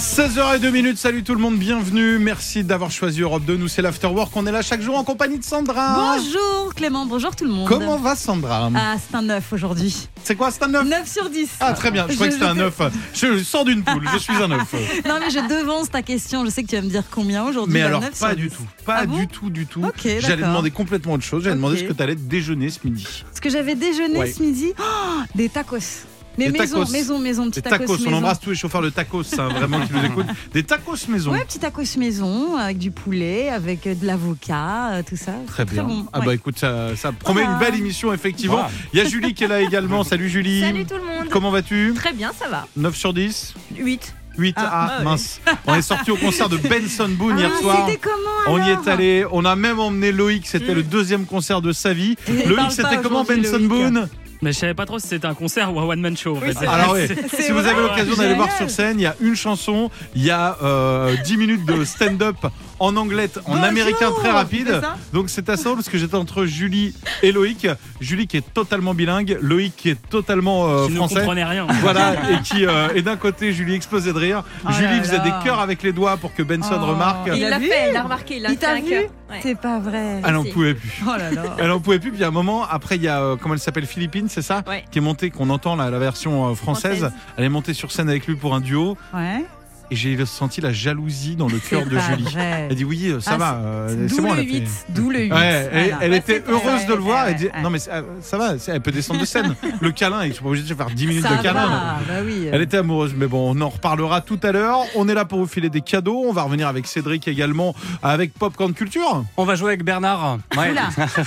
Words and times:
16h02 0.00 0.70
minutes, 0.70 0.96
salut 0.96 1.22
tout 1.22 1.34
le 1.34 1.40
monde, 1.42 1.58
bienvenue. 1.58 2.18
Merci 2.18 2.64
d'avoir 2.64 2.90
choisi 2.90 3.20
Europe 3.20 3.44
2. 3.44 3.58
Nous, 3.58 3.68
c'est 3.68 3.82
l'Afterwork. 3.82 4.34
On 4.34 4.46
est 4.46 4.50
là 4.52 4.62
chaque 4.62 4.80
jour 4.80 4.96
en 4.96 5.04
compagnie 5.04 5.38
de 5.38 5.44
Sandra. 5.44 6.14
Bonjour 6.16 6.74
Clément, 6.74 7.04
bonjour 7.04 7.36
tout 7.36 7.44
le 7.44 7.50
monde. 7.50 7.68
Comment 7.68 7.98
va 7.98 8.16
Sandra? 8.16 8.70
Ah, 8.74 8.94
c'est 8.98 9.14
un 9.14 9.20
9 9.20 9.52
aujourd'hui. 9.52 10.08
C'est 10.24 10.36
quoi, 10.36 10.50
c'est 10.50 10.62
un 10.62 10.68
9 10.68 10.86
9 10.88 11.06
sur 11.06 11.28
10. 11.28 11.50
Ah, 11.60 11.74
très 11.74 11.90
bien. 11.90 12.06
Je 12.08 12.14
crois 12.14 12.28
que 12.28 12.32
c'était 12.32 12.46
un 12.46 12.54
9. 12.54 12.80
Je 13.12 13.42
sors 13.44 13.66
d'une 13.66 13.82
poule. 13.84 14.08
Je 14.14 14.18
suis 14.18 14.32
un 14.32 14.48
9. 14.48 14.74
Non, 15.06 15.16
mais 15.20 15.28
je 15.28 15.38
devance 15.46 15.90
ta 15.90 16.00
question. 16.00 16.46
Je 16.46 16.50
sais 16.50 16.62
que 16.62 16.68
tu 16.68 16.76
vas 16.76 16.82
me 16.82 16.88
dire 16.88 17.04
combien 17.10 17.44
aujourd'hui. 17.44 17.74
Mais 17.74 17.82
alors, 17.82 18.00
9 18.00 18.16
sur 18.16 18.26
pas 18.26 18.34
10. 18.34 18.40
du 18.40 18.48
tout. 18.48 18.62
Pas 18.86 18.96
Ah 19.00 19.06
bon 19.06 19.18
du 19.18 19.28
tout, 19.28 19.50
du 19.50 19.66
tout. 19.66 19.84
J'allais 20.02 20.42
demander 20.42 20.70
complètement 20.70 21.12
autre 21.12 21.24
chose. 21.24 21.44
J'allais 21.44 21.56
demander 21.56 21.76
ce 21.76 21.84
que 21.84 21.92
tu 21.92 22.02
allais 22.02 22.14
déjeuner 22.14 22.70
ce 22.70 22.78
midi. 22.84 23.06
Parce 23.26 23.40
que 23.40 23.50
j'avais 23.50 23.74
déjeuné 23.74 24.18
Ouais. 24.18 24.32
ce 24.32 24.42
midi. 24.42 24.72
Oh, 24.78 25.20
des 25.34 25.50
tacos. 25.50 26.06
Mais 26.46 26.50
Des 26.52 26.58
maison, 26.58 26.78
tacos. 26.80 26.92
maison, 26.92 27.18
maison, 27.18 27.44
Des 27.46 27.50
petit 27.50 27.62
tacos. 27.62 27.96
tacos, 27.96 28.08
On 28.08 28.12
embrasse 28.14 28.40
tous 28.40 28.50
les 28.50 28.56
chauffeurs 28.56 28.82
de 28.82 28.90
tacos, 28.90 29.22
hein, 29.38 29.48
vraiment, 29.48 29.80
qui 29.86 29.92
nous 29.92 30.04
écoutent. 30.04 30.26
Des 30.52 30.62
tacos 30.62 30.96
maison. 31.08 31.32
Ouais, 31.32 31.44
petit 31.44 31.58
tacos 31.58 31.82
maison 31.98 32.56
avec 32.56 32.78
du 32.78 32.90
poulet, 32.90 33.48
avec 33.50 33.86
euh, 33.86 33.94
de 33.94 34.06
l'avocat, 34.06 34.90
euh, 34.92 35.02
tout 35.08 35.16
ça. 35.16 35.32
Très 35.46 35.64
bien. 35.64 35.84
bon. 35.84 36.06
Ah 36.12 36.20
ouais. 36.20 36.26
bah 36.26 36.34
écoute, 36.34 36.58
ça, 36.58 36.96
ça 36.96 37.12
promet 37.12 37.42
Voilà. 37.42 37.54
une 37.54 37.60
belle 37.60 37.74
émission, 37.80 38.12
effectivement. 38.12 38.66
Il 38.92 38.98
y 38.98 39.02
a 39.02 39.04
Julie 39.04 39.34
qui 39.34 39.44
est 39.44 39.48
là 39.48 39.60
également. 39.60 40.02
Salut 40.04 40.28
Julie. 40.28 40.60
Salut 40.62 40.86
tout 40.86 40.94
le 40.94 41.04
monde. 41.04 41.28
Comment 41.30 41.50
vas-tu? 41.50 41.92
Très 41.94 42.12
bien, 42.12 42.32
ça 42.38 42.48
va. 42.48 42.66
9 42.76 42.96
sur 42.96 43.12
10 43.12 43.54
8. 43.76 44.14
8 44.38 44.54
Ah, 44.58 44.68
Ah, 44.72 44.86
bah 44.86 44.98
ouais. 44.98 45.04
mince. 45.04 45.40
On 45.66 45.74
est 45.74 45.82
sorti 45.82 46.10
au 46.10 46.16
concert 46.16 46.48
de 46.48 46.56
Benson 46.56 47.08
Boone 47.10 47.38
hier 47.38 47.50
Ah, 47.54 47.60
soir. 47.60 47.86
C'était 47.86 47.98
comment 48.00 48.16
On 48.46 48.64
y 48.64 48.70
est 48.70 48.88
allé, 48.88 49.26
on 49.32 49.44
a 49.44 49.56
même 49.56 49.78
emmené 49.80 50.12
Loïc, 50.12 50.46
c'était 50.46 50.72
Mm. 50.72 50.76
le 50.76 50.82
deuxième 50.84 51.26
concert 51.26 51.60
de 51.60 51.72
sa 51.72 51.92
vie. 51.92 52.16
Loïc, 52.46 52.70
c'était 52.70 52.98
comment 53.02 53.24
Benson 53.24 53.56
Loïc. 53.58 53.68
Boone? 53.68 54.08
Mais 54.42 54.52
je 54.52 54.58
savais 54.58 54.74
pas 54.74 54.86
trop 54.86 54.98
si 54.98 55.06
c'était 55.08 55.26
un 55.26 55.34
concert 55.34 55.74
ou 55.74 55.80
un 55.80 55.84
one 55.84 56.00
man 56.00 56.16
show. 56.16 56.36
en 56.36 56.40
fait. 56.40 56.54
c'est 56.58 56.66
Alors 56.66 56.94
oui, 56.94 57.06
si 57.40 57.52
vous 57.52 57.58
avez 57.58 57.82
l'occasion 57.82 58.14
d'aller 58.16 58.34
voir 58.34 58.50
sur 58.56 58.70
scène, 58.70 58.98
il 58.98 59.02
y 59.02 59.06
a 59.06 59.16
une 59.20 59.36
chanson, 59.36 59.90
il 60.14 60.24
y 60.24 60.30
a 60.30 60.56
euh, 60.62 61.16
10 61.24 61.36
minutes 61.36 61.66
de 61.66 61.84
stand-up 61.84 62.36
en 62.80 62.96
anglais, 62.96 63.28
en 63.46 63.50
Bonjour 63.52 63.64
américain 63.64 64.10
très 64.10 64.30
rapide. 64.30 64.80
Ça 64.80 64.96
Donc 65.12 65.28
c'est 65.30 65.48
assez 65.48 65.64
drôle 65.64 65.76
parce 65.76 65.88
que 65.88 65.98
j'étais 65.98 66.14
entre 66.16 66.46
Julie 66.46 66.94
et 67.22 67.30
Loïc. 67.30 67.68
Julie 68.00 68.26
qui 68.26 68.38
est 68.38 68.52
totalement 68.54 68.94
bilingue, 68.94 69.38
Loïc 69.40 69.76
qui 69.76 69.90
est 69.90 70.08
totalement 70.08 70.66
euh, 70.68 70.86
Qui 70.86 70.92
ne 70.92 70.96
français. 70.96 71.14
comprenait 71.16 71.44
rien. 71.44 71.66
Voilà, 71.82 72.14
et 72.30 72.40
qui 72.42 72.66
euh, 72.66 72.88
et 72.94 73.02
d'un 73.02 73.16
côté 73.16 73.52
Julie 73.52 73.74
explosait 73.74 74.12
de 74.12 74.18
rire. 74.18 74.42
Oh 74.66 74.72
Julie 74.72 74.96
là 74.96 75.02
faisait 75.02 75.18
là. 75.18 75.24
des 75.24 75.32
cœurs 75.44 75.60
avec 75.60 75.82
les 75.82 75.92
doigts 75.92 76.16
pour 76.16 76.34
que 76.34 76.42
Benson 76.42 76.78
Oh. 76.80 76.86
remarque. 76.86 77.28
Il 77.34 77.42
l'a 77.48 77.60
fait, 77.60 77.88
il 77.88 77.92
l'a 77.92 78.02
remarqué, 78.02 78.36
il 78.38 78.46
a 78.46 78.48
fait 78.50 78.56
t'a 78.56 78.70
un 78.72 78.80
vu 78.80 78.88
cœur. 78.88 79.02
Ouais. 79.30 79.38
C'est 79.42 79.54
pas 79.60 79.78
vrai. 79.78 80.20
Elle 80.26 80.36
en 80.36 80.44
Si. 80.44 80.50
pouvait 80.50 80.74
plus. 80.74 81.02
Oh 81.06 81.10
là 81.16 81.30
là. 81.30 81.42
Elle 81.58 81.70
en 81.70 81.78
pouvait 81.80 81.98
plus. 82.00 82.10
Puis 82.10 82.24
à 82.24 82.28
un 82.28 82.32
moment, 82.32 82.64
après, 82.68 82.96
il 82.96 83.02
y 83.02 83.08
a, 83.08 83.20
euh, 83.20 83.36
comment 83.36 83.54
elle 83.54 83.60
s'appelle, 83.60 83.86
Philippine, 83.86 84.28
c'est 84.28 84.42
ça 84.42 84.62
Ouais. 84.66 84.84
Qui 84.90 84.98
est 84.98 85.02
montée, 85.02 85.30
qu'on 85.30 85.50
entend 85.50 85.76
là, 85.76 85.88
la 85.90 85.98
version 86.00 86.48
euh, 86.50 86.54
française. 86.54 86.98
Française. 87.00 87.12
Elle 87.36 87.44
est 87.44 87.48
montée 87.48 87.72
sur 87.74 87.92
scène 87.92 88.08
avec 88.08 88.26
lui 88.26 88.34
pour 88.34 88.54
un 88.56 88.60
duo. 88.60 88.96
Ouais. 89.14 89.44
Et 89.92 89.96
j'ai 89.96 90.24
senti 90.24 90.60
la 90.60 90.72
jalousie 90.72 91.34
dans 91.36 91.48
le 91.48 91.58
cœur 91.58 91.84
de 91.84 91.98
Julie. 91.98 92.22
vrai. 92.22 92.68
Elle 92.70 92.76
dit 92.76 92.84
oui, 92.84 93.08
euh, 93.08 93.20
ça 93.20 93.32
Ah, 93.34 93.38
va. 93.38 93.54
euh, 93.56 94.06
c'est 94.08 94.20
bon, 94.22 94.34
le 94.34 94.40
elle 94.40 94.46
a 94.46 94.52
fait- 94.52 94.58
8. 94.60 94.68
D'où 94.90 95.10
le 95.10 95.18
8. 95.22 95.32
Ouais, 95.32 95.96
elle, 96.00 96.14
était 96.14 96.44
heureuse 96.48 96.86
de 96.86 96.94
le 96.94 97.00
voir. 97.00 97.26
Elle 97.28 97.34
dit 97.36 97.46
ouais. 97.46 97.62
non 97.62 97.70
mais 97.70 97.78
ça, 97.80 98.02
ça 98.20 98.38
va, 98.38 98.52
elle 98.68 98.80
peut 98.80 98.92
descendre 98.92 99.20
de 99.20 99.24
scène. 99.24 99.54
le 99.80 99.90
câlin, 99.90 100.24
ils 100.26 100.32
sont 100.34 100.42
pas 100.44 100.50
obligés 100.50 100.68
de 100.68 100.74
faire 100.74 100.90
10 100.90 101.06
minutes 101.08 101.22
Ça 101.24 101.36
de 101.36 101.42
câlin. 101.42 101.66
va, 101.66 101.98
bah 102.06 102.14
oui. 102.24 102.46
Elle 102.52 102.62
était 102.62 102.76
amoureuse, 102.76 103.14
mais 103.16 103.26
bon, 103.26 103.52
on 103.56 103.60
en 103.60 103.68
reparlera 103.68 104.20
tout 104.20 104.38
à 104.44 104.52
l'heure. 104.52 104.78
On 104.94 105.08
est 105.08 105.14
là 105.14 105.24
pour 105.24 105.40
vous 105.40 105.46
filer 105.48 105.70
des 105.70 105.80
cadeaux. 105.80 106.22
On 106.24 106.32
va 106.32 106.42
revenir 106.42 106.68
avec 106.68 106.86
Cédric 106.86 107.26
également, 107.26 107.74
avec 108.02 108.32
Popcorn 108.34 108.72
Culture. 108.72 109.24
On 109.36 109.44
va 109.44 109.56
jouer 109.56 109.70
avec 109.70 109.82
Bernard. 109.84 110.38
Ouais. 110.56 110.72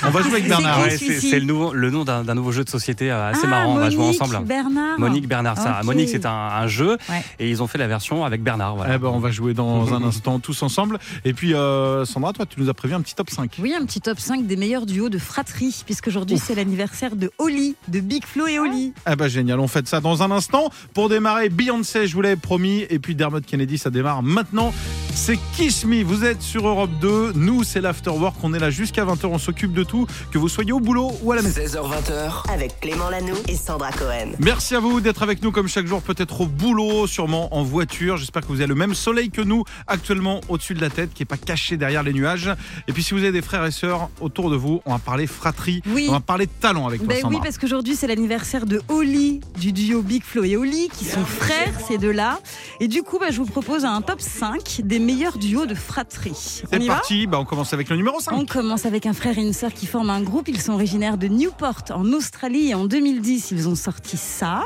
On 0.05 0.09
va 0.09 0.21
jouer 0.21 0.31
avec 0.31 0.43
C'est 0.43 0.49
Bernard. 0.49 0.81
Ouais, 0.83 0.97
c'est 0.97 1.39
le, 1.39 1.45
nouveau- 1.45 1.73
le 1.73 1.89
nom 1.89 2.05
d'un 2.05 2.23
nouveau 2.33 2.53
jeu 2.53 2.63
de 2.63 2.69
société 2.69 3.11
euh, 3.11 3.29
assez 3.31 3.41
Ah, 3.43 3.47
marrant. 3.47 3.73
On 3.73 3.79
va 3.79 3.89
jouer 3.89 4.03
Monique 4.05 4.21
ensemble. 4.21 4.45
Bernard. 4.45 4.97
Monique 4.99 5.27
Bernard, 5.27 5.57
ça. 5.57 5.81
Monique, 5.83 6.07
c'est 6.09 6.25
un, 6.25 6.31
un 6.31 6.67
jeu 6.67 6.97
et 7.39 7.49
ils 7.49 7.61
ont 7.61 7.67
fait 7.67 7.77
la 7.77 7.87
version 7.87 8.23
avec 8.23 8.41
Bernard. 8.41 8.52
Voilà. 8.57 8.95
Eh 8.95 8.97
ben, 8.97 9.09
on 9.09 9.19
va 9.19 9.31
jouer 9.31 9.53
dans 9.53 9.93
un 9.93 10.03
instant 10.03 10.39
tous 10.39 10.61
ensemble. 10.63 10.99
Et 11.25 11.33
puis, 11.33 11.53
euh, 11.53 12.05
Sandra, 12.05 12.33
toi, 12.33 12.45
tu 12.45 12.59
nous 12.59 12.69
as 12.69 12.73
prévu 12.73 12.93
un 12.93 13.01
petit 13.01 13.15
top 13.15 13.29
5. 13.29 13.57
Oui, 13.59 13.73
un 13.73 13.85
petit 13.85 14.01
top 14.01 14.19
5 14.19 14.45
des 14.45 14.55
meilleurs 14.55 14.85
duos 14.85 15.09
de 15.09 15.17
fratrie, 15.17 15.83
puisqu'aujourd'hui 15.85 16.37
c'est 16.37 16.55
l'anniversaire 16.55 17.15
de 17.15 17.31
Oli, 17.37 17.75
de 17.87 17.99
Big 17.99 18.25
Flo 18.25 18.47
et 18.47 18.59
Oli. 18.59 18.93
Eh 19.09 19.15
ben, 19.15 19.27
génial, 19.27 19.59
on 19.59 19.67
fait 19.67 19.87
ça 19.87 19.99
dans 19.99 20.23
un 20.23 20.31
instant. 20.31 20.69
Pour 20.93 21.09
démarrer, 21.09 21.49
Beyoncé, 21.49 22.07
je 22.07 22.13
vous 22.15 22.21
l'avais 22.21 22.35
promis. 22.35 22.85
Et 22.89 22.99
puis, 22.99 23.15
Dermot 23.15 23.41
Kennedy, 23.41 23.77
ça 23.77 23.89
démarre 23.89 24.23
maintenant. 24.23 24.73
C'est 25.15 25.37
Kiss 25.55 25.85
Me. 25.85 26.03
Vous 26.03 26.23
êtes 26.25 26.41
sur 26.41 26.67
Europe 26.67 26.89
2. 27.01 27.33
Nous, 27.35 27.63
c'est 27.63 27.81
l'Afterwork. 27.81 28.35
On 28.43 28.53
est 28.53 28.59
là 28.59 28.69
jusqu'à 28.71 29.05
20h. 29.05 29.27
On 29.27 29.37
s'occupe 29.37 29.73
de 29.73 29.83
tout. 29.83 30.07
Que 30.31 30.37
vous 30.37 30.49
soyez 30.49 30.71
au 30.71 30.79
boulot 30.79 31.11
ou 31.21 31.31
à 31.31 31.35
la 31.35 31.41
maison. 31.43 31.61
16h20h. 31.61 32.51
Avec 32.51 32.79
Clément 32.79 33.09
Lano 33.09 33.35
et 33.47 33.55
Sandra 33.55 33.91
Cohen. 33.91 34.31
Merci 34.39 34.75
à 34.75 34.79
vous 34.79 35.01
d'être 35.01 35.21
avec 35.21 35.41
nous 35.43 35.51
comme 35.51 35.67
chaque 35.67 35.85
jour, 35.85 36.01
peut-être 36.01 36.41
au 36.41 36.47
boulot, 36.47 37.05
sûrement 37.07 37.55
en 37.55 37.63
voiture. 37.63 38.17
J'espère 38.17 38.42
que 38.43 38.49
vous 38.49 38.59
avez 38.61 38.67
le 38.67 38.75
même 38.75 38.93
soleil 38.93 39.29
que 39.29 39.41
nous 39.41 39.63
actuellement 39.87 40.41
au-dessus 40.49 40.73
de 40.73 40.81
la 40.81 40.89
tête, 40.89 41.13
qui 41.13 41.21
n'est 41.21 41.25
pas 41.27 41.37
caché 41.37 41.77
derrière 41.77 42.03
les 42.03 42.13
nuages. 42.13 42.49
Et 42.87 42.93
puis 42.93 43.03
si 43.03 43.13
vous 43.13 43.19
avez 43.21 43.31
des 43.31 43.41
frères 43.41 43.65
et 43.65 43.71
sœurs 43.71 44.09
autour 44.21 44.49
de 44.49 44.55
vous, 44.55 44.81
on 44.85 44.91
va 44.91 44.99
parler 44.99 45.27
fratrie, 45.27 45.81
Oui. 45.87 46.05
on 46.09 46.13
va 46.13 46.19
parler 46.19 46.47
talent 46.47 46.87
avec 46.87 46.99
toi, 47.03 47.07
Ben 47.07 47.21
oui, 47.25 47.37
parce 47.41 47.57
qu'aujourd'hui 47.57 47.95
c'est 47.95 48.07
l'anniversaire 48.07 48.65
de 48.65 48.81
Oli, 48.89 49.41
du 49.59 49.71
duo 49.71 50.01
Big 50.01 50.23
Flo 50.23 50.43
et 50.43 50.57
Oli, 50.57 50.89
qui 50.89 51.05
sont 51.05 51.25
frères, 51.25 51.73
ces 51.87 51.97
deux-là. 51.97 52.39
Et 52.79 52.87
du 52.87 53.03
coup, 53.03 53.19
ben, 53.19 53.31
je 53.31 53.37
vous 53.37 53.45
propose 53.45 53.85
un 53.85 54.01
top 54.01 54.21
5 54.21 54.81
des 54.83 54.99
meilleurs 54.99 55.37
duos 55.37 55.65
de 55.65 55.75
fratrie. 55.75 56.61
On 56.71 56.79
C'est 56.79 56.87
parti, 56.87 57.27
bah, 57.27 57.39
on 57.39 57.45
commence 57.45 57.73
avec 57.73 57.89
le 57.89 57.95
numéro 57.95 58.19
5. 58.19 58.33
On 58.33 58.45
commence 58.45 58.85
avec 58.85 59.05
un 59.05 59.13
frère 59.13 59.37
et 59.37 59.41
une 59.41 59.53
sœur 59.53 59.73
qui 59.73 59.85
forment 59.85 60.09
un 60.09 60.21
groupe. 60.21 60.47
Ils 60.47 60.61
sont 60.61 60.73
originaires 60.73 61.17
de 61.17 61.27
Newport 61.27 61.83
en 61.91 62.05
Australie 62.13 62.69
et 62.69 62.73
en 62.75 62.85
2010, 62.85 63.51
ils 63.51 63.67
ont 63.67 63.75
sorti 63.75 64.17
ça. 64.17 64.63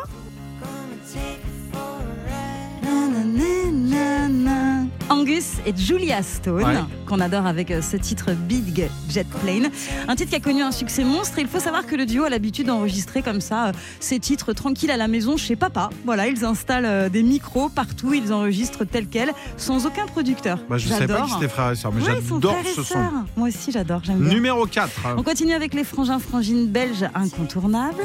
Angus 5.10 5.54
et 5.66 5.74
Julia 5.76 6.22
Stone, 6.22 6.64
Ouais. 6.64 6.76
qu'on 7.06 7.20
adore 7.22 7.46
avec 7.46 7.72
euh, 7.72 7.82
ce 7.82 7.96
titre 7.96 8.32
Big 8.34 8.90
Jet 9.10 9.26
Plane. 9.42 9.70
Un 10.08 10.16
titre 10.16 10.30
qui 10.32 10.36
a 10.36 10.40
connu 10.42 10.62
un 10.62 10.72
succès 10.74 11.04
monstre. 11.06 11.40
Et 11.40 11.42
il 11.42 11.48
faut 11.48 11.60
savoir 11.60 11.86
que 11.86 11.96
le 11.96 12.06
duo 12.06 12.24
a 12.26 12.30
l'habitude 12.30 12.68
d'enregistrer 12.68 13.22
comme 13.22 13.40
ça 13.40 13.68
euh, 13.68 13.72
ses 14.02 14.20
titres 14.20 14.52
tranquilles 14.54 14.92
à 14.92 14.98
la 14.98 15.08
maison 15.08 15.38
chez 15.38 15.56
papa. 15.56 15.90
Voilà, 16.06 16.28
ils 16.28 16.44
installent 16.44 16.86
euh, 16.86 17.10
des 17.10 17.24
micros 17.24 17.70
partout, 17.70 18.14
ils 18.14 18.34
enregistrent 18.34 18.84
tel 18.86 19.08
quel, 19.08 19.32
sans 19.56 19.86
aucun 19.86 20.06
producteur. 20.08 20.60
Bah, 20.70 20.78
je 20.78 20.88
ne 20.90 20.94
savais 20.94 21.08
pas 21.08 21.14
J'adore. 21.14 21.28
qui 21.28 21.34
c'était 21.36 21.48
frères 21.48 21.72
et 21.72 21.76
sœurs, 21.76 21.94
mais 21.94 22.02
j'adore 22.04 22.56
ce 22.76 22.84
son. 22.84 23.00
Moi 23.38 23.48
aussi, 23.48 23.72
j'adore. 23.72 24.02
J'aime 24.04 24.20
bien. 24.20 24.34
Numéro 24.34 24.66
4. 24.66 24.90
On 25.18 25.24
continue 25.24 25.54
avec 25.54 25.74
les 25.74 25.84
frangins 25.86 26.20
frangines 26.20 26.68
belges 26.68 27.06
incontournables. 27.16 28.04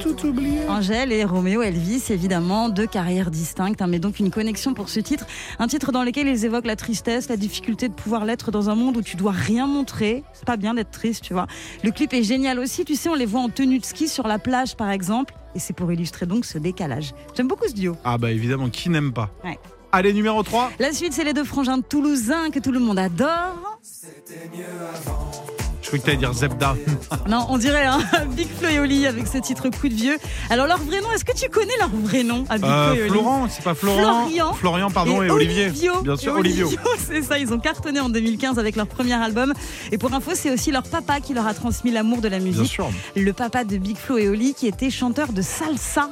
Tout 0.00 0.26
oublié. 0.26 0.60
Angèle 0.68 1.12
et 1.12 1.24
Roméo 1.24 1.62
Elvis, 1.62 2.04
évidemment, 2.10 2.68
deux 2.68 2.86
carrières 2.86 3.30
distinctes, 3.30 3.82
hein, 3.82 3.86
mais 3.86 3.98
donc 3.98 4.18
une 4.18 4.30
connexion 4.30 4.74
pour 4.74 4.88
ce 4.88 5.00
titre. 5.00 5.26
Un 5.58 5.66
titre 5.66 5.92
dans 5.92 6.04
lequel 6.04 6.26
ils 6.28 6.44
évoquent 6.44 6.66
la 6.66 6.76
tristesse, 6.76 7.28
la 7.28 7.36
difficulté 7.36 7.88
de 7.88 7.94
pouvoir 7.94 8.24
l'être 8.24 8.50
dans 8.50 8.70
un 8.70 8.74
monde 8.74 8.96
où 8.96 9.02
tu 9.02 9.16
dois 9.16 9.32
rien 9.32 9.66
montrer. 9.66 10.24
C'est 10.32 10.44
pas 10.44 10.56
bien 10.56 10.74
d'être 10.74 10.90
triste, 10.90 11.22
tu 11.22 11.32
vois. 11.32 11.46
Le 11.82 11.90
clip 11.90 12.12
est 12.12 12.22
génial 12.22 12.58
aussi. 12.58 12.84
Tu 12.84 12.96
sais, 12.96 13.08
on 13.08 13.14
les 13.14 13.26
voit 13.26 13.40
en 13.40 13.48
tenue 13.48 13.78
de 13.78 13.84
ski 13.84 14.08
sur 14.08 14.26
la 14.26 14.38
plage, 14.38 14.76
par 14.76 14.90
exemple. 14.90 15.34
Et 15.54 15.58
c'est 15.58 15.72
pour 15.74 15.90
illustrer 15.92 16.26
donc 16.26 16.44
ce 16.44 16.58
décalage. 16.58 17.14
J'aime 17.34 17.48
beaucoup 17.48 17.68
ce 17.68 17.74
duo. 17.74 17.96
Ah 18.04 18.18
bah 18.18 18.30
évidemment, 18.30 18.68
qui 18.68 18.90
n'aime 18.90 19.12
pas 19.12 19.30
Ouais. 19.44 19.58
Allez, 19.92 20.12
numéro 20.12 20.42
3. 20.42 20.72
La 20.78 20.92
suite, 20.92 21.12
c'est 21.12 21.24
les 21.24 21.32
deux 21.32 21.44
frangins 21.44 21.80
toulousains 21.80 22.50
que 22.50 22.58
tout 22.58 22.72
le 22.72 22.80
monde 22.80 22.98
adore. 22.98 23.78
Je 25.86 25.90
croyais 25.92 26.00
que 26.00 26.04
tu 26.04 26.10
allais 26.10 26.18
dire 26.18 26.32
Zebda. 26.32 26.74
Non, 27.28 27.46
on 27.48 27.58
dirait 27.58 27.84
hein, 27.86 28.00
Big 28.36 28.48
Flo 28.48 28.68
et 28.68 28.80
Oli 28.80 29.06
avec 29.06 29.28
ce 29.28 29.38
titre 29.38 29.68
Coup 29.68 29.88
de 29.88 29.94
vieux. 29.94 30.18
Alors 30.50 30.66
leur 30.66 30.78
vrai 30.78 31.00
nom, 31.00 31.12
est-ce 31.12 31.24
que 31.24 31.32
tu 31.36 31.48
connais 31.48 31.76
leur 31.78 31.90
vrai 31.90 32.24
nom 32.24 32.44
à 32.48 32.56
Big 32.58 32.64
Euh, 32.66 32.86
Flo 32.92 32.96
et 32.96 33.00
Oli 33.02 33.10
Florent, 33.10 33.48
c'est 33.48 33.62
pas 33.62 33.74
Florent 33.74 33.96
Florian. 34.26 34.52
Florian, 34.54 34.90
pardon, 34.90 35.22
et, 35.22 35.30
Olivier. 35.30 35.66
Olivio. 35.66 36.02
Bien 36.02 36.16
sûr, 36.16 36.36
Et 36.36 36.40
Olivio. 36.40 36.70
C'est 37.06 37.22
ça, 37.22 37.38
ils 37.38 37.52
ont 37.52 37.60
cartonné 37.60 38.00
en 38.00 38.08
2015 38.08 38.58
avec 38.58 38.74
leur 38.74 38.88
premier 38.88 39.14
album. 39.14 39.54
Et 39.92 39.98
pour 39.98 40.12
info, 40.12 40.32
c'est 40.34 40.50
aussi 40.50 40.72
leur 40.72 40.82
papa 40.82 41.20
qui 41.20 41.34
leur 41.34 41.46
a 41.46 41.54
transmis 41.54 41.92
l'amour 41.92 42.20
de 42.20 42.28
la 42.28 42.38
Bien 42.40 42.48
musique. 42.48 42.66
sûr, 42.72 42.90
Le 43.14 43.32
papa 43.32 43.62
de 43.64 43.76
Big 43.76 43.96
Flo 43.96 44.18
et 44.18 44.28
Oli 44.28 44.54
qui 44.54 44.66
était 44.66 44.90
chanteur 44.90 45.32
de 45.32 45.40
salsa. 45.42 46.10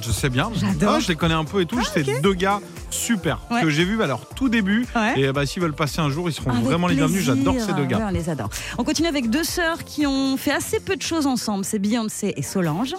Je 0.00 0.10
sais 0.10 0.28
bien. 0.30 0.50
J'adore. 0.54 0.94
Ah, 0.96 1.00
je 1.00 1.08
les 1.08 1.16
connais 1.16 1.34
un 1.34 1.44
peu 1.44 1.60
et 1.60 1.66
tout. 1.66 1.80
c'est 1.92 2.20
deux 2.22 2.34
gars 2.34 2.60
super 2.90 3.40
Ouais. 3.50 3.62
que 3.62 3.70
j'ai 3.70 3.84
vu 3.84 4.00
à 4.02 4.06
leur 4.06 4.26
tout 4.28 4.48
début. 4.48 4.86
Ouais. 4.94 5.20
Et 5.20 5.32
bah, 5.32 5.46
s'ils 5.46 5.62
veulent 5.62 5.74
passer 5.74 6.00
un 6.00 6.10
jour, 6.10 6.28
ils 6.28 6.32
seront 6.32 6.50
Avec 6.50 6.64
vraiment 6.64 6.86
les 6.86 6.94
bienvenus. 6.96 7.22
J'adore 7.24 7.56
ces 7.60 7.72
deux 7.72 7.84
gars. 7.84 7.98
Ouais, 7.98 8.04
on 8.08 8.12
les 8.12 8.28
adore. 8.30 8.50
On 8.78 8.84
continue 8.84 9.08
avec 9.08 9.30
deux 9.30 9.44
sœurs 9.44 9.84
qui 9.84 10.06
ont 10.06 10.36
fait 10.36 10.52
assez 10.52 10.80
peu 10.80 10.96
de 10.96 11.02
choses 11.02 11.26
ensemble. 11.26 11.64
C'est 11.64 11.78
Beyoncé 11.78 12.34
et 12.36 12.42
Solange. 12.42 12.94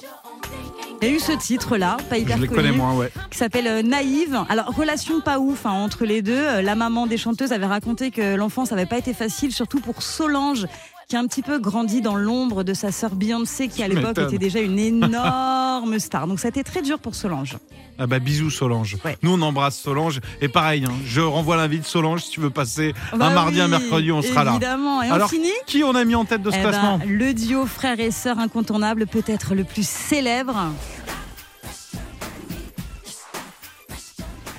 Il 1.01 1.09
y 1.09 1.11
a 1.11 1.15
eu 1.15 1.19
ce 1.19 1.33
titre-là, 1.33 1.97
pas 2.09 2.17
hyper 2.17 2.37
Je 2.37 2.43
les 2.43 2.47
connu, 2.47 2.61
connais 2.61 2.71
moins, 2.71 2.95
ouais. 2.95 3.11
qui 3.29 3.37
s'appelle 3.37 3.67
euh, 3.67 3.81
Naïve. 3.83 4.39
Alors, 4.47 4.67
relation 4.67 5.19
pas 5.19 5.39
ouf 5.39 5.65
hein, 5.65 5.71
entre 5.71 6.05
les 6.05 6.21
deux. 6.21 6.33
Euh, 6.33 6.61
La 6.61 6.75
maman 6.75 7.05
des 7.05 7.17
chanteuses 7.17 7.51
avait 7.51 7.65
raconté 7.65 8.11
que 8.11 8.35
l'enfance 8.35 8.71
n'avait 8.71 8.85
pas 8.85 8.97
été 8.97 9.13
facile, 9.13 9.51
surtout 9.51 9.81
pour 9.81 10.01
Solange, 10.01 10.65
qui 11.07 11.15
a 11.15 11.19
un 11.19 11.27
petit 11.27 11.41
peu 11.41 11.59
grandi 11.59 12.01
dans 12.01 12.15
l'ombre 12.15 12.63
de 12.63 12.73
sa 12.73 12.91
sœur 12.91 13.15
Beyoncé, 13.15 13.67
qui 13.67 13.83
à 13.83 13.87
l'époque 13.87 14.17
était 14.17 14.37
déjà 14.37 14.59
une 14.59 14.79
énorme 14.79 15.99
star. 15.99 16.27
Donc 16.27 16.39
ça 16.39 16.47
a 16.47 16.49
été 16.49 16.63
très 16.63 16.81
dur 16.81 16.99
pour 16.99 17.15
Solange. 17.15 17.57
Ah 17.97 18.07
bah 18.07 18.19
bisous 18.19 18.49
Solange. 18.49 18.97
Ouais. 19.05 19.17
Nous 19.21 19.31
on 19.33 19.41
embrasse 19.41 19.77
Solange 19.77 20.19
et 20.41 20.47
pareil, 20.47 20.85
hein, 20.85 20.93
je 21.05 21.21
renvoie 21.21 21.55
l'invite 21.55 21.85
Solange 21.85 22.23
si 22.23 22.31
tu 22.31 22.39
veux 22.39 22.49
passer 22.49 22.93
Bah 23.15 23.27
un 23.27 23.33
mardi, 23.33 23.61
un 23.61 23.67
mercredi, 23.67 24.11
on 24.11 24.21
sera 24.21 24.43
là. 24.43 24.51
Évidemment. 24.51 25.01
Et 25.01 25.09
Alors 25.09 25.29
finit 25.29 25.47
qui 25.65 25.83
on 25.83 25.95
a 25.95 26.03
mis 26.03 26.15
en 26.15 26.25
tête 26.25 26.41
de 26.41 26.51
ce 26.51 26.57
Eh 26.57 26.61
classement 26.61 26.99
le 27.07 27.33
duo 27.33 27.65
frère 27.65 27.99
et 27.99 28.11
sœur 28.11 28.39
incontournable, 28.39 29.07
peut-être 29.07 29.55
le 29.55 29.63
plus 29.63 29.87
célèbre. 29.87 30.71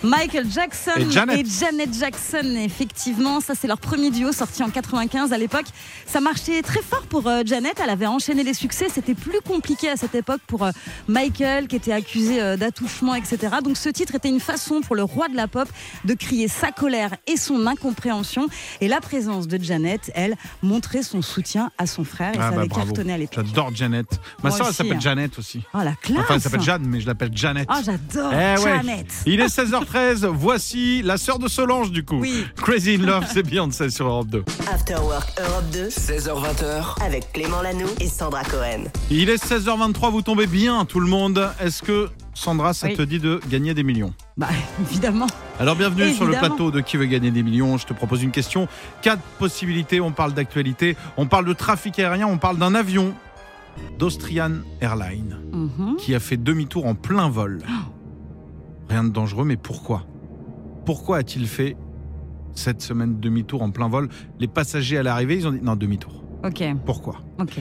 Michael 0.06 0.46
Jackson 0.50 0.92
Et 0.96 1.10
Janet. 1.10 1.46
Janet 1.60 1.92
Jackson, 1.98 2.54
effectivement, 2.56 3.40
ça 3.40 3.54
c'est 3.54 3.66
leur 3.66 3.78
premier 3.78 4.10
duo 4.10 4.30
sorti 4.32 4.62
en 4.62 4.70
95 4.70 5.32
à 5.32 5.38
l'époque. 5.38 5.66
Ça 6.06 6.20
marchait 6.20 6.62
très 6.62 6.80
fort 6.80 7.02
pour 7.08 7.26
euh, 7.26 7.42
Janet, 7.44 7.80
elle 7.82 7.90
avait 7.90 8.06
enchaîné 8.06 8.44
les 8.44 8.54
succès, 8.54 8.86
c'était 8.92 9.14
plus 9.14 9.40
compliqué 9.40 9.88
à 9.90 9.96
cette 9.96 10.14
époque 10.14 10.40
pour 10.46 10.64
euh, 10.64 10.70
Michael 11.08 11.66
qui 11.66 11.74
était 11.76 11.92
accusé 11.92 12.40
euh, 12.40 12.56
d'attouchement, 12.56 13.14
etc. 13.16 13.56
Donc 13.64 13.76
ce 13.76 13.88
titre 13.88 14.14
était 14.14 14.28
une 14.28 14.40
façon 14.40 14.80
pour 14.80 14.94
le 14.94 15.02
roi 15.02 15.28
de 15.28 15.34
la 15.34 15.48
pop 15.48 15.68
de 16.04 16.14
crier 16.14 16.46
sa 16.48 16.70
colère 16.70 17.16
et 17.26 17.36
son 17.36 17.66
incompréhension. 17.66 18.46
Et 18.80 18.86
la 18.88 19.00
présence 19.00 19.48
de 19.48 19.62
Janet, 19.62 20.12
elle, 20.14 20.36
montrait 20.62 21.02
son 21.02 21.20
soutien 21.20 21.70
à 21.78 21.86
son 21.86 22.04
frère 22.04 22.32
et 22.34 22.38
Ah 22.38 22.50
ça 22.50 22.50
bah 22.50 22.58
avait 22.60 22.68
bravo. 22.68 22.86
cartonné 22.92 23.12
à 23.12 23.18
l'époque. 23.18 23.44
J'adore 23.46 23.74
Janet. 23.74 24.06
Ma 24.44 24.50
soeur 24.52 24.68
elle 24.68 24.74
s'appelle 24.74 24.92
hein. 24.94 25.00
Janet 25.00 25.36
aussi. 25.38 25.62
Oh 25.74 25.78
la 25.82 25.94
classe 26.00 26.20
Enfin 26.20 26.34
elle 26.34 26.40
s'appelle 26.40 26.62
Jeanne 26.62 26.86
mais 26.86 27.00
je 27.00 27.06
l'appelle 27.06 27.30
Janet. 27.34 27.66
Ah 27.68 27.80
j'adore 27.84 28.32
Eh 28.32 28.60
ouais. 28.62 28.76
Janet 28.76 29.06
Il 29.26 29.40
est 29.40 29.46
16h13, 29.46 29.95
voici 30.32 31.02
la 31.02 31.16
sœur 31.16 31.38
de 31.38 31.48
Solange 31.48 31.90
du 31.90 32.04
coup. 32.04 32.18
Oui. 32.20 32.44
Crazy 32.56 32.94
in 32.94 33.06
Love, 33.06 33.24
c'est 33.32 33.42
Beyoncé 33.42 33.90
sur 33.90 34.06
Europe 34.06 34.28
2. 34.28 34.44
After 34.72 34.94
Work 34.96 35.32
Europe 35.40 35.64
2 35.72 35.88
16h20h, 35.88 37.02
avec 37.04 37.32
Clément 37.32 37.62
Lanoux 37.62 37.88
et 38.00 38.08
Sandra 38.08 38.44
Cohen. 38.44 38.84
Il 39.10 39.28
est 39.30 39.42
16h23, 39.42 40.10
vous 40.10 40.22
tombez 40.22 40.46
bien 40.46 40.84
tout 40.84 41.00
le 41.00 41.08
monde. 41.08 41.48
Est-ce 41.60 41.82
que 41.82 42.08
Sandra, 42.34 42.74
ça 42.74 42.88
Oui. 42.88 42.94
te 42.96 43.02
dit 43.02 43.18
de 43.18 43.40
gagner 43.48 43.72
des 43.74 43.82
millions? 43.82 44.12
Bah 44.36 44.48
évidemment. 44.80 45.26
Alors 45.58 45.76
bienvenue 45.76 46.12
sur 46.12 46.26
le 46.26 46.32
plateau 46.36 46.70
de 46.70 46.80
Qui 46.80 46.96
veut 46.98 47.06
gagner 47.06 47.30
des 47.30 47.42
millions? 47.42 47.78
Je 47.78 47.86
te 47.86 47.94
propose 47.94 48.22
une 48.22 48.30
question. 48.32 48.68
Quatre 49.02 49.22
possibilités, 49.38 50.00
on 50.00 50.12
parle 50.12 50.34
d'actualité, 50.34 50.96
on 51.16 51.26
parle 51.26 51.46
de 51.46 51.52
trafic 51.54 51.98
aérien, 51.98 52.26
on 52.26 52.38
parle 52.38 52.58
d'un 52.58 52.74
avion 52.74 53.14
d'Austrian 53.98 54.52
Airlines 54.80 55.38
Mhm. 55.52 55.96
qui 55.98 56.14
a 56.14 56.20
fait 56.20 56.36
demi-tour 56.36 56.86
en 56.86 56.94
plein 56.94 57.28
vol. 57.28 57.60
Rien 58.88 59.04
de 59.04 59.10
dangereux, 59.10 59.44
mais 59.44 59.56
pourquoi? 59.56 60.06
Pourquoi 60.84 61.18
a-t-il 61.18 61.46
fait 61.46 61.76
cette 62.54 62.80
semaine 62.80 63.18
demi-tour 63.18 63.62
en 63.62 63.70
plein 63.70 63.88
vol? 63.88 64.08
Les 64.38 64.46
passagers 64.46 64.98
à 64.98 65.02
l'arrivée, 65.02 65.36
ils 65.36 65.46
ont 65.48 65.52
dit 65.52 65.60
non, 65.62 65.76
demi-tour. 65.76 66.22
Ok, 66.44 66.62
Pourquoi? 66.84 67.16
Ok, 67.40 67.60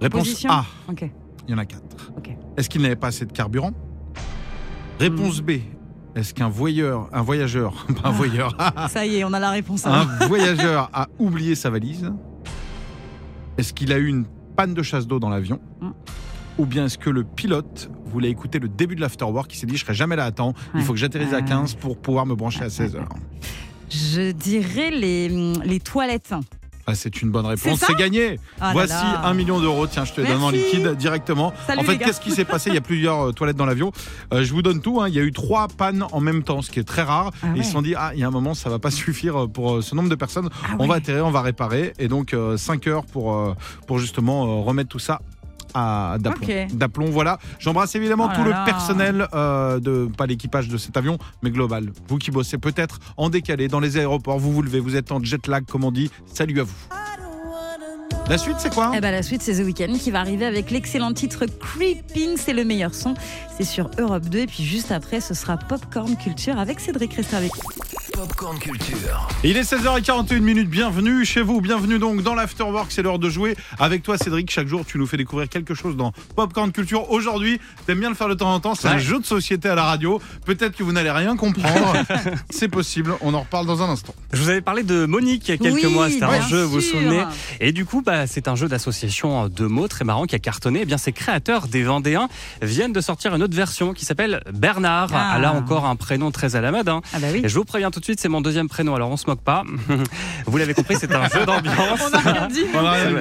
Réponse 0.00 0.20
Position? 0.28 0.50
A, 0.50 0.64
ok. 0.88 1.10
il 1.48 1.52
y 1.52 1.54
en 1.54 1.58
a 1.58 1.64
quatre. 1.64 2.12
Ok. 2.16 2.30
Est-ce 2.56 2.68
qu'il 2.68 2.82
n'avait 2.82 2.96
pas 2.96 3.08
assez 3.08 3.24
de 3.24 3.32
carburant? 3.32 3.72
Réponse 4.98 5.40
B, 5.40 5.52
est-ce 6.14 6.34
qu'un 6.34 6.48
voyeur, 6.50 7.08
un 7.12 7.22
voyageur, 7.22 7.86
pas 8.02 8.08
un 8.08 8.12
voyeur, 8.12 8.54
Ça 8.90 9.06
y 9.06 9.16
est, 9.16 9.24
on 9.24 9.32
a 9.32 9.38
la 9.38 9.50
réponse. 9.50 9.86
un 9.86 10.02
hein. 10.02 10.08
voyageur 10.26 10.90
a 10.92 11.08
oublié 11.18 11.54
sa 11.54 11.70
valise 11.70 12.12
Est-ce 13.56 13.72
qu'il 13.72 13.92
a 13.92 13.98
eu 13.98 14.06
une 14.08 14.26
panne 14.56 14.74
de 14.74 14.82
chasse 14.82 15.06
d'eau 15.06 15.18
dans 15.18 15.30
l'avion? 15.30 15.60
Mm. 15.80 15.90
Ou 16.60 16.66
bien 16.66 16.84
est-ce 16.86 16.98
que 16.98 17.08
le 17.10 17.24
pilote 17.24 17.90
voulait 18.04 18.28
écouter 18.28 18.58
le 18.58 18.68
début 18.68 18.94
de 18.94 19.00
l'afterwork 19.00 19.52
Il 19.54 19.56
s'est 19.56 19.66
dit 19.66 19.76
je 19.78 19.84
serai 19.84 19.94
jamais 19.94 20.14
là 20.16 20.26
à 20.26 20.30
temps, 20.30 20.52
il 20.74 20.82
faut 20.82 20.92
que 20.92 20.98
j'atterrisse 20.98 21.32
à 21.32 21.36
Ouais. 21.38 21.44
15 21.44 21.74
pour 21.74 21.96
pouvoir 21.98 22.26
me 22.26 22.34
brancher 22.34 22.60
à 22.60 22.64
Ouais, 22.64 22.70
16 22.70 22.94
ouais, 22.94 23.00
heures. 23.00 23.08
Je 23.90 24.30
dirais 24.32 24.90
les, 24.90 25.28
les 25.64 25.80
toilettes. 25.80 26.34
Ah, 26.86 26.94
c'est 26.94 27.22
une 27.22 27.30
bonne 27.30 27.46
réponse, 27.46 27.78
c'est 27.86 27.94
gagné. 27.96 28.38
Ah 28.60 28.70
Voici 28.72 28.92
là. 28.92 29.24
un 29.24 29.32
million 29.34 29.60
d'euros. 29.60 29.86
Tiens, 29.86 30.04
je 30.04 30.12
te 30.12 30.20
les 30.20 30.26
donne 30.28 30.42
en 30.42 30.50
liquide 30.50 30.96
directement. 30.96 31.52
Salut 31.66 31.80
en 31.80 31.84
fait, 31.84 31.98
qu'est-ce 31.98 32.20
qui 32.20 32.30
s'est 32.32 32.44
passé? 32.44 32.70
Il 32.70 32.74
y 32.74 32.78
a 32.78 32.82
plusieurs 32.82 33.28
euh, 33.28 33.32
toilettes 33.32 33.56
dans 33.56 33.66
l'avion. 33.66 33.92
Euh, 34.32 34.42
je 34.42 34.52
vous 34.52 34.60
donne 34.62 34.80
tout. 34.80 35.00
hein. 35.00 35.08
Il 35.08 35.14
y 35.14 35.18
a 35.20 35.22
eu 35.22 35.30
trois 35.32 35.68
pannes 35.68 36.04
en 36.10 36.20
même 36.20 36.42
temps, 36.42 36.62
ce 36.62 36.70
qui 36.70 36.80
est 36.80 36.84
très 36.84 37.02
rare. 37.02 37.30
Ah 37.42 37.48
Et 37.54 37.58
ils 37.58 37.64
se 37.64 37.72
sont 37.72 37.82
dit, 37.82 37.94
ah, 37.96 38.10
il 38.14 38.20
y 38.20 38.24
a 38.24 38.28
un 38.28 38.32
moment, 38.32 38.54
ça 38.54 38.70
va 38.70 38.78
pas 38.80 38.90
suffire 39.04 39.48
pour 39.48 39.76
euh, 39.76 39.82
ce 39.82 39.94
nombre 39.94 40.08
de 40.08 40.14
personnes. 40.16 40.48
Ah 40.64 40.74
On 40.80 40.86
va 40.88 40.96
atterrir, 40.96 41.24
on 41.26 41.30
va 41.30 41.42
réparer. 41.42 41.92
Et 41.98 42.08
donc, 42.08 42.34
5 42.56 42.86
heures 42.88 43.04
pour, 43.06 43.54
pour 43.86 43.98
justement 43.98 44.62
remettre 44.62 44.88
tout 44.88 44.98
ça 44.98 45.20
d'aplomb. 45.74 47.06
Voilà. 47.10 47.38
J'embrasse 47.58 47.94
évidemment 47.94 48.28
Oh 48.30 48.34
tout 48.34 48.40
là 48.40 48.44
le 48.44 48.50
là. 48.50 48.64
personnel 48.64 49.28
euh, 49.34 49.80
de 49.80 50.08
pas 50.16 50.26
l'équipage 50.26 50.68
de 50.68 50.76
cet 50.76 50.96
avion, 50.96 51.18
mais 51.42 51.50
global. 51.50 51.90
Vous 52.08 52.18
qui 52.18 52.30
bossez 52.30 52.58
peut-être 52.58 52.98
en 53.16 53.28
décalé 53.30 53.68
dans 53.68 53.80
les 53.80 53.96
aéroports, 53.98 54.38
vous 54.38 54.52
vous 54.52 54.62
levez, 54.62 54.80
vous 54.80 54.96
êtes 54.96 55.12
en 55.12 55.22
jet 55.22 55.46
lag 55.46 55.64
comme 55.66 55.84
on 55.84 55.92
dit. 55.92 56.10
Salut 56.26 56.60
à 56.60 56.64
vous. 56.64 56.74
La 58.28 58.38
suite, 58.38 58.56
c'est 58.60 58.72
quoi 58.72 58.92
Eh 58.94 59.00
ben, 59.00 59.10
la 59.10 59.24
suite, 59.24 59.42
c'est 59.42 59.54
The 59.60 59.64
Weeknd 59.66 59.94
qui 59.98 60.12
va 60.12 60.20
arriver 60.20 60.46
avec 60.46 60.70
l'excellent 60.70 61.12
titre 61.12 61.46
Creeping. 61.46 62.36
C'est 62.36 62.52
le 62.52 62.64
meilleur 62.64 62.94
son. 62.94 63.14
C'est 63.56 63.64
sur 63.64 63.90
Europe 63.98 64.26
2. 64.26 64.38
Et 64.38 64.46
puis 64.46 64.62
juste 64.62 64.92
après, 64.92 65.20
ce 65.20 65.34
sera 65.34 65.56
Popcorn 65.56 66.16
Culture 66.16 66.56
avec 66.56 66.78
Cédric. 66.78 67.12
Restez 67.14 67.34
avec 67.34 67.50
nous. 67.56 67.99
Popcorn 68.20 68.58
Culture. 68.58 69.28
Il 69.42 69.56
est 69.56 69.62
16h41 69.62 70.40
minutes, 70.40 70.68
bienvenue 70.68 71.24
chez 71.24 71.40
vous, 71.40 71.62
bienvenue 71.62 71.98
donc 71.98 72.22
dans 72.22 72.34
l'Afterwork, 72.34 72.92
c'est 72.92 73.00
l'heure 73.00 73.18
de 73.18 73.30
jouer. 73.30 73.56
Avec 73.78 74.02
toi 74.02 74.18
Cédric, 74.18 74.50
chaque 74.50 74.68
jour 74.68 74.84
tu 74.84 74.98
nous 74.98 75.06
fais 75.06 75.16
découvrir 75.16 75.48
quelque 75.48 75.72
chose 75.72 75.96
dans 75.96 76.12
Popcorn 76.36 76.70
Culture. 76.70 77.10
Aujourd'hui, 77.10 77.58
t'aimes 77.86 78.00
bien 78.00 78.10
le 78.10 78.14
faire 78.14 78.28
de 78.28 78.34
temps 78.34 78.52
en 78.52 78.60
temps, 78.60 78.74
c'est 78.74 78.88
un 78.88 78.98
jeu 78.98 79.20
de 79.20 79.24
société 79.24 79.70
à 79.70 79.74
la 79.74 79.84
radio. 79.84 80.20
Peut-être 80.44 80.76
que 80.76 80.82
vous 80.82 80.92
n'allez 80.92 81.10
rien 81.10 81.34
comprendre, 81.34 81.94
c'est 82.50 82.68
possible, 82.68 83.14
on 83.22 83.32
en 83.32 83.40
reparle 83.40 83.66
dans 83.66 83.82
un 83.82 83.88
instant. 83.88 84.14
Je 84.34 84.42
vous 84.42 84.50
avais 84.50 84.60
parlé 84.60 84.82
de 84.82 85.06
Monique 85.06 85.48
il 85.48 85.52
y 85.52 85.54
a 85.54 85.56
quelques 85.56 85.82
Oui, 85.82 85.90
mois, 85.90 86.10
c'était 86.10 86.24
un 86.24 86.46
jeu, 86.46 86.62
vous 86.62 86.72
vous 86.72 86.80
souvenez 86.82 87.22
Et 87.60 87.72
du 87.72 87.86
coup, 87.86 88.02
bah, 88.02 88.26
c'est 88.26 88.48
un 88.48 88.54
jeu 88.54 88.68
d'association 88.68 89.48
de 89.48 89.64
mots 89.64 89.88
très 89.88 90.04
marrant 90.04 90.26
qui 90.26 90.34
a 90.34 90.38
cartonné. 90.38 90.80
Eh 90.82 90.84
bien, 90.84 90.98
ses 90.98 91.12
créateurs 91.12 91.68
des 91.68 91.84
Vendéens 91.84 92.28
viennent 92.60 92.92
de 92.92 93.00
sortir 93.00 93.34
une 93.34 93.42
autre 93.42 93.56
version 93.56 93.94
qui 93.94 94.04
s'appelle 94.04 94.42
Bernard. 94.52 95.08
Ah. 95.14 95.36
A 95.42 95.52
encore 95.52 95.86
un 95.86 95.96
prénom 95.96 96.30
très 96.30 96.54
à 96.54 96.60
la 96.60 96.70
mode. 96.70 96.88
hein. 96.88 97.00
Ah 97.14 97.18
bah 97.18 97.28
oui. 97.32 97.40
Et 97.42 97.48
je 97.48 97.54
vous 97.54 97.64
préviens 97.64 97.90
tout 97.90 97.98
de 97.98 98.04
suite, 98.04 98.09
c'est 98.18 98.28
mon 98.28 98.40
deuxième 98.40 98.68
prénom, 98.68 98.94
alors 98.94 99.10
on 99.10 99.16
se 99.16 99.26
moque 99.26 99.42
pas. 99.42 99.62
Vous 100.46 100.56
l'avez 100.58 100.74
compris, 100.74 100.96
c'est 100.98 101.14
un 101.14 101.28
jeu 101.28 101.44
d'ambiance. 101.46 102.00
On 102.10 102.14
a 102.14 102.32
rien 102.32 102.48
dit. 102.48 102.64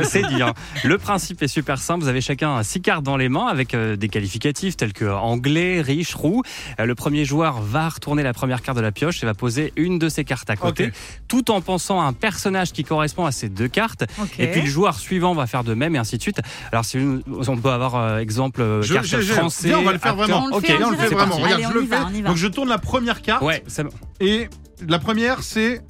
C'est- 0.04 0.28
dit. 0.28 0.42
hein. 0.42 0.54
Le 0.84 0.98
principe 0.98 1.44
est 1.44 1.48
super 1.48 1.78
simple. 1.80 2.02
Vous 2.04 2.10
avez 2.10 2.22
chacun 2.22 2.64
six 2.64 2.82
cartes 2.82 3.04
dans 3.04 3.18
les 3.18 3.30
mains 3.30 3.46
avec 3.48 3.74
euh, 3.74 3.96
des 3.96 4.08
qualificatifs 4.10 4.78
tels 4.78 4.94
que 4.94 5.06
anglais, 5.06 5.82
riche, 5.82 6.16
roux. 6.16 6.42
Euh, 6.80 6.86
Le 6.86 6.96
premier 6.96 7.26
joueur 7.26 7.62
va 7.62 7.90
retourner 7.90 8.24
la 8.24 8.34
première 8.34 8.62
carte 8.62 8.78
de 8.78 8.82
la 8.82 8.92
pioche 8.92 9.22
et 9.22 9.26
va 9.26 9.34
poser 9.34 9.74
une 9.76 10.00
de 10.00 10.10
ses 10.10 10.24
cartes 10.24 10.50
à 10.50 10.56
côté, 10.56 10.92
tout 11.28 11.52
en 11.52 11.62
pensant 11.62 12.02
à 12.02 12.06
un 12.06 12.14
personnage 12.14 12.72
qui 12.72 12.84
correspond 12.84 13.26
à 13.26 13.32
ces 13.32 13.50
deux 13.50 13.68
cartes. 13.68 14.06
Et 14.40 14.48
puis 14.48 14.62
le 14.62 14.68
joueur 14.68 14.96
suivant 14.98 15.34
va 15.36 15.46
faire 15.46 15.64
de 15.64 15.74
même 15.74 15.96
et 15.96 16.00
ainsi 16.00 16.18
de 16.18 16.22
suite. 16.22 16.40
Alors 16.72 16.86
si 16.86 16.98
on 17.48 17.58
peut 17.58 17.70
avoir 17.70 17.96
euh, 17.96 18.18
exemple 18.20 18.64
Je- 18.82 18.94
carte 18.94 19.06
je- 19.06 19.22
je- 19.22 19.34
français. 19.34 19.74
on 19.76 19.84
va 19.84 19.92
le 19.94 20.00
faire 20.00 20.12
acteur. 20.12 20.28
vraiment. 20.28 20.48
On 20.52 20.60
le 20.60 20.62
fait 20.66 20.84
on 20.84 20.90
le 20.92 20.98
fait 20.98 21.08
vraiment, 21.08 21.38
parti. 21.38 21.42
regarde, 21.44 21.54
Allez, 21.54 21.64
je 21.64 21.70
on 21.70 21.82
le 21.82 21.88
va, 21.88 22.08
fais. 22.08 22.22
Donc 22.22 22.38
je 22.38 22.48
tourne 22.48 22.70
la 22.70 22.78
première 22.78 23.22
carte 23.22 23.42
Ouais, 23.44 23.64
c'est 23.68 23.84
bon. 23.84 23.90
et 24.20 24.48
la 24.88 25.00
première 25.00 25.44
c'est 25.44 25.82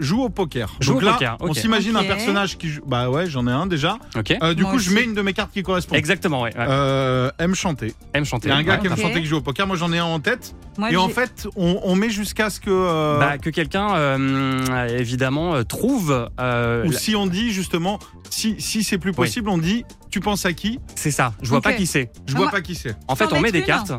joue 0.00 0.22
au 0.22 0.30
poker. 0.30 0.74
Joue 0.80 0.94
Donc 0.94 1.02
au 1.02 1.04
là, 1.04 1.12
poker, 1.12 1.36
on 1.40 1.48
ok. 1.50 1.56
s'imagine 1.58 1.94
Ok. 1.98 2.04
un 2.04 2.06
personnage 2.06 2.56
qui 2.56 2.70
joue. 2.70 2.80
Bah 2.86 3.10
ouais, 3.10 3.26
j'en 3.28 3.46
ai 3.46 3.50
un 3.50 3.66
déjà. 3.66 3.98
Ok. 4.16 4.34
Euh, 4.42 4.54
du 4.54 4.62
Moi 4.62 4.70
coup, 4.72 4.78
je 4.78 4.86
aussi. 4.86 4.94
mets 4.94 5.04
une 5.04 5.12
de 5.12 5.20
mes 5.20 5.34
cartes 5.34 5.52
qui 5.52 5.62
correspond. 5.62 5.94
Exactement, 5.96 6.40
ouais. 6.40 6.56
ouais. 6.56 6.64
Euh, 6.66 7.30
aime 7.38 7.54
chanter. 7.54 7.92
Aime 8.14 8.24
chanter. 8.24 8.48
Il 8.48 8.52
y 8.52 8.54
a 8.54 8.56
un 8.56 8.62
gars 8.62 8.78
qui 8.78 8.86
aime 8.86 8.94
Ok. 8.94 9.00
chanter 9.00 9.20
qui 9.20 9.26
joue 9.26 9.36
au 9.36 9.42
poker. 9.42 9.66
Moi, 9.66 9.76
j'en 9.76 9.92
ai 9.92 9.98
un 9.98 10.04
en 10.06 10.18
tête. 10.18 10.54
Moi, 10.78 10.92
Et 10.92 10.96
en 10.96 11.08
j'ai- 11.08 11.12
fait, 11.14 11.46
on, 11.56 11.78
on 11.84 11.94
met 11.94 12.08
jusqu'à 12.08 12.48
ce 12.48 12.58
que. 12.58 12.70
euh, 12.70 13.18
Bah, 13.18 13.36
que 13.36 13.50
quelqu'un, 13.50 13.94
euh, 13.96 14.88
évidemment, 14.98 15.54
euh, 15.56 15.62
trouve. 15.62 16.26
euh, 16.40 16.86
ou 16.86 16.92
la- 16.92 16.98
si 16.98 17.14
on 17.14 17.26
dit 17.26 17.52
justement, 17.52 17.98
si, 18.30 18.56
si 18.58 18.82
c'est 18.82 18.96
plus 18.96 19.12
possible, 19.12 19.50
on 19.50 19.58
dit 19.58 19.84
tu 20.10 20.20
penses 20.20 20.46
à 20.46 20.54
qui? 20.54 20.80
C'est 20.94 21.10
ça. 21.10 21.34
Je 21.42 21.50
vois 21.50 21.58
Ok. 21.58 21.64
pas 21.64 21.72
qui 21.74 21.86
c'est. 21.86 22.10
Je 22.26 22.32
Ah, 22.32 22.36
vois 22.38 22.46
moi- 22.46 22.50
pas 22.52 22.60
qui 22.62 22.74
c'est. 22.76 22.96
En 23.08 23.14
fait, 23.14 23.30
on 23.30 23.40
met 23.42 23.52
des 23.52 23.58
une. 23.58 23.64
cartes. 23.66 23.92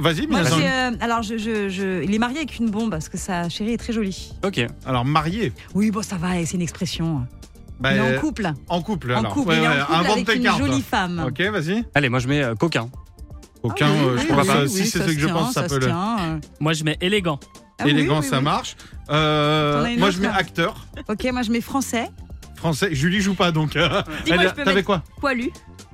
Vas-y, 0.00 0.26
Moi, 0.26 0.40
j'ai, 0.44 0.66
euh, 0.66 0.90
alors, 1.00 1.22
je, 1.22 1.36
je- 1.36 1.68
je- 1.68 2.02
il 2.02 2.14
est 2.14 2.18
marié 2.18 2.38
avec 2.38 2.58
une 2.58 2.70
bombe 2.70 2.90
parce 2.90 3.08
que 3.08 3.18
sa 3.18 3.48
chérie 3.48 3.74
est 3.74 3.76
très 3.78 3.92
jolie. 3.92 4.32
Ok. 4.44 4.64
Alors, 4.86 5.04
marié. 5.04 5.52
Oui, 5.74 5.90
bon, 5.90 6.02
ça 6.02 6.16
va, 6.16 6.34
c'est 6.44 6.54
une 6.54 6.62
expression. 6.62 7.26
Bah, 7.78 7.92
il 7.92 7.98
est 7.98 8.00
euh, 8.00 8.16
en 8.18 8.20
couple. 8.20 8.52
en 8.68 8.82
couple, 8.82 9.12
En 9.12 9.18
alors. 9.20 9.32
couple, 9.34 9.48
Ouais, 9.50 9.56
il 9.58 9.62
est 9.64 9.68
ouais, 9.68 9.74
en 9.80 9.84
couple 9.86 9.92
invente 9.94 10.12
avec 10.12 10.26
tes 10.26 10.36
une 10.36 10.42
cartes. 10.42 10.58
jolie 10.58 10.82
femme. 10.82 11.24
Ok, 11.26 11.40
vas-y. 11.40 11.84
Allez, 11.94 12.08
moi 12.08 12.18
je 12.18 12.28
mets 12.28 12.42
euh, 12.42 12.54
coquin. 12.54 12.88
Aucun, 13.62 13.86
Ah 13.88 13.92
oui, 13.92 13.98
euh, 14.04 14.16
je 14.16 14.22
oui, 14.22 14.26
crois 14.28 14.42
oui, 14.42 14.48
pas. 14.48 14.62
oui, 14.62 14.68
si 14.70 14.86
c'est 14.86 14.98
ça 14.98 15.04
ce 15.06 15.12
que 15.12 15.18
je 15.18 15.24
tient, 15.26 15.34
pense, 15.34 15.52
ça, 15.52 15.62
ça 15.62 15.68
peut 15.68 15.74
se 15.76 15.80
le. 15.80 15.86
tient, 15.86 16.16
euh. 16.20 16.38
Moi, 16.60 16.72
je 16.72 16.84
mets 16.84 16.96
élégant. 17.00 17.38
Ah 17.78 17.84
oui, 17.84 17.90
Élégant, 17.90 18.20
oui, 18.20 18.26
ça 18.26 18.38
oui. 18.38 18.44
marche. 18.44 18.76
Euh, 19.10 19.78
T'en 19.80 19.84
as 19.86 19.90
une 19.92 19.98
moi, 19.98 20.08
autre, 20.08 20.16
je 20.16 20.22
mets 20.22 20.28
acteur. 20.28 20.86
Ok, 21.08 21.26
moi 21.32 21.42
je 21.42 21.50
mets 21.50 21.60
français. 21.62 22.08
Français. 22.56 22.94
Julie 22.94 23.20
joue 23.22 23.34
pas 23.34 23.52
donc. 23.52 23.76
euh, 23.76 24.02
Dis-moi, 24.26 24.42
elle- 24.42 24.48
je 24.50 24.54
peux 24.54 24.62
T'avais 24.64 24.74
mettre- 24.76 24.86
quoi? 24.86 25.02
Poilu. 25.18 25.50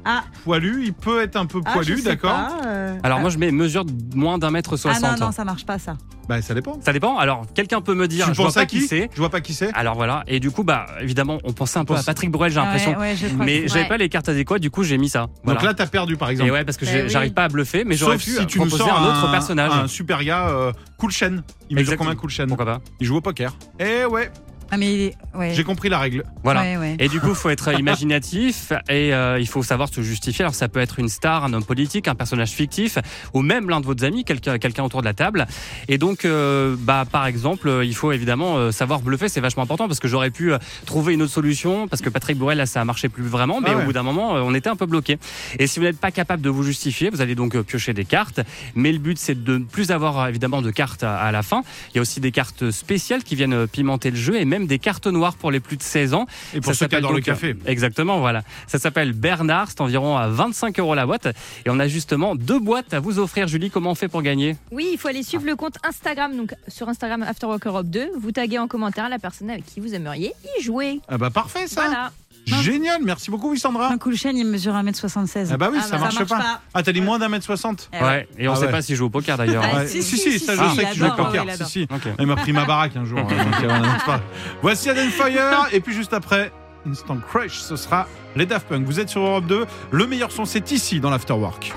Ah, 0.06 0.24
Poilu. 0.44 0.84
Il 0.84 0.92
peut 0.92 1.20
être 1.22 1.36
un 1.36 1.46
peu 1.46 1.60
ah, 1.64 1.72
poilu, 1.72 2.00
d'accord 2.02 2.48
euh. 2.64 2.96
Alors 3.02 3.18
Ah. 3.18 3.20
moi 3.22 3.30
je 3.30 3.38
mets 3.38 3.50
mesure 3.50 3.84
de 3.84 3.92
moins 4.16 4.38
d'un 4.38 4.50
mètre 4.50 4.74
Ah 4.74 4.76
soixante. 4.76 5.18
non, 5.20 5.26
non, 5.26 5.32
ça 5.32 5.44
marche 5.44 5.66
pas 5.66 5.78
ça. 5.78 5.96
Bah, 6.28 6.42
ça 6.42 6.54
dépend. 6.54 6.80
Ça 6.80 6.92
dépend. 6.92 7.18
Alors 7.18 7.42
quelqu'un 7.54 7.80
peut 7.80 7.94
me 7.94 8.08
dire, 8.08 8.26
tu 8.26 8.34
je 8.34 8.42
vois 8.42 8.50
pas 8.52 8.60
à 8.62 8.66
qui, 8.66 8.80
qui 8.80 8.86
c'est. 8.88 9.08
Je 9.12 9.18
vois 9.18 9.30
pas 9.30 9.40
qui 9.40 9.54
c'est. 9.54 9.72
Alors 9.74 9.94
voilà. 9.94 10.24
Et 10.26 10.40
du 10.40 10.50
coup, 10.50 10.64
bah 10.64 10.86
évidemment, 11.00 11.38
on 11.44 11.52
pensait 11.52 11.78
un 11.78 11.84
peu 11.84 11.94
Pense- 11.94 12.02
à 12.02 12.06
Patrick 12.06 12.30
Bruel, 12.30 12.50
j'ai 12.52 12.58
l'impression. 12.60 12.92
Ouais, 12.98 13.14
ouais, 13.14 13.16
Mais 13.44 13.62
que- 13.62 13.68
j'avais 13.68 13.80
ouais. 13.82 13.88
pas 13.88 13.96
les 13.96 14.08
cartes 14.08 14.28
adéquates, 14.28 14.60
du 14.60 14.70
coup 14.70 14.82
j'ai 14.82 14.98
mis 14.98 15.08
ça. 15.08 15.26
Voilà. 15.44 15.60
Donc 15.60 15.68
là, 15.68 15.74
t'as 15.74 15.86
perdu, 15.86 16.16
par 16.16 16.28
et 16.28 16.32
exemple. 16.32 16.50
ouais, 16.50 16.64
parce 16.64 16.76
que 16.78 16.84
Bah 16.84 16.90
oui. 17.04 17.08
j'arrive 17.08 17.32
pas 17.32 17.44
à 17.44 17.48
bluffer, 17.48 17.84
mais 17.84 17.94
j'aurais 17.96 18.16
pu 18.16 18.30
si 18.30 18.46
tu 18.46 18.58
nous 18.58 18.66
proposer 18.66 18.88
sors 18.90 19.00
un 19.00 19.08
autre 19.08 19.30
personnage. 19.30 19.72
Un 19.72 19.86
super 19.88 20.22
gars, 20.24 20.48
euh, 20.48 20.72
Cool 20.98 21.10
Shen. 21.12 21.42
Il 21.70 21.76
mesure 21.76 21.96
combien 21.96 22.14
Cool 22.16 22.30
Shen 22.30 22.48
Pourquoi 22.48 22.66
pas 22.66 22.80
Il 23.00 23.06
joue 23.06 23.16
au 23.16 23.20
poker. 23.20 23.54
Eh 23.78 24.04
ouais. 24.06 24.30
Ah, 24.70 24.76
mais 24.76 25.14
ouais. 25.34 25.52
J'ai 25.54 25.64
compris 25.64 25.88
la 25.88 25.98
règle. 25.98 26.24
Voilà. 26.42 26.62
Ouais, 26.62 26.76
ouais. 26.76 26.96
Et 26.98 27.08
du 27.08 27.20
coup, 27.20 27.30
il 27.30 27.34
faut 27.34 27.50
être 27.50 27.72
imaginatif 27.78 28.72
et 28.88 29.14
euh, 29.14 29.38
il 29.38 29.46
faut 29.46 29.62
savoir 29.62 29.88
se 29.92 30.00
justifier. 30.00 30.44
Alors, 30.44 30.54
ça 30.54 30.68
peut 30.68 30.80
être 30.80 30.98
une 30.98 31.08
star, 31.08 31.44
un 31.44 31.52
homme 31.52 31.64
politique, 31.64 32.08
un 32.08 32.14
personnage 32.14 32.50
fictif, 32.50 32.98
ou 33.34 33.42
même 33.42 33.68
l'un 33.68 33.80
de 33.80 33.86
vos 33.86 34.04
amis, 34.04 34.24
quelqu'un 34.24 34.58
quelqu'un 34.58 34.84
autour 34.84 35.00
de 35.00 35.06
la 35.06 35.14
table. 35.14 35.46
Et 35.88 35.98
donc, 35.98 36.24
euh, 36.24 36.76
bah, 36.78 37.04
par 37.10 37.26
exemple, 37.26 37.68
euh, 37.68 37.84
il 37.84 37.94
faut 37.94 38.12
évidemment 38.12 38.56
euh, 38.56 38.72
savoir 38.72 39.00
bluffer. 39.00 39.28
C'est 39.28 39.40
vachement 39.40 39.62
important 39.62 39.86
parce 39.86 40.00
que 40.00 40.08
j'aurais 40.08 40.30
pu 40.30 40.52
euh, 40.52 40.58
trouver 40.84 41.14
une 41.14 41.22
autre 41.22 41.32
solution 41.32 41.88
parce 41.88 42.02
que 42.02 42.08
Patrick 42.08 42.38
Bourrel, 42.38 42.58
là, 42.58 42.66
ça 42.66 42.80
a 42.80 42.84
marché 42.84 43.08
plus 43.08 43.22
vraiment. 43.24 43.60
Mais 43.60 43.70
Ah 43.70 43.76
ouais. 43.76 43.82
au 43.82 43.86
bout 43.86 43.92
d'un 43.92 44.02
moment, 44.02 44.32
on 44.34 44.54
était 44.54 44.68
un 44.68 44.76
peu 44.76 44.86
bloqué. 44.86 45.18
Et 45.58 45.66
si 45.66 45.78
vous 45.78 45.84
n'êtes 45.84 45.98
pas 45.98 46.10
capable 46.10 46.42
de 46.42 46.50
vous 46.50 46.62
justifier, 46.62 47.10
vous 47.10 47.20
allez 47.20 47.34
donc 47.34 47.60
piocher 47.62 47.92
des 47.92 48.04
cartes. 48.04 48.40
Mais 48.74 48.92
le 48.92 48.98
but, 48.98 49.18
c'est 49.18 49.42
de 49.42 49.58
ne 49.58 49.64
plus 49.64 49.90
avoir 49.90 50.28
évidemment 50.28 50.62
de 50.62 50.70
cartes 50.70 51.02
à, 51.02 51.30
la 51.32 51.42
fin. 51.42 51.62
Il 51.92 51.96
y 51.96 51.98
a 51.98 52.02
aussi 52.02 52.20
des 52.20 52.32
cartes 52.32 52.70
spéciales 52.70 53.22
qui 53.22 53.36
viennent 53.36 53.66
pimenter 53.66 54.10
le 54.10 54.16
jeu 54.16 54.36
et 54.36 54.44
même 54.44 54.55
des 54.64 54.78
cartes 54.78 55.06
noires 55.06 55.34
pour 55.36 55.50
les 55.50 55.60
plus 55.60 55.76
de 55.76 55.82
16 55.82 56.14
ans. 56.14 56.26
Et 56.54 56.60
pour 56.60 56.72
Ça 56.72 56.78
ceux 56.78 56.86
qui 56.86 56.90
s'appelle 56.94 56.98
adorent 56.98 57.12
le 57.12 57.20
café. 57.20 57.48
euh, 57.50 57.54
Exactement, 57.70 58.20
voilà. 58.20 58.42
Ça 58.66 58.78
s'appelle 58.78 59.12
Bernard, 59.12 59.68
c'est 59.70 59.80
environ 59.82 60.16
à 60.16 60.28
25 60.28 60.78
euros 60.78 60.94
la 60.94 61.04
boîte. 61.04 61.26
Et 61.66 61.70
on 61.70 61.78
a 61.78 61.88
justement 61.88 62.34
deux 62.34 62.58
boîtes 62.58 62.94
à 62.94 63.00
vous 63.00 63.18
offrir. 63.18 63.48
Julie, 63.48 63.70
comment 63.70 63.90
on 63.90 63.94
fait 63.94 64.08
pour 64.08 64.22
gagner? 64.22 64.56
Oui, 64.70 64.88
il 64.92 64.98
faut 64.98 65.08
aller 65.08 65.22
suivre 65.22 65.44
le 65.44 65.56
compte 65.56 65.76
Instagram, 65.84 66.36
donc 66.36 66.54
sur 66.68 66.88
Instagram 66.88 67.22
Afterwork 67.22 67.66
Europe 67.66 67.86
2. 67.88 68.12
Vous 68.18 68.32
taguez 68.32 68.58
en 68.58 68.68
commentaire 68.68 69.08
la 69.08 69.18
personne 69.18 69.50
avec 69.50 69.66
qui 69.66 69.80
vous 69.80 69.94
aimeriez 69.94 70.32
y 70.58 70.62
jouer. 70.62 71.00
Ah 71.08 71.18
bah 71.18 71.30
parfait 71.30 71.66
ça. 71.66 71.82
Voilà. 71.84 72.12
Génial, 72.46 73.00
merci 73.02 73.30
beaucoup 73.30 73.50
Wissandra. 73.50 73.90
Un 73.92 73.98
cool 73.98 74.16
chêne, 74.16 74.36
il 74.36 74.46
mesure 74.46 74.72
1m76. 74.74 75.48
Ah 75.52 75.56
bah 75.56 75.68
oui, 75.72 75.78
Ah 75.80 75.82
ça 75.84 75.90
bah, 75.96 75.98
marche 76.02 76.14
ça 76.14 76.20
marche 76.20 76.28
pas. 76.30 76.38
pas. 76.38 76.60
Ah, 76.74 76.82
t'as 76.82 76.92
dit 76.92 77.00
moins 77.00 77.18
d'un 77.18 77.28
mètre 77.28 77.44
soixante 77.44 77.90
Eh 77.92 78.02
ouais. 78.02 78.28
Et 78.38 78.48
on 78.48 78.52
Ah 78.52 78.56
sait 78.56 78.66
ouais. 78.66 78.70
pas 78.70 78.82
s'il 78.82 78.94
joue 78.96 79.06
au 79.06 79.10
poker 79.10 79.36
d'ailleurs. 79.36 79.64
Ah, 79.66 79.78
hein. 79.80 79.86
Si, 79.86 80.02
si, 80.02 80.16
si, 80.16 80.30
si, 80.32 80.38
si, 80.38 80.44
ça 80.46 80.54
je 80.54 80.62
il 80.62 80.70
sais 80.76 80.84
que 80.84 80.92
tu 80.92 80.98
joues 81.00 81.06
au 81.06 81.12
poker. 81.12 81.44
il 81.48 81.56
Si, 81.56 81.64
si. 81.64 81.88
Il 82.18 82.26
m'a 82.26 82.36
pris 82.36 82.52
ma 82.52 82.64
baraque 82.64 82.96
un 82.96 83.04
jour. 83.04 83.18
hein, 83.18 83.24
donc, 83.24 83.64
euh, 83.64 83.82
pas 84.06 84.20
Voici 84.62 84.88
Adam 84.90 85.08
Fire 85.10 85.66
et 85.72 85.80
puis 85.80 85.92
juste 85.94 86.12
après 86.12 86.52
Instant 86.88 87.18
Crash, 87.18 87.58
ce 87.58 87.74
sera 87.74 88.06
les 88.36 88.46
Daft 88.46 88.68
Punk. 88.68 88.86
Vous 88.86 89.00
êtes 89.00 89.08
sur 89.08 89.22
Europe 89.22 89.46
2. 89.46 89.66
Le 89.90 90.06
meilleur 90.06 90.30
son, 90.30 90.44
c'est 90.44 90.70
ici 90.70 91.00
dans 91.00 91.10
l'Afterwork. 91.10 91.72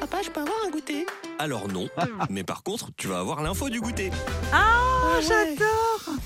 Papa, 0.00 0.18
je 0.22 0.28
peux 0.30 0.40
avoir 0.40 0.56
un 0.66 0.70
goûter? 0.70 1.06
Alors 1.38 1.66
non, 1.68 1.86
mais 2.28 2.44
par 2.44 2.62
contre, 2.62 2.90
tu 2.98 3.08
vas 3.08 3.20
avoir 3.20 3.42
l'info 3.42 3.70
du 3.70 3.80
goûter. 3.80 4.10
Oh, 4.52 4.56
j'adore 5.22 6.16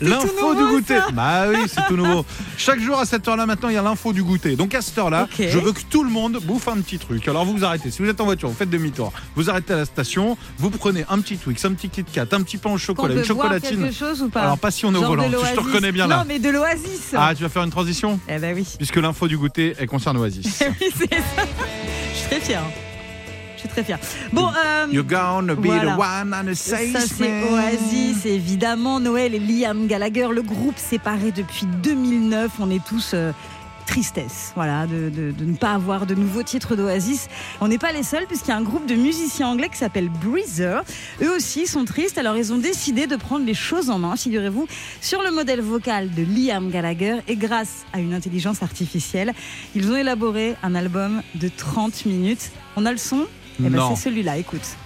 L'info 0.00 0.54
du 0.54 0.64
goûter. 0.66 0.98
Bah 1.12 1.44
oui, 1.48 1.58
c'est 1.66 1.86
tout 1.86 1.96
nouveau. 1.96 2.24
Chaque 2.56 2.80
jour 2.80 2.98
à 2.98 3.04
cette 3.04 3.26
heure-là, 3.28 3.46
maintenant, 3.46 3.68
il 3.68 3.74
y 3.74 3.78
a 3.78 3.82
l'info 3.82 4.12
du 4.12 4.22
goûter. 4.22 4.56
Donc 4.56 4.74
à 4.74 4.82
cette 4.82 4.96
heure-là, 4.98 5.28
je 5.38 5.58
veux 5.58 5.72
que 5.72 5.80
tout 5.88 6.02
le 6.04 6.10
monde 6.10 6.38
bouffe 6.42 6.68
un 6.68 6.80
petit 6.80 6.98
truc. 6.98 7.26
Alors 7.28 7.44
vous 7.44 7.52
vous 7.56 7.64
arrêtez. 7.64 7.90
Si 7.90 8.02
vous 8.02 8.08
êtes 8.08 8.20
en 8.20 8.24
voiture, 8.24 8.48
vous 8.48 8.54
faites 8.54 8.70
demi-tour. 8.70 9.12
Vous 9.36 9.50
arrêtez 9.50 9.72
à 9.72 9.76
la 9.76 9.84
station. 9.84 10.36
Vous 10.58 10.70
prenez 10.70 11.04
un 11.08 11.20
petit 11.20 11.36
Twix, 11.36 11.64
un 11.64 11.72
petit 11.72 11.88
Kit 11.88 12.04
Kat, 12.04 12.26
un 12.32 12.42
petit 12.42 12.58
pain 12.58 12.70
au 12.70 12.78
chocolat, 12.78 13.14
une 13.14 13.24
chocolatine. 13.24 13.82
quelque 13.82 13.94
chose 13.96 14.22
ou 14.22 14.28
pas 14.28 14.42
Alors 14.42 14.58
pas 14.58 14.70
si 14.70 14.84
on 14.86 14.94
est 14.94 14.98
au 14.98 15.02
volant. 15.06 15.24
Je 15.30 15.54
te 15.54 15.60
reconnais 15.60 15.92
bien 15.92 16.06
là. 16.06 16.18
Non, 16.18 16.24
mais 16.26 16.38
de 16.38 16.48
l'Oasis. 16.50 17.14
Ah, 17.14 17.32
tu 17.36 17.42
vas 17.42 17.48
faire 17.48 17.62
une 17.62 17.70
transition 17.70 18.18
Eh 18.28 18.38
ben 18.38 18.54
oui. 18.54 18.66
Puisque 18.76 18.96
l'info 18.96 19.28
du 19.28 19.36
goûter, 19.36 19.74
elle 19.78 19.86
concerne 19.88 20.16
Oasis. 20.16 20.62
Oui, 20.80 20.88
c'est 20.96 21.10
ça. 21.10 21.44
Je 22.12 22.18
suis 22.18 22.26
très 22.28 22.40
fière. 22.40 22.62
Je 23.62 23.66
suis 23.66 23.68
très 23.68 23.84
fière. 23.84 23.98
Bon, 24.32 24.48
euh, 24.48 24.86
You're 24.90 25.04
gonna 25.04 25.54
be 25.54 25.66
Voilà. 25.66 25.94
the 25.94 25.98
one 25.98 26.34
and 26.34 26.50
the 26.50 26.54
ça 26.54 26.78
c'est. 26.78 27.42
Oasis, 27.52 28.24
évidemment. 28.24 29.00
Noël 29.00 29.34
et 29.34 29.38
Liam 29.38 29.86
Gallagher, 29.86 30.28
le 30.32 30.40
groupe 30.40 30.78
séparé 30.78 31.30
depuis 31.30 31.66
2009. 31.82 32.52
On 32.58 32.70
est 32.70 32.82
tous. 32.84 33.10
euh, 33.14 33.32
Tristesse, 33.86 34.52
voilà, 34.54 34.86
de, 34.86 35.08
de- 35.10 35.32
de 35.32 35.44
ne 35.44 35.56
pas 35.56 35.72
avoir 35.72 36.06
de 36.06 36.14
nouveaux 36.14 36.44
titres 36.44 36.76
d'Oasis. 36.76 37.26
On 37.60 37.66
n'est 37.66 37.78
pas 37.78 37.90
les 37.90 38.04
seuls, 38.04 38.24
puisqu'il 38.28 38.50
y 38.50 38.52
a 38.52 38.56
un 38.56 38.62
groupe 38.62 38.86
de 38.86 38.94
musiciens 38.94 39.48
anglais 39.48 39.68
qui 39.68 39.78
s'appelle 39.78 40.08
Breezer. 40.08 40.84
Eux 41.20 41.34
aussi 41.34 41.66
sont 41.66 41.84
tristes, 41.84 42.16
alors 42.16 42.36
ils 42.36 42.52
ont 42.52 42.58
décidé 42.58 43.08
de 43.08 43.16
prendre 43.16 43.44
les 43.44 43.54
choses 43.54 43.90
en 43.90 43.98
main, 43.98 44.14
figurez-vous, 44.14 44.68
sur 45.00 45.22
le 45.24 45.32
modèle 45.32 45.60
vocal 45.60 46.08
de 46.14 46.22
Liam 46.22 46.70
Gallagher. 46.70 47.16
Et 47.26 47.34
grâce 47.34 47.84
à 47.92 47.98
une 47.98 48.14
intelligence 48.14 48.62
artificielle, 48.62 49.32
ils 49.74 49.90
ont 49.90 49.96
élaboré 49.96 50.54
un 50.62 50.76
album 50.76 51.20
de 51.34 51.48
30 51.48 52.06
minutes. 52.06 52.52
On 52.76 52.86
a 52.86 52.92
le 52.92 52.98
son 52.98 53.26
Eh 53.58 53.68
ben. 53.68 53.94
C'est 53.94 54.04
celui-là, 54.04 54.36
écoute. 54.38 54.76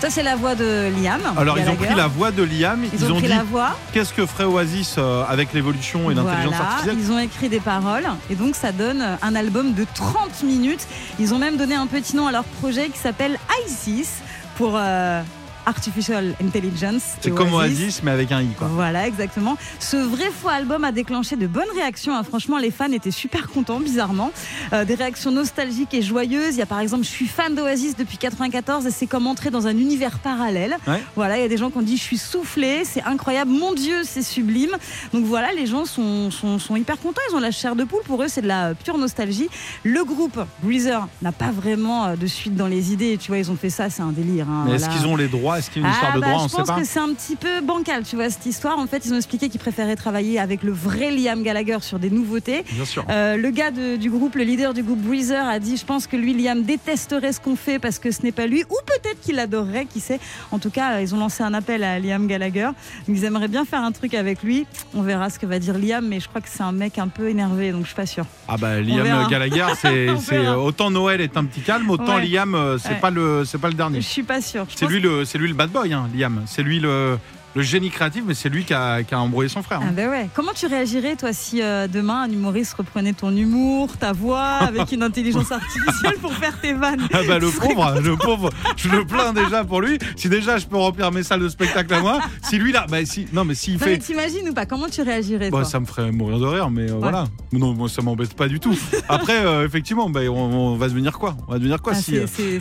Ça, 0.00 0.10
c'est 0.10 0.22
la 0.22 0.36
voix 0.36 0.54
de 0.54 0.90
Liam. 1.02 1.20
Alors 1.38 1.58
ils 1.58 1.68
ont 1.70 1.74
pris 1.74 1.94
la 1.94 2.06
voix 2.06 2.30
de 2.30 2.42
Liam, 2.42 2.84
Ils 2.92 3.04
ont, 3.10 3.14
pris 3.14 3.22
dit 3.22 3.28
la 3.28 3.42
voix. 3.42 3.76
qu'est-ce 3.92 4.12
que 4.12 4.26
ferait 4.26 4.44
Oasis 4.44 4.96
euh, 4.98 5.24
avec 5.26 5.54
l'évolution 5.54 6.10
et 6.10 6.14
l'intelligence 6.14 6.54
Voilà, 6.54 6.64
artificielle. 6.64 6.96
Ils 7.00 7.12
ont 7.12 7.18
écrit 7.18 7.48
des 7.48 7.60
paroles 7.60 8.06
et 8.28 8.34
donc 8.34 8.56
ça 8.56 8.72
donne 8.72 9.02
un 9.22 9.34
album 9.34 9.72
de 9.72 9.86
30 9.94 10.42
minutes. 10.42 10.86
Ils 11.18 11.32
ont 11.32 11.38
même 11.38 11.56
donné 11.56 11.74
un 11.74 11.86
petit 11.86 12.14
nom 12.14 12.26
à 12.26 12.32
leur 12.32 12.44
projet 12.44 12.90
qui 12.90 12.98
s'appelle 12.98 13.38
ISIS 13.66 14.08
pour 14.56 14.72
euh, 14.74 15.22
Artificial 15.66 16.34
Intelligence. 16.42 17.02
C'est 17.20 17.34
comme 17.34 17.52
Oasis 17.52 18.02
mais 18.02 18.10
avec 18.12 18.32
un 18.32 18.40
i 18.42 18.46
quoi. 18.58 18.68
Voilà, 18.68 19.06
exactement. 19.06 19.56
Ce 19.78 19.96
vrai 19.96 20.30
faux 20.30 20.48
album 20.48 20.84
a 20.84 20.92
déclenché 20.92 21.36
de 21.36 21.46
bonnes 21.46 21.64
réactions. 21.74 22.14
hein. 22.16 22.22
Franchement, 22.22 22.58
les 22.58 22.70
fans 22.70 22.90
étaient 22.92 23.10
super 23.10 23.48
contents, 23.48 23.80
bizarrement. 23.80 24.30
Euh, 24.72 24.84
des 24.84 24.94
réactions 24.94 25.30
nostalgiques 25.32 25.92
et 25.94 26.02
joyeuses. 26.02 26.54
Il 26.54 26.58
y 26.58 26.62
a 26.62 26.66
par 26.66 26.80
exemple, 26.80 27.04
je 27.04 27.10
suis 27.10 27.26
fan 27.26 27.54
d'Oasis 27.54 27.96
depuis 27.96 28.16
94 28.16 28.86
et 28.86 28.90
c'est 28.90 29.06
comme 29.06 29.26
entrer 29.26 29.50
dans 29.50 29.66
un 29.66 29.76
univers 29.76 30.18
parallèle. 30.20 30.76
Ouais. 30.86 31.02
Voilà, 31.16 31.36
il 31.38 31.42
y 31.42 31.44
a 31.44 31.48
des 31.48 31.56
gens 31.56 31.70
qui 31.70 31.78
ont 31.78 31.82
dit, 31.82 31.96
je 31.96 32.02
suis 32.02 32.18
soufflé, 32.18 32.84
c'est 32.84 33.02
incroyable, 33.02 33.50
mon 33.50 33.74
Dieu, 33.74 34.02
c'est 34.04 34.22
sublime. 34.22 34.70
Donc 35.12 35.24
voilà, 35.24 35.52
les 35.52 35.66
gens 35.66 35.84
sont, 35.84 36.30
sont, 36.30 36.58
sont 36.58 36.76
hyper 36.76 36.98
contents. 37.00 37.20
Ils 37.30 37.34
ont 37.36 37.40
la 37.40 37.50
chair 37.50 37.74
de 37.76 37.84
poule. 37.84 38.02
Pour 38.04 38.22
eux, 38.22 38.28
c'est 38.28 38.42
de 38.42 38.48
la 38.48 38.74
pure 38.74 38.98
nostalgie. 38.98 39.48
Le 39.82 40.04
groupe 40.04 40.38
Breezer 40.62 41.06
n'a 41.22 41.32
pas 41.32 41.50
vraiment 41.50 42.06
euh, 42.06 42.16
de 42.16 42.26
suite 42.26 42.54
dans 42.54 42.66
les 42.68 42.92
idées. 42.92 43.16
Tu 43.20 43.28
vois, 43.28 43.38
ils 43.38 43.50
ont 43.50 43.56
fait 43.56 43.70
ça, 43.70 43.90
c'est 43.90 44.02
un 44.02 44.12
délire. 44.12 44.48
hein. 44.48 44.66
Est-ce 44.72 44.84
Voilà. 44.84 45.00
qu'ils 45.00 45.06
ont 45.08 45.16
les 45.16 45.28
droits 45.28 45.55
Est-ce 45.58 45.70
qu'il 45.70 45.82
y 45.82 45.84
a 45.84 45.88
une 45.88 45.94
histoire 45.94 46.12
Ah 46.12 46.16
de 46.16 46.20
bah, 46.20 46.26
droit 46.28 46.40
On 46.42 46.44
Je 46.46 46.50
sait 46.50 46.56
pense 46.58 46.66
pas. 46.68 46.80
que 46.80 46.84
c'est 46.84 46.98
un 46.98 47.12
petit 47.12 47.36
peu 47.36 47.60
bancal, 47.62 48.02
tu 48.04 48.16
vois, 48.16 48.30
cette 48.30 48.46
histoire. 48.46 48.78
En 48.78 48.86
fait, 48.86 49.04
ils 49.06 49.12
ont 49.12 49.16
expliqué 49.16 49.48
qu'ils 49.48 49.60
préféraient 49.60 49.96
travailler 49.96 50.38
avec 50.38 50.62
le 50.62 50.72
vrai 50.72 51.10
Liam 51.10 51.42
Gallagher 51.42 51.78
sur 51.80 51.98
des 51.98 52.10
nouveautés. 52.10 52.64
Bien 52.72 52.84
sûr. 52.84 53.04
Euh, 53.10 53.36
le 53.36 53.50
gars 53.50 53.70
de- 53.70 53.96
du 53.96 54.10
groupe, 54.10 54.34
le 54.36 54.44
leader 54.44 54.74
du 54.74 54.82
groupe 54.82 55.00
Breezer, 55.00 55.44
a 55.46 55.58
dit 55.58 55.76
Je 55.76 55.84
pense 55.84 56.06
que 56.06 56.16
lui, 56.16 56.34
Liam, 56.34 56.62
détesterait 56.62 57.32
ce 57.32 57.40
qu'on 57.40 57.56
fait 57.56 57.78
parce 57.78 57.98
que 57.98 58.10
ce 58.10 58.22
n'est 58.22 58.32
pas 58.32 58.46
lui, 58.46 58.64
ou 58.64 58.76
peut-être 58.86 59.20
qu'il 59.20 59.38
adorerait, 59.38 59.86
qui 59.86 60.00
sait. 60.00 60.20
En 60.50 60.58
tout 60.58 60.70
cas, 60.70 61.00
ils 61.00 61.14
ont 61.14 61.18
lancé 61.18 61.42
un 61.42 61.54
appel 61.54 61.82
à 61.84 61.98
Liam 61.98 62.26
Gallagher. 62.26 62.70
Ils 63.08 63.24
aimeraient 63.24 63.48
bien 63.48 63.64
faire 63.64 63.82
un 63.82 63.92
truc 63.92 64.14
avec 64.14 64.42
lui. 64.42 64.66
On 64.94 65.02
verra 65.02 65.30
ce 65.30 65.38
que 65.38 65.46
va 65.46 65.58
dire 65.58 65.78
Liam, 65.78 66.06
mais 66.06 66.20
je 66.20 66.28
crois 66.28 66.40
que 66.40 66.48
c'est 66.50 66.62
un 66.62 66.72
mec 66.72 66.98
un 66.98 67.08
peu 67.08 67.28
énervé, 67.28 67.72
donc 67.72 67.82
je 67.82 67.86
suis 67.88 67.96
pas 67.96 68.06
sûre. 68.06 68.26
Ah 68.48 68.56
bah. 68.56 68.80
Liam 68.80 69.28
Gallagher, 69.28 69.66
c'est 69.80 70.08
autant 70.56 70.90
Noël 70.90 71.20
est 71.20 71.36
un 71.36 71.44
petit 71.44 71.60
calme, 71.60 71.90
autant 71.90 72.16
Ouais. 72.16 72.26
Liam 72.26 72.54
euh, 72.54 72.78
c'est 72.78 72.90
Ouais. 72.90 72.94
pas 73.00 73.10
le 73.10 73.44
c'est 73.44 73.58
pas 73.58 73.66
le 73.68 73.72
Je 73.72 73.76
dernier. 73.76 74.00
suis 74.00 74.22
pas 74.22 74.40
sûre. 74.40 74.66
Je 74.68 74.76
C'est 74.76 74.86
lui 74.86 75.00
le 75.00 75.24
c'est 75.24 75.38
lui 75.38 75.45
le 75.48 75.54
bad 75.54 75.70
boy 75.70 75.92
hein, 75.92 76.08
Liam. 76.14 76.42
C'est 76.46 76.62
lui 76.62 76.80
le 76.80 77.18
le 77.56 77.62
génie 77.62 77.90
créatif, 77.90 78.22
mais 78.26 78.34
c'est 78.34 78.48
lui 78.50 78.64
qui 78.64 78.74
a, 78.74 79.02
qui 79.02 79.14
a 79.14 79.18
embrouillé 79.20 79.48
son 79.48 79.62
frère. 79.62 79.80
hein. 79.80 79.86
Ah 79.88 79.92
ben 79.92 80.10
ouais. 80.10 80.28
Comment 80.34 80.52
tu 80.54 80.66
réagirais 80.66 81.16
toi 81.16 81.32
si 81.32 81.62
euh, 81.62 81.88
demain 81.88 82.22
un 82.24 82.30
humoriste 82.30 82.74
reprenait 82.74 83.14
ton 83.14 83.34
humour, 83.34 83.96
ta 83.96 84.12
voix 84.12 84.42
avec 84.60 84.92
une 84.92 85.02
intelligence 85.02 85.50
artificielle 85.50 86.16
pour 86.20 86.32
faire 86.34 86.60
tes 86.60 86.74
vannes? 86.74 87.08
Ah 87.14 87.20
bah 87.26 87.38
le 87.38 87.48
pauvre, 87.50 87.98
le 88.00 88.16
pauvre, 88.16 88.50
je 88.76 88.88
le 88.90 89.04
plains 89.06 89.32
déjà 89.32 89.64
pour 89.64 89.80
lui. 89.80 89.98
Si 90.16 90.28
déjà 90.28 90.58
je 90.58 90.66
peux 90.66 90.76
remplir 90.76 91.10
mes 91.10 91.22
salles 91.22 91.40
de 91.40 91.48
spectacle 91.48 91.92
à 91.94 92.00
moi, 92.00 92.20
si 92.42 92.58
lui 92.58 92.72
là, 92.72 92.84
bah 92.90 93.04
si, 93.06 93.26
non 93.32 93.44
mais 93.46 93.54
s'il 93.54 93.74
Non 93.74 93.86
mais 93.86 93.94
fait, 93.94 93.98
t'imagines 94.00 94.48
ou 94.50 94.52
pas? 94.52 94.66
Comment 94.66 94.88
tu 94.88 95.00
réagirais 95.02 95.50
bah, 95.50 95.58
toi? 95.60 95.64
ça 95.64 95.80
me 95.80 95.86
ferait 95.86 96.12
mourir 96.12 96.38
de 96.38 96.46
rire, 96.46 96.70
mais 96.70 96.90
euh, 96.90 96.96
voilà. 96.98 97.24
Non, 97.52 97.72
moi 97.74 97.88
ça 97.88 98.02
m'embête 98.02 98.34
pas 98.34 98.48
du 98.48 98.60
tout. 98.60 98.76
Après, 99.08 99.46
euh, 99.46 99.64
effectivement, 99.64 100.10
bah, 100.10 100.20
on, 100.28 100.34
on 100.34 100.76
va 100.76 100.88
devenir 100.88 101.18
quoi? 101.18 101.34
On 101.48 101.52
va 101.52 101.58
devenir 101.58 101.80
quoi 101.80 101.94
Ah, 101.96 102.00
si 102.02 102.18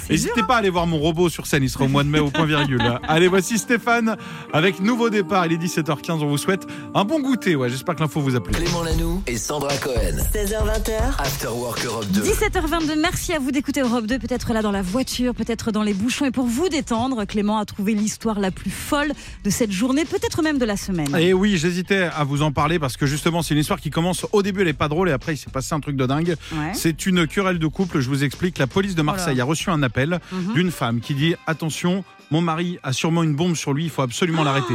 N'hésitez 0.10 0.44
pas 0.48 0.56
à 0.56 0.60
aller 0.60 0.70
voir 0.70 0.88
mon 0.88 1.00
robot 1.00 1.28
sur 1.28 1.48
scène, 1.48 1.64
il 1.64 1.70
sera 1.70 1.84
au 1.84 1.90
mois 1.90 2.04
de 2.06 2.10
mai 2.10 2.20
au 2.20 2.30
point 2.30 2.46
virgule. 2.46 2.82
Allez, 3.08 3.28
voici 3.28 3.58
Stéphane 3.58 4.16
avec 4.54 4.80
nouveau 4.86 5.10
départ. 5.10 5.46
Il 5.48 5.54
est 5.54 5.58
17h15, 5.58 6.12
on 6.22 6.28
vous 6.28 6.38
souhaite 6.38 6.66
un 6.94 7.04
bon 7.04 7.20
goûter. 7.20 7.56
Ouais, 7.56 7.70
j'espère 7.70 7.96
que 7.96 8.02
l'info 8.02 8.22
vous 8.22 8.36
a 8.36 8.42
plu. 8.42 8.54
Clément 8.54 8.84
Lanoux 8.84 9.22
et 9.28 9.38
Sandra 9.38 9.76
Cohen. 9.78 10.18
16h20h, 10.34 11.18
After 11.20 11.48
Work 11.48 11.84
Europe 11.86 12.06
2. 12.12 12.22
17h22, 12.22 13.00
merci 13.00 13.34
à 13.34 13.40
vous 13.40 13.52
d'écouter 13.52 13.82
Europe 13.82 14.06
2, 14.06 14.20
peut-être 14.20 14.54
là 14.54 14.62
dans 14.62 14.72
la 14.72 14.82
voiture, 14.82 15.34
peut-être 15.34 15.72
dans 15.72 15.84
les 15.84 15.94
bouchons. 15.94 16.26
Et 16.26 16.32
pour 16.32 16.46
vous 16.46 16.70
détendre, 16.70 17.26
Clément 17.26 17.58
a 17.58 17.66
trouvé 17.66 17.94
l'histoire 17.94 18.40
la 18.40 18.52
plus 18.52 18.70
folle 18.72 19.12
de 19.44 19.50
cette 19.50 19.72
journée, 19.72 20.06
peut-être 20.06 20.42
même 20.42 20.58
de 20.58 20.66
la 20.66 20.78
semaine. 20.78 21.14
Et 21.18 21.34
oui, 21.34 21.58
j'hésitais 21.58 22.10
à 22.16 22.24
vous 22.24 22.42
en 22.44 22.52
parler 22.52 22.80
parce 22.80 22.96
que 22.98 23.06
justement, 23.06 23.42
c'est 23.42 23.54
une 23.54 23.60
histoire 23.62 23.80
qui 23.82 23.90
commence 23.90 24.26
au 24.32 24.44
début, 24.44 24.62
elle 24.62 24.68
est 24.68 24.74
pas 24.74 24.88
drôle 24.88 25.10
et 25.10 25.14
après, 25.14 25.34
il 25.34 25.38
s'est 25.38 25.50
passé 25.52 25.74
un 25.74 25.80
truc 25.80 25.96
de 25.96 26.06
dingue. 26.06 26.36
Ouais. 26.54 26.72
C'est 26.74 27.06
une 27.06 27.26
querelle 27.28 27.60
de 27.60 27.68
couple. 27.68 28.00
Je 28.00 28.10
vous 28.10 28.24
explique. 28.24 28.58
La 28.58 28.68
police 28.68 28.96
de 28.96 29.02
Marseille 29.02 29.40
a 29.42 29.46
reçu 29.46 29.70
un 29.70 29.82
appel 29.84 30.20
Mhm. 30.32 30.54
d'une 30.54 30.72
femme 30.72 31.00
qui 31.00 31.14
dit 31.16 31.36
Attention, 31.48 32.04
mon 32.32 32.42
mari 32.42 32.80
a 32.84 32.94
sûrement 32.94 33.24
une 33.24 33.36
bombe 33.36 33.56
sur 33.56 33.74
lui, 33.74 33.86
il 33.86 33.90
faut 33.90 34.02
absolument 34.02 34.44
l'arrêter. 34.44 34.74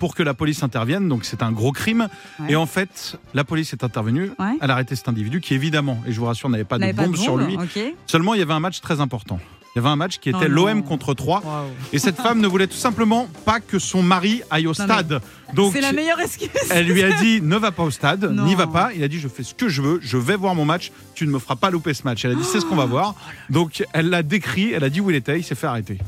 Pour 0.00 0.14
que 0.14 0.22
la 0.22 0.34
police 0.34 0.62
intervienne, 0.62 1.08
donc 1.08 1.24
c'est 1.24 1.42
un 1.42 1.52
gros 1.52 1.72
crime. 1.72 2.08
Ouais. 2.40 2.52
Et 2.52 2.56
en 2.56 2.66
fait, 2.66 3.16
la 3.32 3.44
police 3.44 3.72
est 3.72 3.84
intervenue, 3.84 4.32
Ouais. 4.38 4.58
elle 4.60 4.70
a 4.70 4.74
arrêté 4.74 4.96
cet 4.96 5.08
individu 5.08 5.40
qui, 5.40 5.54
évidemment, 5.54 6.02
et 6.06 6.12
je 6.12 6.18
vous 6.20 6.26
rassure, 6.26 6.48
n'avait 6.48 6.64
pas 6.64 6.78
de 6.78 6.92
bombe 6.92 7.16
sur 7.16 7.36
lui. 7.36 7.56
Seulement, 8.06 8.34
il 8.34 8.40
y 8.40 8.42
avait 8.42 8.52
un 8.52 8.60
match 8.60 8.80
très 8.80 9.00
important. 9.00 9.38
Il 9.76 9.78
y 9.78 9.80
avait 9.80 9.88
un 9.88 9.96
match 9.96 10.18
qui 10.18 10.30
Oh 10.32 10.36
était 10.36 10.46
l'OM 10.48 10.84
contre 10.84 11.14
3. 11.14 11.40
Waouh. 11.44 11.66
Et 11.92 11.98
cette 11.98 12.16
femme 12.20 12.38
ne 12.40 12.46
voulait 12.46 12.68
tout 12.68 12.76
simplement 12.76 13.26
pas 13.44 13.58
que 13.58 13.80
son 13.80 14.04
mari 14.04 14.40
aille 14.48 14.66
au 14.68 14.70
Non, 14.70 14.74
stade. 14.74 15.20
Donc, 15.52 15.72
C'est 15.72 15.80
la 15.80 15.92
meilleure 15.92 16.20
excuse. 16.20 16.48
elle 16.70 16.86
lui 16.86 17.02
a 17.02 17.10
dit 17.20 17.40
ne 17.42 17.56
va 17.56 17.72
pas 17.72 17.82
au 17.82 17.90
stade, 17.90 18.30
n'y 18.44 18.54
va 18.54 18.68
pas. 18.68 18.92
Il 18.94 19.02
a 19.02 19.08
dit 19.08 19.18
je 19.18 19.26
fais 19.26 19.42
ce 19.42 19.52
que 19.52 19.68
je 19.68 19.82
veux, 19.82 19.98
je 20.00 20.16
vais 20.16 20.36
voir 20.36 20.54
mon 20.54 20.64
match, 20.64 20.92
tu 21.16 21.26
ne 21.26 21.32
me 21.32 21.40
feras 21.40 21.56
pas 21.56 21.70
louper 21.70 21.92
ce 21.92 22.04
match. 22.04 22.24
Elle 22.24 22.30
a 22.32 22.34
dit 22.36 22.44
c'est 22.44 22.60
ce 22.60 22.66
qu'on 22.66 22.76
va 22.76 22.84
voir. 22.86 23.16
Donc 23.50 23.82
elle 23.92 24.10
l'a 24.10 24.22
décrit, 24.22 24.70
elle 24.72 24.84
a 24.84 24.90
dit 24.90 25.00
où 25.00 25.10
il 25.10 25.16
était, 25.16 25.40
il 25.40 25.42
s'est 25.42 25.56
fait 25.56 25.66
arrêter. 25.66 25.98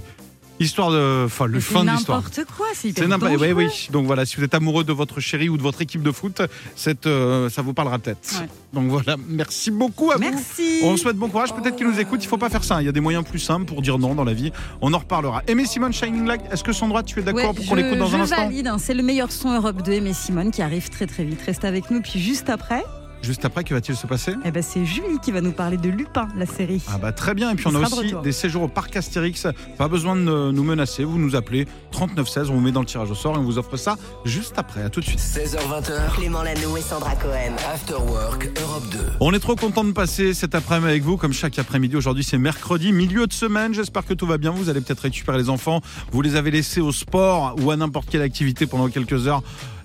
Histoire 0.59 0.91
de. 0.91 1.25
Enfin, 1.27 1.47
le 1.47 1.61
C'est 1.61 1.75
fin 1.75 1.85
de 1.85 1.91
l'histoire. 1.91 2.19
n'importe 2.23 2.45
quoi, 2.57 2.67
c'est 2.75 2.89
hyper 2.89 3.03
C'est 3.05 3.09
n'importe 3.09 3.33
dangereux. 3.33 3.53
oui, 3.55 3.67
oui. 3.67 3.89
Donc 3.93 4.07
voilà, 4.07 4.25
si 4.25 4.37
vous 4.37 4.45
êtes 4.45 4.55
amoureux 4.55 4.85
de 4.85 4.93
votre 4.93 5.21
chérie 5.21 5.49
ou 5.51 5.57
de 5.59 5.63
votre 5.63 5.83
équipe 5.83 6.03
de 6.03 6.11
foot, 6.13 6.41
cette, 6.75 7.07
euh, 7.07 7.51
ça 7.51 7.61
vous 7.63 7.75
parlera 7.75 7.99
peut-être. 7.99 8.41
Ouais. 8.41 8.49
Donc 8.73 8.89
voilà, 8.89 9.17
merci 9.29 9.71
beaucoup 9.71 10.11
à 10.13 10.15
vous. 10.15 10.21
Merci. 10.23 10.81
On 10.83 10.97
souhaite 10.97 11.17
bon 11.17 11.29
courage. 11.29 11.55
Peut-être 11.55 11.77
qu'ils 11.77 11.87
nous 11.87 12.01
écoutent. 12.01 12.25
Il 12.25 12.29
faut 12.29 12.39
pas 12.39 12.49
faire 12.51 12.65
ça. 12.65 12.81
Il 12.81 12.87
y 12.87 12.89
a 12.89 12.93
des 12.93 13.01
moyens 13.01 13.25
plus 13.25 13.39
simples 13.39 13.67
pour 13.67 13.83
dire 13.83 13.99
non 13.99 14.15
dans 14.15 14.25
la 14.25 14.33
vie. 14.35 14.51
On 14.81 14.95
en 14.95 14.99
reparlera. 14.99 15.43
Aimé 15.47 15.67
Simone 15.67 15.93
Shining 15.93 16.27
Light. 16.27 16.41
Est-ce 16.51 16.65
que 16.65 16.73
Sandra, 16.73 17.03
tu 17.03 17.19
es 17.21 17.23
d'accord 17.23 17.51
Ouais, 17.51 17.55
pour 17.55 17.67
qu'on 17.67 17.77
je- 17.77 17.81
l'écoute 17.83 17.99
dans 17.99 18.07
je 18.07 18.17
un 18.17 18.21
instant 18.21 18.37
valide, 18.37 18.67
hein. 18.69 18.79
c'est 18.79 18.95
le 18.95 19.03
meilleur 19.03 19.31
son 19.33 19.51
Europe 19.55 19.83
2 19.83 19.93
et 19.93 20.13
Simone 20.15 20.51
qui 20.51 20.63
arrive 20.63 20.89
très 20.89 21.07
très 21.07 21.25
vite. 21.25 21.41
Reste 21.45 21.65
avec 21.67 21.91
nous. 21.91 22.01
Puis 22.01 22.19
juste 22.21 22.49
après, 22.49 22.83
Juste 23.27 23.45
après, 23.45 23.65
que 23.65 23.75
va-t-il 23.75 23.97
se 23.97 24.07
passer 24.07 24.35
eh 24.45 24.53
ben, 24.53 24.63
c'est 24.63 24.85
Julie 24.85 25.19
qui 25.21 25.33
va 25.33 25.41
nous 25.41 25.51
parler 25.51 25.77
de 25.77 25.89
Lupin, 25.89 26.29
la 26.37 26.47
série. 26.47 26.81
Ah 26.87 26.97
bah 26.97 27.11
très 27.11 27.35
bien. 27.35 27.51
Et 27.51 27.57
puis 27.57 27.67
on 27.67 27.75
a 27.75 27.81
de 27.81 27.85
aussi 27.85 27.95
retour. 27.97 28.23
des 28.23 28.31
séjours 28.31 28.63
au 28.63 28.69
parc 28.69 28.95
Astérix. 28.95 29.49
Pas 29.77 29.89
besoin 29.89 30.15
de 30.15 30.53
nous 30.53 30.63
menacer. 30.63 31.03
Vous 31.03 31.19
nous 31.19 31.35
appelez 31.35 31.67
3916. 31.91 32.51
On 32.51 32.55
vous 32.55 32.61
met 32.61 32.71
dans 32.71 32.81
le 32.81 32.87
tirage 32.87 33.11
au 33.11 33.17
sort 33.17 33.35
et 33.35 33.39
on 33.39 33.43
vous 33.43 33.59
offre 33.59 33.77
ça 33.77 33.97
juste 34.25 34.55
après. 34.59 34.85
À 34.85 34.91
tout 34.91 35.01
de 35.01 35.07
suite. 35.07 35.19
16h20h, 35.19 36.15
Clément 36.15 36.45
Lanoux 36.45 36.77
et 36.77 36.81
Sandra 36.81 37.17
Cohen. 37.17 37.57
After 37.75 37.95
Work 37.95 38.49
Europe 38.63 38.85
2. 38.93 38.99
On 39.19 39.33
est 39.35 39.41
trop 39.41 39.57
content 39.57 39.83
de 39.83 39.91
passer 39.91 40.33
cet 40.33 40.55
après-midi 40.55 40.89
avec 40.89 41.03
vous, 41.03 41.17
comme 41.17 41.33
chaque 41.33 41.59
après-midi. 41.59 41.97
Aujourd'hui, 41.97 42.23
c'est 42.23 42.39
mercredi, 42.39 42.93
milieu 42.93 43.27
de 43.27 43.33
semaine. 43.33 43.75
J'espère 43.75 44.07
que 44.07 44.15
tout 44.15 44.27
va 44.27 44.39
bien. 44.39 44.53
Vous 44.53 44.69
allez 44.69 44.81
peut-être 44.81 45.01
récupérer 45.01 45.39
les 45.39 45.51
enfants. 45.51 45.81
Vous 46.13 46.23
les 46.23 46.37
avez 46.37 46.53
laissés 46.53 46.81
au 46.81 46.93
sport 46.93 47.57
ou 47.61 47.73
à 47.73 47.77
n'importe 47.77 48.09
quelle 48.09 48.23
activité 48.23 48.67
pendant 48.67 48.89
quelques 48.89 49.27
heures. 49.27 49.43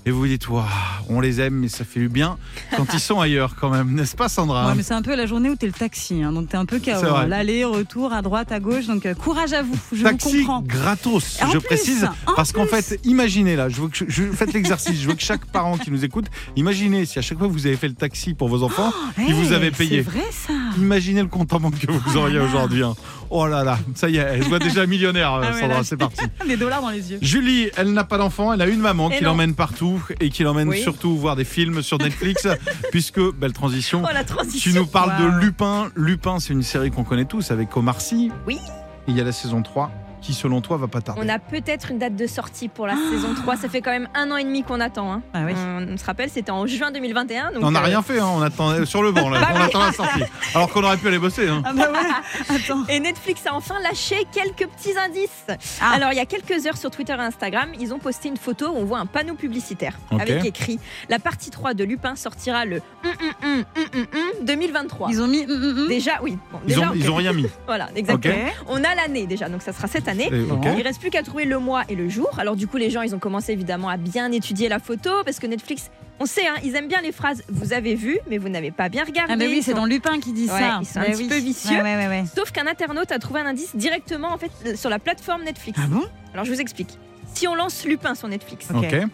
Et 0.07 0.09
vous 0.09 0.17
vous 0.21 0.27
dites, 0.27 0.49
Waouh, 0.49 0.65
on 1.09 1.19
les 1.21 1.39
aime, 1.41 1.53
mais 1.53 1.67
ça 1.67 1.83
fait 1.85 1.99
du 1.99 2.09
bien 2.09 2.37
quand 2.75 2.91
ils 2.91 2.99
sont 2.99 3.19
ailleurs 3.19 3.55
quand 3.55 3.69
même, 3.69 3.93
n'est-ce 3.93 4.15
pas, 4.15 4.29
Sandra 4.29 4.67
Ouais, 4.67 4.73
mais 4.75 4.81
c'est 4.81 4.95
un 4.95 5.03
peu 5.03 5.15
la 5.15 5.27
journée 5.27 5.47
où 5.47 5.55
t'es 5.55 5.67
le 5.67 5.73
taxi, 5.73 6.23
hein, 6.23 6.31
donc 6.31 6.49
t'es 6.49 6.57
un 6.57 6.65
peu 6.65 6.79
KO. 6.79 6.91
vrai. 6.99 7.27
L'aller, 7.27 7.63
retour, 7.65 8.11
à 8.11 8.23
droite, 8.23 8.51
à 8.51 8.59
gauche, 8.59 8.87
donc 8.87 9.05
euh, 9.05 9.13
courage 9.13 9.53
à 9.53 9.61
vous, 9.61 9.77
je 9.91 9.97
vous 9.97 10.03
Taxi 10.03 10.39
comprends. 10.39 10.61
gratos, 10.63 11.37
je 11.39 11.57
plus, 11.59 11.61
précise, 11.67 12.09
parce 12.35 12.51
qu'en 12.51 12.65
fait, 12.65 12.99
imaginez 13.03 13.55
là, 13.55 13.69
je 13.69 13.79
veux 13.79 13.89
que 13.89 13.97
je, 13.97 14.05
je- 14.07 14.31
faites 14.31 14.53
l'exercice, 14.53 14.99
je 14.99 15.07
veux 15.07 15.13
que 15.13 15.21
chaque 15.21 15.45
parent 15.45 15.77
qui 15.77 15.91
nous 15.91 16.03
écoute, 16.03 16.25
imaginez 16.55 17.05
si 17.05 17.19
à 17.19 17.21
chaque 17.21 17.37
fois 17.37 17.47
vous 17.47 17.67
avez 17.67 17.75
fait 17.77 17.87
le 17.87 17.93
taxi 17.93 18.33
pour 18.33 18.47
vos 18.47 18.63
enfants, 18.63 18.91
Hey, 19.19 19.31
vous 19.33 19.51
avez 19.51 19.69
payé. 19.69 20.03
C'est 20.03 20.09
vrai 20.11 20.25
ça. 20.31 20.53
Imaginez 20.77 21.21
le 21.21 21.27
compte 21.27 21.53
en 21.53 21.59
banque 21.59 21.77
que 21.77 21.91
vous 21.91 22.17
auriez 22.17 22.39
là. 22.39 22.43
aujourd'hui. 22.45 22.83
hein. 22.83 22.95
Oh 23.29 23.45
là 23.47 23.63
là, 23.63 23.77
ça 23.93 24.09
y 24.09 24.17
est, 24.17 24.19
elle 24.19 24.43
se 24.43 24.49
voit 24.49 24.59
déjà 24.59 24.85
millionnaire, 24.87 25.33
euh, 25.35 25.41
Ah 25.45 25.53
ouais, 25.53 25.61
Sandra, 25.61 25.83
c'est 25.83 25.95
parti. 25.97 26.21
Les 26.47 26.57
dollars 26.57 26.81
dans 26.81 26.89
les 26.89 27.11
yeux. 27.11 27.19
Julie, 27.21 27.69
elle 27.77 27.93
n'a 27.93 28.03
pas 28.03 28.17
d'enfant, 28.17 28.51
elle 28.51 28.61
a 28.61 28.67
une 28.67 28.79
maman 28.81 29.09
Et 29.11 29.19
qui 29.19 29.23
l'emmène 29.23 29.53
partout 29.53 29.90
et 30.19 30.29
qui 30.29 30.43
l'emmène 30.43 30.67
Oui. 30.69 30.81
surtout 30.81 31.17
voir 31.17 31.35
des 31.35 31.43
films 31.45 31.81
sur 31.81 31.97
Netflix, 31.97 32.47
puisque, 32.91 33.19
belle 33.19 33.53
transition, 33.53 34.01
Oh 34.05 34.09
la 34.13 34.23
tu 34.23 34.33
transition. 34.33 34.71
nous 34.73 34.85
parles 34.87 35.21
Wow. 35.23 35.31
de 35.31 35.37
Lupin. 35.45 35.89
Lupin, 35.95 36.39
c'est 36.39 36.53
une 36.53 36.63
série 36.63 36.91
qu'on 36.91 37.03
connaît 37.03 37.25
tous 37.25 37.51
avec 37.51 37.75
Omar 37.77 38.01
Sy. 38.01 38.31
Oui. 38.47 38.59
Il 39.07 39.17
y 39.17 39.21
a 39.21 39.23
la 39.23 39.31
saison 39.31 39.61
3 39.63 39.91
qui, 40.21 40.33
selon 40.33 40.61
toi, 40.61 40.77
va 40.77 40.87
pas 40.87 41.01
tarder. 41.01 41.21
On 41.23 41.29
a 41.29 41.39
peut-être 41.39 41.91
une 41.91 41.97
date 41.99 42.15
de 42.15 42.27
sortie 42.27 42.67
pour 42.67 42.85
la 42.87 42.95
saison 42.95 43.33
3. 43.35 43.55
Ça 43.57 43.69
fait 43.69 43.81
quand 43.81 43.91
même 43.91 44.07
un 44.13 44.29
an 44.31 44.37
et 44.37 44.43
demi 44.43 44.63
qu'on 44.63 44.79
attend. 44.79 45.11
hein. 45.11 45.21
Ah 45.33 45.43
oui. 45.45 45.53
On, 45.55 45.93
on 45.93 45.97
se 45.97 46.05
rappelle, 46.05 46.29
c'était 46.29 46.51
en 46.51 46.65
juin 46.67 46.91
2021. 46.91 47.51
donc, 47.53 47.63
on 47.63 47.71
n'a 47.71 47.79
euh, 47.79 47.83
rien 47.85 48.01
fait, 48.01 48.19
hein, 48.19 48.27
on 48.35 48.41
attend 48.41 48.85
sur 48.85 49.01
le 49.03 49.11
banc, 49.11 49.29
là, 49.29 49.49
on 49.55 49.59
attend 49.59 49.79
la 49.85 49.91
sortie. 49.93 50.23
Alors 50.53 50.69
qu'on 50.71 50.83
aurait 50.83 50.97
pu 50.97 51.07
aller 51.07 51.19
bosser. 51.19 51.47
hein. 51.49 51.61
Ah 51.65 51.73
bah 51.73 51.89
ouais. 51.91 52.55
Attends. 52.55 52.83
Et 52.87 52.99
Netflix 52.99 53.45
a 53.47 53.53
enfin 53.55 53.75
lâché 53.83 54.15
quelques 54.31 54.67
petits 54.69 54.97
indices. 54.97 55.45
Ah. 55.81 55.91
Alors, 55.95 56.11
il 56.11 56.17
y 56.17 56.19
a 56.19 56.25
quelques 56.25 56.65
heures 56.67 56.77
sur 56.77 56.91
Twitter 56.91 57.13
et 57.13 57.21
Instagram, 57.21 57.69
ils 57.79 57.93
ont 57.93 57.99
posté 57.99 58.29
une 58.29 58.37
photo 58.37 58.67
où 58.69 58.77
on 58.77 58.85
voit 58.85 58.99
un 58.99 59.05
panneau 59.07 59.33
publicitaire 59.35 59.97
avec 60.19 60.45
écrit 60.45 60.79
La 61.09 61.19
partie 61.19 61.49
3 61.49 61.73
de 61.73 61.83
Lupin 61.83 62.15
sortira 62.15 62.65
le 62.65 62.77
hum, 63.03 63.11
hum, 63.21 63.33
hum, 63.43 63.63
hum, 63.75 63.85
hum, 63.95 64.05
hum 64.39 64.45
2023. 64.45 65.07
Ils 65.11 65.21
ont 65.21 65.27
mis. 65.27 65.45
Déjà, 65.87 66.19
oui. 66.21 66.37
Bon, 66.51 66.59
Ils 66.65 66.75
déjà, 66.75 66.89
ont, 66.89 66.93
ils 66.95 67.09
ont 67.11 67.15
rien 67.15 67.33
mis. 67.33 67.47
Voilà, 67.65 67.89
exactement. 67.95 68.35
On 68.67 68.83
a 68.83 68.95
l'année 68.95 69.25
déjà, 69.27 69.47
donc 69.49 69.61
ça 69.61 69.71
sera 69.73 69.87
cette 69.87 70.07
année. 70.07 70.10
Et- 70.19 70.51
ok. 70.51 70.65
Il 70.77 70.81
reste 70.83 70.99
plus 70.99 71.09
qu'à 71.09 71.23
trouver 71.23 71.45
le 71.45 71.59
mois 71.59 71.83
et 71.89 71.95
le 71.95 72.09
jour. 72.09 72.29
Alors 72.37 72.55
du 72.55 72.67
coup, 72.67 72.77
les 72.77 72.89
gens, 72.89 73.01
ils 73.01 73.15
ont 73.15 73.19
commencé 73.19 73.51
évidemment 73.53 73.89
à 73.89 73.97
bien 73.97 74.31
étudier 74.31 74.69
la 74.69 74.79
photo 74.79 75.09
parce 75.25 75.39
que 75.39 75.47
Netflix, 75.47 75.89
on 76.19 76.25
sait, 76.25 76.47
hein, 76.47 76.55
ils 76.63 76.75
aiment 76.75 76.87
bien 76.87 77.01
les 77.01 77.11
phrases 77.11 77.43
"vous 77.49 77.73
avez 77.73 77.95
vu, 77.95 78.19
mais 78.29 78.37
vous 78.37 78.49
n'avez 78.49 78.71
pas 78.71 78.89
bien 78.89 79.03
regardé". 79.03 79.33
Ah 79.33 79.37
bah 79.37 79.45
oui, 79.47 79.61
c'est 79.63 79.71
sont- 79.71 79.77
dans 79.77 79.85
Lupin 79.85 80.19
qui 80.19 80.33
dit 80.33 80.43
Ouais, 80.49 80.59
ça. 80.59 80.79
ils 80.81 80.85
sont 80.85 80.99
un 80.99 81.03
Bah 81.03 81.09
petit 81.11 81.27
peu 81.27 81.37
vicieux. 81.37 81.75
Ouais, 81.77 81.81
ouais, 81.81 81.95
ouais, 81.97 82.07
ouais. 82.07 82.23
Sauf 82.35 82.51
qu'un 82.51 82.67
internaute 82.67 83.11
a 83.11 83.19
trouvé 83.19 83.39
un 83.39 83.45
indice 83.45 83.75
directement 83.75 84.31
en 84.33 84.37
fait 84.37 84.51
euh, 84.65 84.75
sur 84.75 84.89
la 84.89 84.99
plateforme 84.99 85.43
Netflix. 85.43 85.79
Ah 85.83 85.87
bon? 85.87 86.03
Alors 86.33 86.45
je 86.45 86.51
vous 86.51 86.61
explique. 86.61 86.97
Si 87.33 87.47
on 87.47 87.55
lance 87.55 87.85
Lupin 87.85 88.13
sur 88.13 88.27
Netflix, 88.27 88.67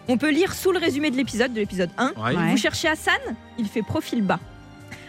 on 0.08 0.16
peut 0.16 0.30
lire 0.30 0.52
sous 0.52 0.72
le 0.72 0.78
résumé 0.78 1.10
de 1.12 1.16
l'épisode, 1.16 1.52
de 1.52 1.60
l'épisode 1.60 1.90
1. 1.98 2.08
Ouais. 2.16 2.36
Ouais. 2.36 2.50
Vous 2.50 2.56
cherchez 2.56 2.88
Hassan, 2.88 3.14
il 3.58 3.68
fait 3.68 3.82
profil 3.82 4.22
bas. 4.22 4.40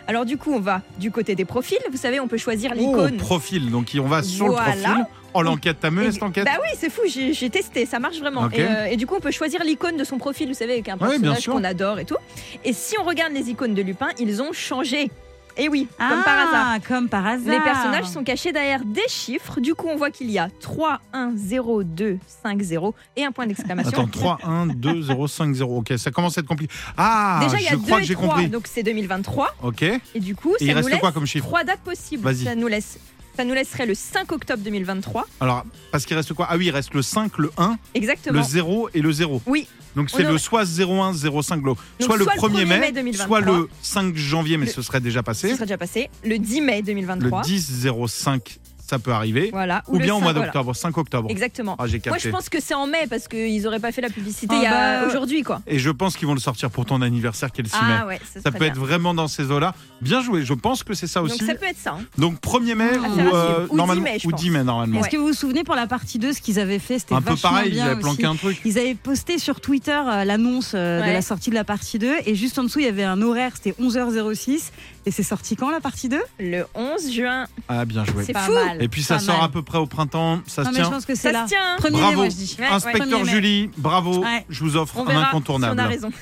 Alors 0.10 0.25
du 0.25 0.38
coup, 0.38 0.51
on 0.51 0.60
va 0.60 0.82
du 0.98 1.12
côté 1.12 1.36
des 1.36 1.45
profils. 1.45 1.78
Vous 1.91 1.98
savez, 1.98 2.19
on 2.19 2.28
peut 2.28 2.38
choisir 2.38 2.72
Oh, 2.74 2.80
l'icône. 2.80 3.17
profil. 3.17 3.69
Donc 3.69 3.91
on 3.95 4.08
va 4.08 4.24
sur 4.24 4.48
Voilà. 4.48 4.74
le 4.74 4.82
profil. 4.82 5.06
Oh, 5.36 5.43
l'enquête, 5.43 5.78
t'as 5.80 5.91
mené 5.91 6.12
cette 6.12 6.24
enquête 6.24 6.45
Bah 6.45 6.58
oui, 6.60 6.69
c'est 6.80 6.89
fou, 6.89 7.02
j'ai 7.06 7.50
testé, 7.52 7.86
ça 7.86 8.00
marche 8.00 8.17
vraiment. 8.17 8.50
Et, 8.50 8.62
euh, 8.62 8.86
et 8.86 8.98
du 8.98 9.06
coup, 9.06 9.13
on 9.15 9.19
peut 9.19 9.30
choisir 9.30 9.63
l'icône 9.63 9.95
de 9.98 10.04
son 10.04 10.17
profil, 10.17 10.48
vous 10.48 10.56
savez, 10.56 10.74
avec 10.74 10.89
un 10.89 10.98
personnage 10.98 11.45
qu'on 11.45 11.63
adore 11.63 12.00
et 12.00 12.06
tout. 12.06 12.17
Et 12.65 12.74
si 12.74 12.95
on 13.00 13.04
regarde 13.04 13.32
les 13.34 13.52
icônes 13.52 13.76
de 13.76 13.84
Lupin, 13.84 14.08
ils 14.17 14.41
ont 14.41 14.52
changé. 14.52 15.12
Et 15.58 15.68
oui, 15.68 15.88
Ah, 16.00 16.10
comme 16.10 16.24
par 16.24 16.38
hasard. 16.48 16.78
Comme 16.88 17.10
par 17.10 17.26
hasard. 17.28 17.54
Les 17.54 17.60
personnages 17.60 18.06
sont 18.06 18.24
cachés 18.24 18.52
derrière 18.54 18.84
des 18.86 19.08
chiffres. 19.10 19.60
Du 19.60 19.76
coup, 19.76 19.88
on 19.90 19.98
voit 19.98 20.10
qu'il 20.12 20.32
y 20.32 20.40
a 20.40 20.48
3, 20.62 21.00
1, 21.14 21.32
0, 21.36 21.84
2, 21.84 22.18
5, 22.44 22.62
0 22.62 22.96
et 23.18 23.26
un 23.26 23.32
point 23.32 23.46
d'exclamation. 23.48 23.92
Attends, 23.92 24.08
3, 24.08 24.40
1, 24.44 24.68
2, 24.68 25.02
0, 25.02 25.28
5, 25.28 25.54
0. 25.54 25.78
Ok, 25.80 25.94
ça 25.98 26.12
commence 26.12 26.38
à 26.38 26.42
être 26.42 26.48
compliqué. 26.48 26.74
Ah, 26.98 27.40
Déjà, 27.44 27.58
il 27.60 27.64
y 27.64 27.68
a 27.68 27.72
je 27.72 27.76
2 27.78 27.82
crois 27.84 27.98
que 27.98 28.04
et 28.04 28.06
j'ai 28.08 28.14
3, 28.14 28.28
compris. 28.30 28.48
donc 28.50 28.68
c'est 28.68 28.84
2023. 28.84 29.56
Ok. 29.64 29.82
Et 29.84 30.00
Et 30.16 30.20
du 30.20 30.36
coup, 30.36 30.54
il 30.60 30.68
ça 30.68 30.72
nous 30.74 30.78
reste 30.78 30.90
laisse 30.92 31.00
quoi 31.00 31.12
comme 31.12 31.26
chiffre 31.26 31.46
trois 31.46 31.64
dates 31.64 31.80
possibles. 31.82 32.24
Vas-y. 32.24 32.46
Ça 32.46 32.56
nous 32.56 32.68
laisse. 32.68 32.98
Ça 33.39 33.45
nous 33.45 33.54
laisserait 33.54 33.86
le 33.86 33.93
5 33.95 34.34
octobre 34.34 34.62
2023. 34.65 35.25
Alors, 35.39 35.63
parce 35.93 36.06
qu'il 36.06 36.17
reste 36.17 36.34
quoi? 36.34 36.47
Ah 36.49 36.58
oui, 36.58 36.65
il 36.65 36.71
reste 36.71 36.93
le 36.93 37.02
5, 37.02 37.38
le 37.38 37.49
1, 37.58 37.78
Exactement. 37.93 38.38
le 38.38 38.43
0 38.45 38.89
et 38.93 38.99
le 39.02 39.13
0. 39.13 39.41
Oui. 39.45 39.65
Donc 39.95 40.10
On 40.13 40.17
c'est 40.17 40.23
le 40.23 40.30
aurait- 40.32 40.38
soit 40.39 40.65
01, 40.65 41.13
05, 41.13 41.56
le- 41.62 41.63
Donc, 41.63 41.78
soit 42.02 42.17
le 42.17 42.25
soit 42.25 42.34
le 42.36 42.39
1er 42.41 42.63
1er 42.63 42.65
mai, 42.65 42.80
mai 42.80 42.91
2023. 42.91 43.39
soit 43.39 43.39
le 43.49 43.69
5 43.82 44.13
janvier, 44.17 44.58
mais 44.58 44.65
Le- 44.65 44.71
ce 44.73 44.82
serait 44.82 44.99
déjà 44.99 45.21
Ce 45.21 45.23
passé. 45.23 45.54
sera 45.54 45.63
déjà 45.63 45.78
passé. 45.78 46.10
Le 46.25 46.38
10 46.38 46.60
mai 46.60 46.80
Le 46.80 46.84
2023. 46.88 47.43
10 47.43 47.88
05, 47.88 48.60
ça 48.89 48.97
peut 48.99 49.12
arriver. 49.12 49.49
Voilà. 49.52 49.84
Ou 49.88 49.99
bien 49.99 50.13
au 50.15 50.17
5, 50.17 50.23
mois 50.23 50.34
voilà. 50.34 50.47
d'octobre, 50.47 50.75
5 50.75 50.97
octobre. 50.97 51.30
Exactement. 51.30 51.75
Ah, 51.80 51.86
j'ai 51.88 52.02
Moi, 52.08 52.17
je 52.17 52.30
pense 52.30 52.49
que 52.49 52.60
c'est 52.60 52.73
en 52.73 52.88
mai 52.88 53.06
parce 53.10 53.28
qu'ils 53.28 53.62
n'auraient 53.62 53.80
pas 53.80 53.91
fait 53.91 54.02
la 54.02 54.10
publicité 54.10 54.47
Ah 54.56 54.58
il 54.60 54.63
y 54.63 54.65
a 54.67 55.02
bah, 55.02 55.08
aujourd'hui, 55.08 55.43
quoi. 55.43 55.62
Et 55.67 55.78
je 55.80 55.89
pense 55.91 56.17
qu'ils 56.17 56.28
vont 56.28 56.34
le 56.34 56.39
sortir 56.39 56.71
pour 56.71 56.86
ton 56.86 57.02
anniversaire, 57.02 57.52
qui 57.52 57.62
est 57.62 57.63
le 57.63 57.69
6 57.69 57.75
Ah 57.80 58.08
ouais, 58.08 58.19
Ça 58.34 58.41
ça, 58.41 58.52
peut 58.52 58.58
bien. 58.60 58.67
être 58.69 58.78
vraiment 58.80 59.13
dans 59.13 59.28
ces 59.28 59.52
eaux-là. 59.52 59.75
Bien 60.02 60.21
joué, 60.21 60.43
je 60.43 60.54
pense 60.54 60.84
que 60.84 60.93
c'est 60.95 61.08
ça 61.08 61.21
aussi. 61.21 61.38
Donc 61.39 61.47
ça 61.47 61.56
peut 61.56 61.65
être 61.67 61.78
ça. 61.78 61.95
hein. 61.99 62.04
Donc 62.17 62.39
1er 62.41 62.73
mai 62.75 62.97
ou, 62.97 63.04
à 63.06 63.10
suivre. 63.13 63.36
euh, 63.36 63.65
Ou 63.65 63.69
10 63.69 63.75
normalement 63.75 64.02
mai, 64.04 64.17
je 64.19 64.28
ou 64.28 64.32
pense. 64.32 64.41
10 64.41 64.49
mai 64.49 64.63
normalement. 64.63 64.99
Est-ce 65.02 65.10
que 65.10 65.17
vous 65.17 65.28
vous 65.28 65.34
souvenez 65.34 65.63
pour 65.63 65.75
la 65.75 65.86
partie 65.88 66.17
2 66.17 66.34
ce 66.34 66.41
qu'ils 66.41 66.60
avaient 66.60 66.80
fait 66.80 66.97
C'était 66.99 67.13
Un 67.15 67.21
peu 67.21 67.36
pareil, 67.36 67.71
ils 67.73 67.80
avaient 67.82 67.99
planqué 67.99 68.23
aussi. 68.23 68.25
un 68.25 68.36
truc. 68.36 68.60
Ils 68.65 68.80
avaient 68.80 68.95
posté 68.95 69.38
sur 69.38 69.62
Twitter 69.62 69.91
euh, 70.08 70.23
l'annonce 70.23 70.71
euh, 70.73 71.06
de 71.06 71.12
la 71.12 71.21
sortie 71.21 71.52
de 71.52 71.56
la 71.56 71.63
partie 71.63 71.99
2 71.99 72.12
et 72.25 72.34
juste 72.36 72.58
en 72.58 72.63
dessous 72.63 72.80
il 72.80 72.86
y 72.86 72.89
avait 72.89 73.04
un 73.04 73.21
horaire, 73.21 73.52
c'était 73.56 73.75
11h06 73.82 74.71
et 75.06 75.12
c'est 75.12 75.23
sorti 75.23 75.56
quand 75.56 75.69
la 75.69 75.80
partie 75.80 76.10
2 76.10 76.19
Le 76.39 76.65
11 76.75 77.12
juin. 77.12 77.45
Ah 77.67 77.86
bien 77.86 78.04
joué. 78.06 78.23
C'est 78.25 78.34
Pas 78.34 78.41
fou. 78.41 78.54
mal. 78.54 78.79
Et 78.80 78.88
puis 78.88 79.04
ça 79.04 79.15
Pas 79.15 79.20
sort 79.22 79.36
mal. 79.38 79.46
à 79.46 79.50
peu 79.50 79.62
près 79.62 79.78
au 79.78 79.86
printemps, 79.86 80.39
ça 80.48 80.63
Non 80.63 80.70
se 80.70 80.74
mais 80.74 80.80
je 80.80 80.84
tient. 80.86 80.92
pense 80.94 81.06
que 81.06 81.15
c'est 81.15 81.32
là. 81.32 81.44
se 81.44 81.50
tient. 81.50 81.60
hein. 81.62 81.76
Premier 81.80 81.98
mai 81.98 82.02
Bravo. 82.02 82.15
moi 82.18 82.30
je 82.30 82.36
dis. 82.36 82.58
Ouais, 82.60 82.65
Inspecteur 82.68 83.20
ouais. 83.22 83.30
Julie, 83.30 83.70
bravo. 83.78 84.24
Ouais. 84.24 84.46
Je 84.50 84.63
vous 84.63 84.76
offre 84.78 84.98
On 84.98 85.02
un 85.04 85.06
verra 85.06 85.20
si 85.20 85.26
on 85.26 85.30
incontournable. 85.30 85.80
a 85.80 85.88
raison. 85.88 86.10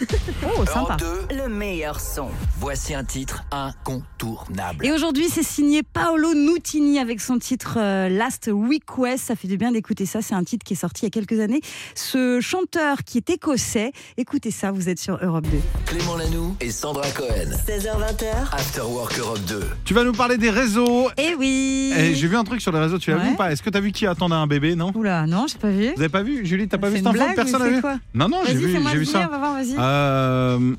Oh 0.58 0.65
sympa. 0.65 0.98
Europe 1.00 1.28
2, 1.30 1.36
le 1.36 1.50
meilleur 1.50 2.00
son. 2.00 2.30
Voici 2.60 2.93
un 2.93 3.04
titre 3.04 3.43
incontournable. 3.52 4.86
Et 4.86 4.91
aujourd'hui, 4.91 5.28
c'est 5.30 5.43
signé 5.43 5.84
Paolo 5.84 6.34
Nutini 6.34 7.00
avec 7.00 7.22
son 7.22 7.38
titre 7.39 7.78
euh, 7.78 8.10
Last 8.10 8.50
Request. 8.52 9.26
Ça 9.26 9.36
fait 9.36 9.48
du 9.48 9.58
bien 9.58 9.72
d'écouter 9.72 10.06
ça. 10.06 10.22
C'est 10.22 10.36
un 10.36 10.43
titre 10.43 10.63
qui 10.65 10.74
est 10.74 10.78
sorti 10.78 11.02
il 11.04 11.06
y 11.06 11.08
a 11.08 11.10
quelques 11.12 11.39
années. 11.39 11.62
Ce 11.96 12.39
chanteur 12.41 13.04
qui 13.04 13.17
est 13.17 13.30
écossais, 13.30 13.91
écoutez 14.17 14.52
ça, 14.52 14.72
vous 14.72 14.89
êtes 14.89 15.00
sur 15.00 15.17
Europe 15.24 15.46
2. 15.50 15.58
Clément 15.86 16.15
Lanoux 16.15 16.56
et 16.62 16.72
Sandra 16.72 17.10
Cohen. 17.12 17.50
16h20h, 17.67 18.54
After 18.54 18.82
Work 18.82 19.17
Europe 19.20 19.39
2. 19.48 19.62
Tu 19.86 19.93
vas 19.93 20.04
nous 20.04 20.13
parler 20.13 20.38
des 20.38 20.50
réseaux. 20.50 21.10
Eh 21.17 21.36
oui 21.36 21.93
Eh, 21.98 22.15
J'ai 22.15 22.28
vu 22.28 22.36
un 22.38 22.43
truc 22.47 22.62
sur 22.62 22.71
les 22.71 22.79
réseaux, 22.79 22.97
tu 22.97 23.12
l'as 23.12 23.17
vu 23.17 23.29
ou 23.31 23.36
pas? 23.36 23.51
Est-ce 23.51 23.62
que 23.62 23.69
t'as 23.69 23.79
vu 23.79 23.91
qui 23.91 24.07
attendait 24.07 24.36
un 24.36 24.47
bébé, 24.47 24.75
non? 24.75 24.91
Oula, 24.95 25.25
non, 25.27 25.45
j'ai 25.47 25.57
pas 25.57 25.69
vu. 25.69 25.93
Vous 25.95 25.99
avez 26.01 26.10
pas 26.10 26.23
vu 26.23 26.45
Julie, 26.45 26.67
t'as 26.67 26.77
pas 26.77 26.89
vu 26.89 26.97
cette 26.97 27.07
info 27.07 27.19
Personne 27.36 27.62
n'a 27.62 27.69
vu? 27.69 27.81
quoi? 27.81 27.97
Non, 28.13 28.27
non, 28.29 28.39
j'ai 28.45 28.53
Vas-y, 28.53 28.63
vu, 28.93 28.99
vu 28.99 29.05
ça. 29.05 29.25
on 29.27 29.31
va 29.31 29.38
voir, 29.38 29.53
vas-y. 29.53 29.75
Euh, 29.77 30.75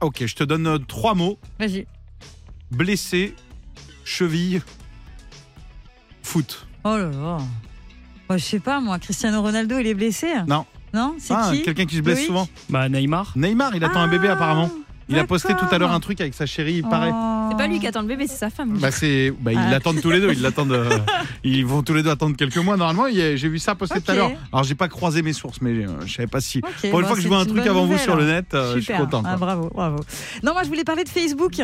ok, 0.00 0.24
je 0.26 0.34
te 0.34 0.44
donne 0.44 0.66
euh, 0.66 0.78
trois 0.78 1.14
mots 1.14 1.38
Vas-y. 1.58 1.86
blessé, 2.70 3.34
cheville, 4.04 4.62
foot. 6.22 6.66
Oh 6.84 6.96
là 6.96 7.10
là. 7.10 7.38
Bah, 8.28 8.36
je 8.36 8.44
sais 8.44 8.60
pas, 8.60 8.80
moi, 8.80 8.98
Cristiano 8.98 9.42
Ronaldo, 9.42 9.78
il 9.78 9.86
est 9.86 9.94
blessé? 9.94 10.28
Non. 10.46 10.64
Non? 10.94 11.14
C'est 11.18 11.34
Ah, 11.34 11.50
qui? 11.52 11.62
quelqu'un 11.62 11.86
qui 11.86 11.96
se 11.96 12.00
blesse 12.00 12.16
Loïc? 12.18 12.26
souvent. 12.28 12.48
Bah 12.68 12.88
Neymar. 12.88 13.32
Neymar, 13.36 13.74
il 13.76 13.84
attend 13.84 14.00
un 14.00 14.08
bébé 14.08 14.26
Ah, 14.28 14.32
apparemment. 14.34 14.70
Il 15.10 15.18
a 15.18 15.24
posté 15.24 15.54
tout 15.54 15.66
à 15.70 15.78
l'heure 15.78 15.92
un 15.92 16.00
truc 16.00 16.20
avec 16.20 16.34
sa 16.34 16.46
chérie, 16.46 16.74
il 16.74 16.82
paraît. 16.84 17.12
C'est 17.50 17.56
pas 17.56 17.66
lui 17.66 17.80
qui 17.80 17.86
attend 17.86 18.02
le 18.02 18.06
bébé, 18.06 18.26
c'est 18.28 18.36
sa 18.36 18.50
femme. 18.50 18.78
Bah 18.78 18.90
c'est, 18.90 19.32
bah, 19.40 19.52
ils 19.52 19.58
Ah. 19.58 19.70
l'attendent 19.70 20.00
tous 20.00 20.10
les 20.10 20.20
deux. 20.20 20.32
Ils 20.32 20.40
l'attendent. 20.42 20.72
euh, 20.72 20.98
ils 21.44 21.66
vont 21.66 21.82
tous 21.82 21.94
les 21.94 22.02
deux 22.02 22.10
attendre 22.10 22.36
quelques 22.36 22.56
mois 22.58 22.76
normalement. 22.76 23.12
J'ai 23.12 23.36
vu 23.48 23.58
ça 23.58 23.74
posté 23.74 24.00
tout 24.00 24.10
à 24.12 24.14
l'heure. 24.14 24.30
Alors 24.52 24.64
j'ai 24.64 24.74
pas 24.76 24.88
croisé 24.88 25.22
mes 25.22 25.32
sources, 25.32 25.60
mais 25.60 25.70
euh, 25.70 25.88
je 26.06 26.14
savais 26.14 26.28
pas 26.28 26.40
si. 26.40 26.60
Pour 26.60 26.70
une 26.84 26.90
bon, 27.02 27.06
fois 27.06 27.16
que 27.16 27.22
je 27.22 27.28
vois 27.28 27.38
un 27.38 27.44
truc 27.44 27.66
avant 27.66 27.86
vous 27.86 27.98
sur 27.98 28.14
le 28.16 28.24
net, 28.26 28.54
euh, 28.54 28.76
je 28.76 28.80
suis 28.80 28.94
content. 28.94 29.22
Ah, 29.26 29.36
bravo, 29.36 29.70
bravo. 29.74 29.96
Non, 30.42 30.52
moi 30.52 30.62
je 30.62 30.68
voulais 30.68 30.84
parler 30.84 31.04
de 31.04 31.08
Facebook 31.08 31.60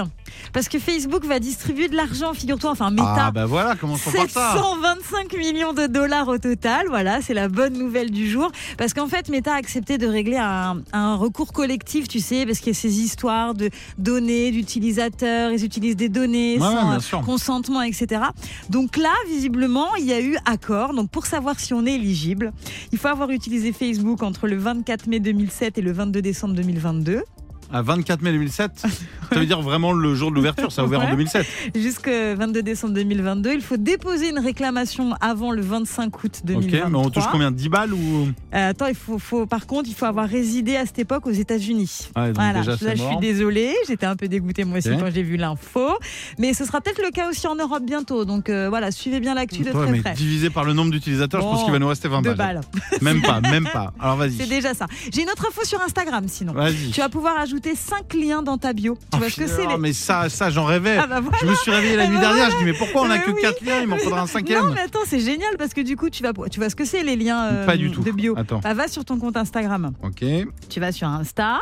parce 0.53 0.69
que 0.69 0.79
Facebook 0.79 1.25
va 1.25 1.39
distribuer 1.39 1.89
de 1.89 1.95
l'argent, 1.97 2.35
figure-toi, 2.35 2.71
enfin 2.71 2.91
Meta. 2.91 3.27
Ah 3.27 3.31
bah 3.31 3.47
voilà, 3.47 3.77
par 3.77 3.97
ça. 3.97 4.11
725 4.11 5.37
millions 5.37 5.73
de 5.73 5.87
dollars 5.87 6.29
au 6.29 6.39
total, 6.39 6.87
voilà, 6.89 7.21
c'est 7.23 7.35
la 7.35 7.49
bonne 7.49 7.75
nouvelle 7.79 8.11
du 8.11 8.29
jour. 8.29 8.51
Parce 8.77 8.93
qu'en 8.93 9.07
fait, 9.07 9.29
Meta 9.29 9.53
a 9.55 9.57
accepté 9.57 9.99
de 9.99 10.07
régler 10.07 10.37
un, 10.39 10.83
un 10.93 11.15
recours 11.17 11.53
collectif, 11.53 12.09
tu 12.09 12.21
sais, 12.21 12.45
parce 12.47 12.59
qu'il 12.59 12.69
y 12.69 12.77
a 12.77 12.79
ces 12.79 13.01
histoires 13.01 13.36
de 13.55 13.71
données 13.99 14.51
d'utilisateurs, 14.51 15.51
ils 15.51 15.65
utilisent 15.65 15.97
des 15.97 16.09
données 16.09 16.59
Ouais, 16.59 17.01
sans 17.01 17.23
consentement, 17.23 17.83
etc. 17.83 18.23
Donc 18.71 18.97
là, 18.97 19.13
visiblement, 19.29 19.95
il 19.97 20.07
y 20.07 20.13
a 20.13 20.21
eu 20.21 20.37
accord. 20.45 20.95
Donc 20.95 21.11
pour 21.11 21.27
savoir 21.27 21.59
si 21.61 21.75
on 21.75 21.85
est 21.87 21.95
éligible, 21.95 22.53
il 22.93 22.99
faut 22.99 23.09
avoir 23.09 23.31
utilisé 23.31 23.73
Facebook 23.73 24.23
entre 24.23 24.47
le 24.47 24.57
24 24.57 25.07
mai 25.07 25.21
2007 25.21 25.79
et 25.79 25.83
le 25.83 25.93
22 25.93 26.23
décembre 26.23 26.55
2022. 26.55 27.23
À 27.73 27.83
24 27.83 28.23
mai 28.23 28.31
2007, 28.33 28.71
ça 29.31 29.39
veut 29.39 29.45
dire 29.47 29.61
vraiment 29.61 29.93
le 29.93 30.15
jour 30.15 30.31
de 30.31 30.37
l'ouverture. 30.37 30.71
Ça 30.71 30.83
a 30.83 30.85
ouvert 30.85 31.01
en 31.01 31.05
Ouais. 31.05 31.11
2007. 31.11 31.47
Jusqu'au 31.75 32.11
22 32.37 32.63
décembre 32.63 32.95
2022. 32.95 33.53
Il 33.55 33.61
faut 33.61 33.77
déposer 33.77 34.31
une 34.31 34.39
réclamation 34.39 35.15
avant 35.21 35.51
le 35.51 35.63
25 35.63 36.23
août 36.25 36.37
Ok, 36.43 36.47
2023. 36.47 36.91
mais 36.91 36.97
on 36.97 37.11
touche 37.11 37.25
combien 37.33 37.51
10 37.51 37.69
balles 37.69 37.93
ou 37.93 38.29
Euh, 38.55 38.71
attends, 38.71 38.87
il 38.87 38.95
faut, 38.95 39.19
faut- 39.19 39.47
par 39.47 39.67
contre, 39.67 39.89
il 39.89 39.95
faut 39.95 40.05
avoir 40.07 40.29
résidé 40.29 40.77
à 40.77 40.87
cette 40.87 40.99
époque 41.01 41.27
aux 41.27 41.33
États-Unis. 41.33 42.09
Donc 42.15 42.35
Voilà, 42.37 42.61
déjà, 42.61 42.71
là, 42.73 42.77
c'est 42.81 42.97
je 42.97 43.03
suis 43.03 43.17
désolée, 43.19 43.75
j'étais 43.89 44.07
un 44.07 44.15
peu 44.17 44.29
dégoûtée 44.29 44.65
moi 44.65 44.79
aussi 44.79 44.91
Ok. 44.91 45.01
quand 45.01 45.11
j'ai 45.13 45.23
vu 45.25 45.37
l'info, 45.37 45.89
mais 46.39 46.55
ce 46.55 46.65
sera 46.65 46.81
peut-être 46.81 47.03
le 47.03 47.11
cas 47.11 47.29
aussi 47.29 47.47
en 47.49 47.57
Europe 47.57 47.83
bientôt. 47.85 48.25
Donc 48.25 48.49
euh, 48.49 48.69
voilà, 48.69 48.91
suivez 48.93 49.19
bien 49.21 49.35
l'actu 49.35 49.63
de 49.65 49.71
Ouais, 49.73 49.87
très 49.93 50.01
près. 50.01 50.13
divisé 50.15 50.51
par 50.51 50.65
le 50.65 50.73
nombre 50.73 50.93
d'utilisateurs, 50.93 51.41
je 51.43 51.47
pense 51.47 51.65
qu'il 51.65 51.73
va 51.73 51.79
nous 51.81 51.89
rester 51.89 52.07
20 52.09 52.23
Deux 52.23 52.35
balles. 52.35 52.61
balles, 52.61 53.01
Même 53.03 53.23
pas, 53.23 53.41
même 53.51 53.65
pas. 53.73 53.93
Alors 53.99 54.19
c'est 54.23 54.29
vas-y. 54.37 54.49
déjà 54.49 54.73
ça. 54.75 54.87
J'ai 55.13 55.23
une 55.23 55.29
autre 55.31 55.47
info 55.49 55.65
sur 55.65 55.81
Instagram 55.83 56.25
sinon. 56.29 56.53
Vas-y. 56.53 56.91
Tu 56.93 57.01
vas 57.01 57.09
pouvoir 57.09 57.37
ajouter 57.39 57.56
5 57.75 58.15
liens 58.15 58.43
dans 58.43 58.59
ta 58.59 58.73
bio. 58.73 58.95
Tu 58.95 59.01
Oh, 59.15 59.19
vois 59.19 59.31
ce 59.31 59.37
que 59.37 59.47
c'est 59.47 59.67
les... 59.67 59.77
Mais 59.79 59.93
ça, 59.93 60.29
ça 60.29 60.51
j'en 60.51 60.65
rêvais. 60.65 60.97
Ah 60.99 61.07
bah 61.07 61.21
voilà. 61.21 61.39
Je 61.41 61.47
me 61.47 61.55
suis 61.55 61.71
réveillé 61.71 61.97
la 61.97 62.05
Ah 62.05 62.09
nuit 62.09 62.15
bah 62.17 62.21
dernière. 62.21 62.51
Je 62.51 62.57
dis 62.59 62.65
mais 62.65 62.73
pourquoi 62.73 63.03
on 63.03 63.11
a 63.11 63.17
Mais 63.19 63.23
que 63.25 63.31
oui. 63.31 63.41
4 63.43 63.65
liens 63.65 63.81
Il 63.81 63.89
m'en 63.89 63.97
faudra 63.99 64.21
un 64.23 64.27
cinquième. 64.27 64.65
Non 64.67 64.73
mais 64.75 64.81
attends, 64.81 65.01
c'est 65.07 65.21
génial 65.21 65.57
parce 65.59 65.75
que 65.75 65.81
du 65.81 65.97
coup 65.97 66.11
tu 66.11 66.23
vas 66.23 66.33
tu 66.51 66.61
vois 66.61 66.71
ce 66.71 66.77
que 66.77 66.85
c'est 66.85 67.03
les 67.03 67.17
liens 67.17 67.45
euh, 67.45 67.67
Pas 67.67 67.77
du 67.77 67.91
tout. 67.91 68.03
de 68.03 68.11
bio. 68.13 68.35
Attends. 68.37 68.61
Bah, 68.61 68.75
va 68.75 68.89
sur 68.89 69.05
ton 69.05 69.19
compte 69.19 69.37
Instagram. 69.37 69.93
Ok. 70.03 70.25
tu 70.69 70.81
vas 70.81 70.93
sur 70.93 71.09
Insta 71.09 71.61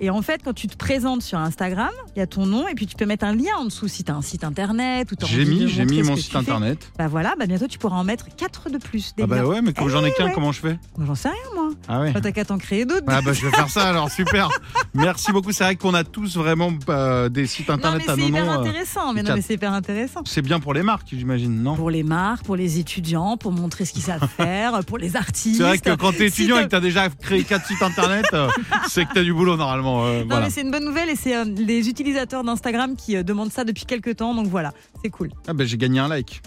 et 0.00 0.10
en 0.10 0.22
fait 0.22 0.40
quand 0.44 0.52
tu 0.52 0.66
te 0.68 0.76
présentes 0.76 1.22
sur 1.22 1.38
Instagram, 1.38 1.90
il 2.16 2.18
y 2.18 2.22
a 2.22 2.26
ton 2.26 2.46
nom 2.46 2.66
et 2.68 2.74
puis 2.74 2.86
tu 2.86 2.96
peux 2.96 3.06
mettre 3.06 3.24
un 3.24 3.34
lien 3.34 3.52
en 3.58 3.64
dessous 3.64 3.88
si 3.88 4.04
tu 4.04 4.10
as 4.12 4.14
un 4.14 4.22
site 4.22 4.44
internet 4.44 5.10
ou 5.12 5.14
J'ai 5.26 5.44
mis, 5.44 5.68
j'ai 5.68 5.84
mis 5.84 6.02
mon 6.02 6.16
site 6.16 6.32
fais. 6.32 6.38
internet. 6.38 6.90
Bah 6.98 7.08
voilà, 7.08 7.34
bah 7.38 7.46
bientôt 7.46 7.66
tu 7.66 7.78
pourras 7.78 7.96
en 7.96 8.04
mettre 8.04 8.26
4 8.36 8.70
de 8.70 8.78
plus 8.78 9.14
des 9.16 9.22
Ah 9.24 9.26
bah 9.26 9.36
liens. 9.36 9.44
ouais, 9.44 9.62
mais 9.62 9.72
comme 9.72 9.88
j'en 9.88 10.04
ai 10.04 10.08
Eh 10.08 10.12
qu'un, 10.18 10.26
ouais. 10.26 10.32
comment 10.34 10.52
je 10.52 10.60
fais? 10.60 10.78
Moi, 10.96 11.06
J'en 11.06 11.14
sais 11.14 11.28
rien 11.28 11.38
moi. 11.54 11.70
Ah 11.88 12.00
ouais. 12.00 12.12
Bah, 12.12 12.20
T'as 12.22 12.32
qu'à 12.32 12.44
t'en 12.44 12.58
créer 12.58 12.84
d'autres. 12.84 13.04
Ah 13.08 13.20
bah 13.22 13.32
je 13.32 13.44
vais 13.46 13.50
faire 13.50 13.68
ça 13.70 13.82
alors 13.88 14.10
super. 14.10 14.48
Merci 14.94 15.32
beaucoup. 15.32 15.52
C'est 15.52 15.64
vrai 15.64 15.76
qu'on 15.76 15.94
a 15.94 16.04
tous 16.04 16.36
vraiment 16.36 16.70
euh, 16.88 17.28
des 17.28 17.46
sites 17.46 17.68
non 17.68 17.74
internet 17.74 18.02
mais 18.06 18.12
à 18.12 18.14
c'est 18.16 18.20
nos 18.22 18.28
hyper 18.28 18.44
noms. 18.44 18.52
euh, 18.52 18.60
intéressant, 18.60 19.12
mais 19.12 19.22
non 19.22 19.34
mais 19.34 19.42
c'est 19.42 19.54
hyper 19.54 19.72
intéressant. 19.72 20.20
C'est 20.24 20.42
bien 20.42 20.60
pour 20.60 20.74
les 20.74 20.82
marques, 20.82 21.08
j'imagine, 21.12 21.62
non? 21.62 21.74
Pour 21.76 21.90
les 21.90 22.02
marques, 22.02 22.44
pour 22.44 22.56
les 22.56 22.78
étudiants, 22.78 23.36
pour 23.36 23.52
montrer 23.52 23.84
ce 23.84 23.92
qu'ils 23.92 24.02
savent 24.02 24.28
faire, 24.36 24.84
pour 24.84 24.98
les 24.98 25.16
artistes. 25.16 25.56
C'est 25.58 25.62
vrai 25.62 25.78
que 25.78 25.94
quand 25.94 26.12
t'es 26.12 26.26
étudiant 26.26 26.58
et 26.58 26.64
que 26.64 26.68
t'as 26.68 26.80
déjà 26.80 27.08
créé 27.08 27.44
quatre 27.44 27.66
sites 27.66 27.82
internet, 27.82 28.26
euh, 28.32 28.48
c'est 28.88 29.04
que 29.06 29.12
t'as 29.14 29.22
du 29.22 29.32
boulot 29.32 29.56
normalement. 29.56 29.87
Euh, 30.04 30.20
Non 30.20 30.26
voilà. 30.28 30.46
mais 30.46 30.50
c'est 30.50 30.62
une 30.62 30.70
bonne 30.70 30.84
nouvelle 30.84 31.08
et 31.08 31.16
c'est 31.16 31.36
euh, 31.36 31.44
les 31.44 31.88
utilisateurs 31.88 32.44
d'Instagram 32.44 32.96
qui 32.96 33.16
euh, 33.16 33.22
demandent 33.22 33.52
ça 33.52 33.64
depuis 33.64 33.84
quelques 33.84 34.16
temps, 34.16 34.34
donc 34.34 34.46
voilà, 34.46 34.72
c'est 35.02 35.10
cool. 35.10 35.30
Ah 35.46 35.52
bah 35.52 35.64
j'ai 35.64 35.76
gagné 35.76 35.98
un 35.98 36.08
like. 36.08 36.42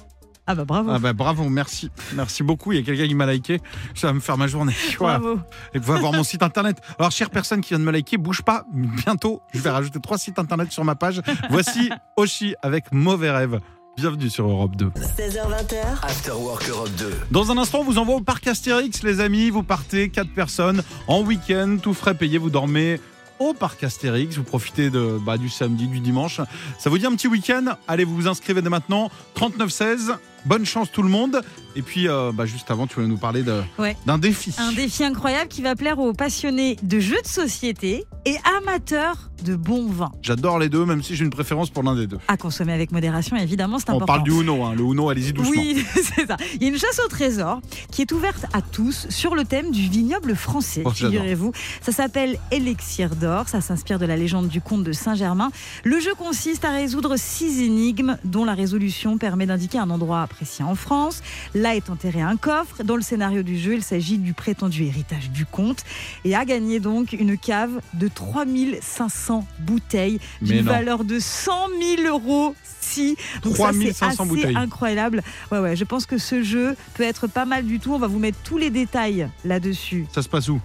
Ah 0.48 0.56
bah 0.56 0.66
bravo. 0.66 0.90
Ah 0.92 1.00
bah 1.00 1.14
bravo, 1.14 1.48
merci. 1.50 1.90
Merci 2.14 2.44
beaucoup. 2.44 2.72
Il 2.72 2.80
y 2.80 2.82
a 2.82 2.84
quelqu'un 2.84 3.08
qui 3.08 3.14
m'a 3.16 3.32
liké. 3.32 3.60
Ça 3.96 4.08
va 4.08 4.14
me 4.14 4.20
faire 4.20 4.38
ma 4.38 4.48
journée. 4.48 4.74
Voilà. 5.00 5.20
Bravo. 5.20 5.40
Et 5.74 5.80
va 5.80 6.00
voir 6.00 6.14
mon 6.14 6.24
site 6.24 6.44
internet. 6.44 6.78
Alors, 7.00 7.12
chère 7.12 7.30
personne 7.30 7.62
qui 7.62 7.70
vient 7.70 7.80
de 7.80 7.84
me 7.84 7.92
liker, 7.92 8.18
bouge 8.18 8.42
pas. 8.42 8.66
Bientôt, 8.74 9.42
je 9.54 9.60
vais 9.60 9.70
rajouter 9.70 10.00
trois 10.02 10.18
sites 10.18 10.40
internet 10.40 10.72
sur 10.72 10.84
ma 10.84 10.96
page. 10.96 11.22
Voici 11.50 11.90
Oshi 12.18 12.56
avec 12.64 12.92
Mauvais 12.92 13.32
Rêve. 13.32 13.60
Bienvenue 13.98 14.30
sur 14.30 14.48
Europe 14.48 14.76
2. 14.78 14.88
16h20h, 14.88 16.04
After 16.04 16.32
Work 16.32 16.70
Europe 16.70 16.90
2. 16.98 17.12
Dans 17.30 17.52
un 17.52 17.58
instant, 17.58 17.80
on 17.82 17.84
vous 17.84 17.98
envoie 17.98 18.16
au 18.16 18.22
parc 18.22 18.48
Astérix, 18.48 19.04
les 19.04 19.20
amis. 19.20 19.50
Vous 19.50 19.64
partez, 19.64 20.10
quatre 20.10 20.34
personnes, 20.34 20.82
en 21.08 21.22
week-end, 21.22 21.78
tout 21.82 21.94
frais 21.94 22.16
payé. 22.16 22.38
Vous 22.38 22.50
dormez 22.50 23.00
au 23.42 23.54
parc 23.54 23.84
Astérix. 23.84 24.38
Vous 24.38 24.44
profitez 24.44 24.90
bah, 24.90 25.38
du 25.38 25.50
samedi, 25.50 25.88
du 25.88 26.00
dimanche. 26.00 26.42
Ça 26.78 26.90
vous 26.90 26.98
dit 26.98 27.06
un 27.06 27.16
petit 27.16 27.28
week-end? 27.28 27.66
Allez, 27.88 28.04
vous 28.04 28.16
vous 28.16 28.28
inscrivez 28.28 28.62
dès 28.62 28.70
maintenant. 28.70 29.10
3916. 29.34 30.14
Bonne 30.46 30.66
chance 30.66 30.92
tout 30.92 31.04
le 31.04 31.10
monde. 31.10 31.42
Et 31.76 31.82
puis, 31.82 32.08
euh, 32.08 32.32
bah, 32.34 32.46
juste 32.46 32.70
avant, 32.72 32.88
tu 32.88 32.96
voulais 32.96 33.08
nous 33.08 33.18
parler 33.18 33.44
Ouais. 33.78 33.96
d'un 34.06 34.18
défi. 34.18 34.54
Un 34.58 34.72
défi 34.74 35.04
incroyable 35.04 35.48
qui 35.48 35.62
va 35.62 35.76
plaire 35.76 36.00
aux 36.00 36.14
passionnés 36.14 36.78
de 36.84 37.00
jeux 37.00 37.22
de 37.24 37.28
société 37.28 38.06
et 38.26 38.36
amateurs 38.60 39.30
de 39.44 39.56
bon 39.56 39.88
vin. 39.88 40.12
J'adore 40.22 40.60
les 40.60 40.70
deux, 40.70 40.86
même 40.86 41.02
si 41.02 41.16
j'ai 41.16 41.24
une 41.24 41.32
préférence 41.32 41.72
pour 41.72 41.82
l'un 41.82 41.96
des 41.96 42.06
deux. 42.06 42.20
À 42.28 42.38
consommer 42.38 42.74
avec 42.74 42.92
modération, 42.92 43.36
évidemment, 43.38 43.80
c'est 43.80 43.90
On 43.90 43.94
important. 43.94 44.06
parle 44.06 44.24
du 44.24 44.32
Uno, 44.32 44.64
hein. 44.64 44.74
le 44.76 44.84
Uno, 44.84 45.10
allez-y 45.10 45.34
doucement. 45.34 45.52
Oui, 45.60 45.84
c'est 45.96 46.28
ça. 46.28 46.38
Il 46.56 46.62
y 46.62 46.66
a 46.66 46.70
une 46.70 46.78
chasse 46.78 47.00
au 47.04 47.08
trésor 47.08 47.60
qui 47.92 48.04
est 48.04 48.12
ouverte 48.12 48.46
à 48.54 48.62
tous 48.62 49.08
sur 49.10 49.34
le 49.34 49.44
thème 49.44 49.72
du 49.72 49.82
vignoble 49.90 50.36
français. 50.36 50.84
Oh. 50.86 50.92
Figurez-vous, 50.92 51.54
ça 51.82 51.92
s'appelle 51.92 52.38
Élixir 52.52 53.16
d'or. 53.16 53.50
Ça 53.50 53.62
s'inspire 53.62 53.98
de 53.98 54.06
la 54.06 54.16
légende 54.16 54.48
du 54.48 54.62
comte 54.62 54.84
de 54.84 54.92
Saint-Germain. 54.92 55.50
Le 55.84 56.00
jeu 56.00 56.14
consiste 56.14 56.64
à 56.64 56.72
résoudre 56.72 57.16
six 57.18 57.62
énigmes, 57.62 58.18
dont 58.24 58.46
la 58.46 58.54
résolution 58.54 59.18
permet 59.18 59.48
d'indiquer 59.48 59.80
un 59.80 59.90
endroit 59.90 60.22
apprécié 60.22 60.64
en 60.64 60.76
France. 60.76 61.24
Là 61.62 61.76
est 61.76 61.90
enterré 61.92 62.22
un 62.22 62.38
coffre. 62.38 62.84
Dans 62.84 62.96
le 62.96 63.02
scénario 63.04 63.44
du 63.44 63.58
jeu, 63.58 63.76
il 63.76 63.84
s'agit 63.84 64.18
du 64.18 64.34
prétendu 64.34 64.84
héritage 64.84 65.30
du 65.30 65.46
comte 65.46 65.84
et 66.26 66.36
a 66.36 66.44
gagné 66.44 66.80
donc 66.80 67.14
une 67.14 67.38
cave 67.38 67.80
de 67.94 68.08
3500 68.08 69.46
bouteilles 69.60 70.20
d'une 70.42 70.62
valeur 70.64 71.04
de 71.04 71.20
100 71.20 71.52
000 71.98 72.08
euros. 72.10 72.56
Si, 72.80 73.16
donc 73.44 73.56
ça, 73.58 73.70
c'est 73.74 73.94
3500 73.94 74.06
assez 74.24 74.26
bouteilles. 74.30 74.56
incroyable. 74.58 75.22
Ouais, 75.52 75.60
ouais, 75.60 75.76
je 75.76 75.84
pense 75.84 76.06
que 76.08 76.18
ce 76.18 76.42
jeu 76.42 76.76
peut 76.96 77.04
être 77.04 77.28
pas 77.28 77.46
mal 77.46 77.66
du 77.66 77.80
tout. 77.80 77.94
On 77.94 78.00
va 78.00 78.08
vous 78.08 78.20
mettre 78.20 78.40
tous 78.44 78.58
les 78.58 78.70
détails 78.72 79.30
là-dessus. 79.46 80.08
Ça 80.14 80.22
se 80.24 80.30
passe 80.30 80.50
où? 80.50 80.60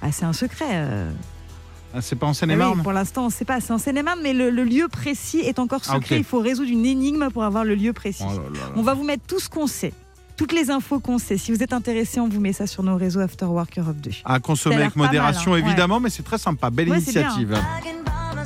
Ah, 0.00 0.12
c'est 0.12 0.24
un 0.24 0.32
secret. 0.32 0.64
euh. 0.70 1.10
Ah, 1.92 2.00
C'est 2.00 2.14
pas 2.16 2.26
en 2.28 2.34
Seine-et-Marne 2.34 2.76
oui, 2.78 2.82
pour 2.84 2.92
l'instant, 2.92 3.24
on 3.24 3.26
ne 3.26 3.32
sait 3.32 3.44
pas. 3.44 3.60
C'est 3.60 3.72
en 3.72 3.78
Seine-et-Marne, 3.78 4.20
mais 4.22 4.32
le, 4.32 4.48
le 4.50 4.62
lieu 4.64 4.86
précis 4.86 5.40
est 5.40 5.58
encore 5.58 5.80
Ah, 5.88 5.94
secret. 5.96 6.18
Il 6.18 6.24
faut 6.24 6.38
résoudre 6.38 6.70
une 6.70 6.86
énigme 6.86 7.28
pour 7.30 7.42
avoir 7.42 7.64
le 7.64 7.74
lieu 7.74 7.92
précis. 7.92 8.22
Oh 8.24 8.30
là 8.30 8.36
là 8.36 8.42
là. 8.68 8.72
On 8.76 8.82
va 8.82 8.94
vous 8.94 9.02
mettre 9.04 9.24
tout 9.26 9.40
ce 9.40 9.48
qu'on 9.50 9.66
sait. 9.66 9.92
Toutes 10.40 10.52
les 10.52 10.70
infos 10.70 11.00
qu'on 11.00 11.18
sait. 11.18 11.36
Si 11.36 11.52
vous 11.52 11.62
êtes 11.62 11.74
intéressé, 11.74 12.18
on 12.18 12.26
vous 12.26 12.40
met 12.40 12.54
ça 12.54 12.66
sur 12.66 12.82
nos 12.82 12.96
réseaux 12.96 13.20
After 13.20 13.44
Work 13.44 13.78
Europe 13.78 13.98
2. 13.98 14.10
À 14.24 14.40
consommer 14.40 14.76
avec 14.76 14.96
mal, 14.96 15.08
modération, 15.08 15.52
hein. 15.52 15.58
évidemment, 15.58 16.00
mais 16.00 16.08
c'est 16.08 16.22
très 16.22 16.38
sympa. 16.38 16.70
Belle 16.70 16.88
Ouais, 16.88 16.96
initiative. 16.96 17.58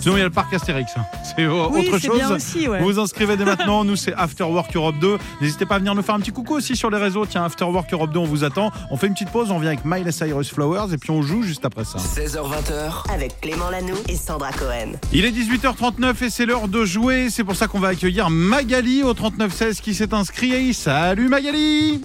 Sinon, 0.00 0.16
il 0.16 0.18
y 0.18 0.22
a 0.22 0.24
le 0.24 0.30
parc 0.30 0.52
Astérix. 0.52 0.92
hein. 0.96 1.04
C'est 1.36 1.46
Oui, 1.46 1.88
autre 1.88 1.98
chose. 1.98 2.16
bien 2.16 2.30
aussi. 2.34 2.68
ouais. 2.68 2.78
Vous 2.78 2.84
vous 2.86 2.98
inscrivez 2.98 3.36
dès 3.36 3.44
maintenant. 3.46 3.84
Nous, 3.84 3.96
c'est 3.96 4.12
After 4.14 4.44
Work 4.44 4.74
Europe 4.76 4.96
2. 5.00 5.18
N'hésitez 5.40 5.66
pas 5.66 5.76
à 5.76 5.78
venir 5.78 5.94
nous 5.94 6.02
faire 6.02 6.14
un 6.14 6.20
petit 6.20 6.30
coucou 6.32 6.54
aussi 6.54 6.76
sur 6.76 6.90
les 6.90 6.98
réseaux. 6.98 7.24
Tiens, 7.26 7.44
After 7.44 7.64
Work 7.64 7.92
Europe 7.92 8.12
2, 8.12 8.18
on 8.18 8.24
vous 8.24 8.44
attend. 8.44 8.70
On 8.90 8.96
fait 8.96 9.06
une 9.06 9.14
petite 9.14 9.30
pause. 9.30 9.50
On 9.50 9.58
vient 9.58 9.68
avec 9.70 9.84
Miley 9.84 10.12
Cyrus 10.12 10.50
Flowers 10.52 10.92
et 10.92 10.98
puis 10.98 11.10
on 11.10 11.22
joue 11.22 11.42
juste 11.42 11.64
après 11.64 11.84
ça. 11.84 11.98
16h20h, 11.98 13.10
avec 13.12 13.40
Clément 13.40 13.70
Lanoux 13.70 13.96
et 14.08 14.16
Sandra 14.16 14.52
Cohen. 14.52 14.92
Il 15.12 15.24
est 15.24 15.30
18h39 15.32 16.24
et 16.24 16.30
c'est 16.30 16.46
l'heure 16.46 16.68
de 16.68 16.84
jouer. 16.84 17.28
C'est 17.30 17.44
pour 17.44 17.56
ça 17.56 17.66
qu'on 17.66 17.80
va 17.80 17.88
accueillir 17.88 18.30
Magali 18.30 19.02
au 19.02 19.14
3916 19.14 19.80
qui 19.80 19.94
s'est 19.94 20.12
inscrit. 20.14 20.74
Salut 20.74 21.28
Magali 21.28 22.02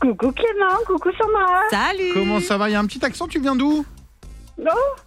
Coucou 0.00 0.32
Clément, 0.32 0.76
coucou 0.86 1.08
Sandra. 1.18 1.60
Salut 1.70 2.10
Comment 2.12 2.40
ça 2.40 2.58
va? 2.58 2.68
Il 2.68 2.72
y 2.72 2.74
a 2.74 2.80
un 2.80 2.84
petit 2.86 3.02
accent, 3.04 3.26
tu 3.26 3.40
viens 3.40 3.56
d'où? 3.56 3.84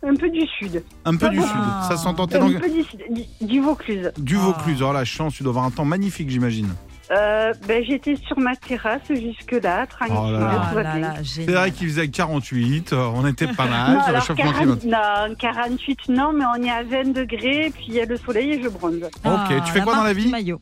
Un 0.04 0.16
peu 0.16 0.30
du 0.30 0.46
sud. 0.60 0.84
Un 1.06 1.16
peu 1.16 1.30
du 1.30 1.40
Ah. 1.40 1.82
sud. 1.88 1.92
Ça 1.92 1.98
s'entend 2.02 2.28
t'es 2.28 2.38
Un 2.38 2.52
peu 2.60 2.70
du, 2.70 2.84
sud, 2.84 3.02
du, 3.10 3.46
du 3.46 3.60
Vaucluse. 3.62 4.12
du 4.18 4.36
Ah. 4.38 4.40
Vaucluse. 4.42 4.82
Oh 4.84 4.92
la 4.94 5.06
chance, 5.06 5.36
tu 5.36 5.44
dois 5.44 5.52
avoir 5.52 5.66
un 5.66 5.72
temps 5.72 5.86
magnifique, 5.86 6.30
j'imagine. 6.30 6.70
Euh, 7.10 7.54
ben, 7.66 7.82
J'étais 7.86 8.18
sur 8.18 8.38
ma 8.38 8.54
terrasse 8.58 9.08
jusque-là, 9.10 9.88
tranquille. 9.88 10.16
Oh 10.20 10.30
là 10.30 10.40
là. 10.40 10.52
Ah 10.62 10.68
tout 10.70 10.76
va 10.76 10.84
là 10.84 10.92
bien. 10.98 11.08
là, 11.14 11.14
C'est 11.24 11.46
vrai 11.50 11.72
qu'il 11.72 11.88
faisait 11.88 12.10
48, 12.10 12.92
euh, 12.92 13.10
on 13.16 13.26
était 13.26 13.48
pas 13.48 13.66
mal 13.66 13.94
Non, 13.94 14.00
sur 14.04 14.10
le 14.12 14.16
alors, 14.18 14.22
réchauffement 14.22 14.52
40 14.52 14.80
climatique. 14.82 14.92
non, 14.92 15.36
48 15.40 16.00
non, 16.10 16.34
mais 16.34 16.44
on 16.58 16.64
est 16.64 16.70
à 16.70 16.84
20 16.84 17.14
degrés, 17.14 17.72
puis 17.74 17.86
il 17.88 17.94
y 17.94 18.02
a 18.02 18.06
le 18.06 18.18
soleil 18.18 18.52
et 18.52 18.62
je 18.62 18.68
bronze. 18.68 19.00
Ah, 19.24 19.46
Ok, 19.50 19.64
tu 19.66 19.72
fais 19.72 19.80
quoi 19.82 19.96
dans 19.96 20.04
la 20.04 20.12
vie 20.14 20.30
maillot. 20.30 20.60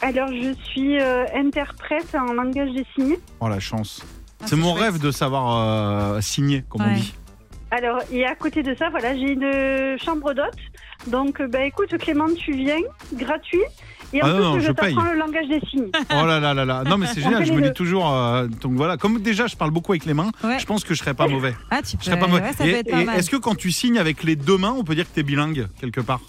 Alors 0.00 0.28
je 0.28 0.54
suis 0.70 0.98
euh, 1.00 1.24
interprète 1.34 2.14
en 2.14 2.32
langage 2.32 2.70
dessiné. 2.72 3.18
Oh 3.40 3.48
la 3.48 3.60
chance. 3.60 4.00
Ah, 4.40 4.44
c'est 4.46 4.56
mon 4.56 4.72
chouette. 4.74 4.82
rêve 4.92 4.98
de 5.00 5.10
savoir 5.10 6.14
euh, 6.14 6.20
signer, 6.22 6.64
comme 6.68 6.82
on 6.82 6.86
Ouais. 6.86 6.94
dit. 6.94 7.14
Alors, 7.76 8.00
et 8.12 8.24
à 8.24 8.34
côté 8.36 8.62
de 8.62 8.74
ça, 8.76 8.88
voilà, 8.90 9.14
j'ai 9.16 9.32
une 9.32 9.98
chambre 9.98 10.32
d'hôte. 10.32 10.54
Donc, 11.08 11.42
bah, 11.42 11.64
écoute, 11.64 11.96
Clément, 11.98 12.26
tu 12.36 12.52
viens, 12.52 12.76
gratuit. 13.14 13.58
Et 14.12 14.22
en 14.22 14.26
Ah 14.26 14.28
non, 14.28 14.36
plus, 14.36 14.42
non, 14.44 14.54
je, 14.60 14.60
je 14.60 14.72
t'apprends 14.72 15.10
le 15.12 15.18
langage 15.18 15.48
des 15.48 15.60
signes. 15.68 15.90
Oh 16.12 16.24
là 16.24 16.38
là 16.38 16.54
là 16.54 16.64
là. 16.64 16.84
Non 16.84 16.98
mais 16.98 17.06
c'est 17.08 17.20
génial, 17.20 17.44
je 17.44 17.52
me 17.52 17.60
dis 17.62 17.72
toujours 17.72 18.08
euh, 18.12 18.46
donc 18.46 18.74
voilà, 18.74 18.96
comme 18.96 19.20
déjà 19.20 19.48
je 19.48 19.56
parle 19.56 19.72
beaucoup 19.72 19.90
avec 19.90 20.04
les 20.04 20.14
mains, 20.14 20.30
Ouais. 20.44 20.60
je 20.60 20.66
pense 20.66 20.84
que 20.84 20.94
je 20.94 21.00
serais 21.00 21.14
pas 21.14 21.26
mauvais. 21.26 21.52
Ah, 21.72 21.80
tu 21.82 21.96
peux. 21.96 22.02
Je 22.04 22.10
serais 22.10 22.18
pas 22.20 22.28
mauvais. 22.28 22.42
ouais, 22.42 22.52
ça 22.52 22.64
Et- 22.64 22.70
peut 22.70 22.78
être 22.78 22.90
pas 22.92 23.00
et 23.00 23.04
mal. 23.06 23.18
est-ce 23.18 23.28
que 23.30 23.36
quand 23.36 23.56
tu 23.56 23.72
signes 23.72 23.98
avec 23.98 24.22
les 24.22 24.36
deux 24.36 24.56
mains, 24.56 24.72
on 24.78 24.84
peut 24.84 24.94
dire 24.94 25.08
que 25.08 25.14
tu 25.14 25.18
es 25.20 25.22
bilingue 25.24 25.66
quelque 25.80 26.00
part? 26.00 26.20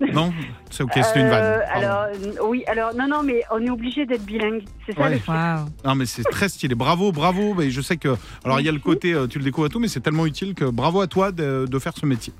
Non 0.12 0.32
C'est 0.70 0.82
OK, 0.84 0.92
c'était 0.94 1.20
une 1.20 1.26
Euh, 1.26 1.30
vanne. 1.30 1.60
Pardon. 1.72 1.86
alors, 1.86 2.02
euh, 2.14 2.46
oui, 2.48 2.62
alors, 2.68 2.94
non, 2.94 3.08
non, 3.08 3.22
mais 3.24 3.42
on 3.50 3.60
est 3.60 3.70
obligé 3.70 4.06
d'être 4.06 4.24
bilingue. 4.24 4.62
C'est 4.86 4.94
ça 4.94 5.02
Ouais. 5.02 5.10
le 5.10 5.16
truc. 5.16 5.28
Waouh. 5.28 5.66
Non 5.84 5.94
mais 5.94 6.06
c'est 6.06 6.22
très 6.24 6.48
stylé. 6.48 6.74
Bravo, 6.74 7.10
bravo. 7.12 7.54
Mais 7.54 7.70
je 7.70 7.80
sais 7.80 7.96
que 7.96 8.16
alors 8.44 8.60
il 8.60 8.66
y 8.66 8.68
a 8.68 8.72
le 8.72 8.78
côté 8.78 9.12
euh, 9.12 9.26
tu 9.26 9.38
le 9.38 9.44
découvres 9.44 9.66
à 9.66 9.70
tout 9.70 9.80
mais 9.80 9.88
c'est 9.88 10.00
tellement 10.00 10.26
utile 10.26 10.54
que 10.54 10.64
bravo 10.66 11.00
à 11.00 11.06
toi 11.08 11.32
de, 11.32 11.66
de 11.68 11.78
faire 11.78 11.92
ce 11.98 12.06
métier. 12.06 12.32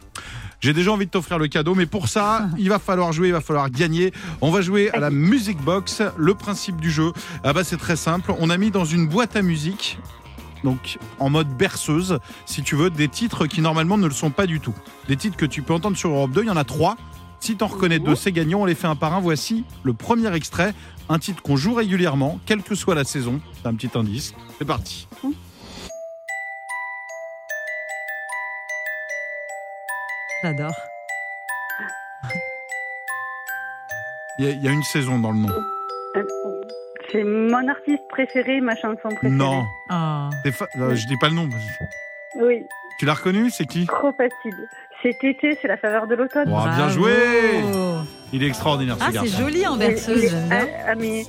J'ai 0.60 0.72
déjà 0.72 0.90
envie 0.92 1.06
de 1.06 1.10
t'offrir 1.10 1.38
le 1.38 1.46
cadeau, 1.46 1.74
mais 1.76 1.86
pour 1.86 2.08
ça, 2.08 2.48
il 2.58 2.68
va 2.68 2.78
falloir 2.78 3.12
jouer, 3.12 3.28
il 3.28 3.32
va 3.32 3.40
falloir 3.40 3.70
gagner. 3.70 4.12
On 4.40 4.50
va 4.50 4.60
jouer 4.60 4.90
à 4.92 4.98
la 5.00 5.10
Music 5.10 5.58
Box. 5.60 6.02
Le 6.16 6.34
principe 6.34 6.80
du 6.80 6.90
jeu, 6.90 7.12
ah 7.44 7.52
bah 7.52 7.64
c'est 7.64 7.76
très 7.76 7.96
simple. 7.96 8.32
On 8.40 8.50
a 8.50 8.56
mis 8.56 8.70
dans 8.70 8.84
une 8.84 9.06
boîte 9.08 9.36
à 9.36 9.42
musique, 9.42 9.98
donc 10.64 10.98
en 11.20 11.30
mode 11.30 11.48
berceuse, 11.56 12.18
si 12.46 12.62
tu 12.62 12.74
veux, 12.74 12.90
des 12.90 13.06
titres 13.08 13.46
qui 13.46 13.60
normalement 13.60 13.98
ne 13.98 14.06
le 14.06 14.12
sont 14.14 14.30
pas 14.30 14.46
du 14.46 14.58
tout. 14.60 14.74
Des 15.06 15.16
titres 15.16 15.36
que 15.36 15.46
tu 15.46 15.62
peux 15.62 15.74
entendre 15.74 15.96
sur 15.96 16.10
Europe 16.10 16.32
2, 16.32 16.42
il 16.42 16.46
y 16.48 16.50
en 16.50 16.56
a 16.56 16.64
trois. 16.64 16.96
Si 17.40 17.56
t'en 17.56 17.66
reconnais 17.66 17.98
deux, 17.98 18.14
c'est 18.16 18.32
gagnant. 18.32 18.60
On 18.60 18.64
les 18.64 18.74
fait 18.74 18.86
un 18.86 18.96
par 18.96 19.14
un. 19.14 19.20
Voici 19.20 19.64
le 19.84 19.92
premier 19.94 20.34
extrait, 20.34 20.74
un 21.08 21.18
titre 21.18 21.42
qu'on 21.42 21.56
joue 21.56 21.74
régulièrement, 21.74 22.38
quelle 22.46 22.62
que 22.62 22.74
soit 22.74 22.94
la 22.94 23.04
saison. 23.04 23.40
C'est 23.60 23.68
un 23.68 23.74
petit 23.74 23.90
indice. 23.96 24.34
C'est 24.58 24.64
parti. 24.66 25.06
J'adore. 30.42 30.72
Il 34.38 34.44
y, 34.44 34.48
a- 34.48 34.50
il 34.52 34.62
y 34.64 34.68
a 34.68 34.70
une 34.70 34.82
saison 34.84 35.18
dans 35.18 35.32
le 35.32 35.38
nom. 35.38 35.54
C'est 37.10 37.24
mon 37.24 37.66
artiste 37.68 38.02
préféré, 38.10 38.60
ma 38.60 38.76
chanson 38.76 39.08
préférée. 39.08 39.30
Non, 39.30 39.64
Oh. 39.90 40.50
fa- 40.52 40.68
euh, 40.78 40.94
je 40.94 41.06
dis 41.06 41.16
pas 41.16 41.28
le 41.28 41.34
nom. 41.34 41.48
Oui, 42.36 42.64
Tu 43.00 43.04
l'as 43.06 43.14
reconnu 43.14 43.48
C'est 43.50 43.64
qui? 43.66 43.86
Trop 43.86 44.12
facile. 44.12 44.68
Cet 45.02 45.22
été, 45.22 45.56
c'est 45.62 45.68
la 45.68 45.76
faveur 45.76 46.06
de 46.08 46.14
l'automne. 46.16 46.48
Wow, 46.50 46.64
bien 46.74 46.88
joué 46.88 47.12
Il 48.32 48.42
est 48.42 48.48
extraordinaire 48.48 48.96
Ah, 49.00 49.06
ce 49.06 49.12
c'est 49.12 49.14
garçon. 49.26 49.38
joli 49.42 49.66
en 49.66 49.76
berceuse, 49.76 50.24
est- 50.24 50.28
j'aime 50.28 50.48
bien. 50.48 50.58
ah, 50.60 50.90
ah, 50.90 50.94
mais... 50.96 51.22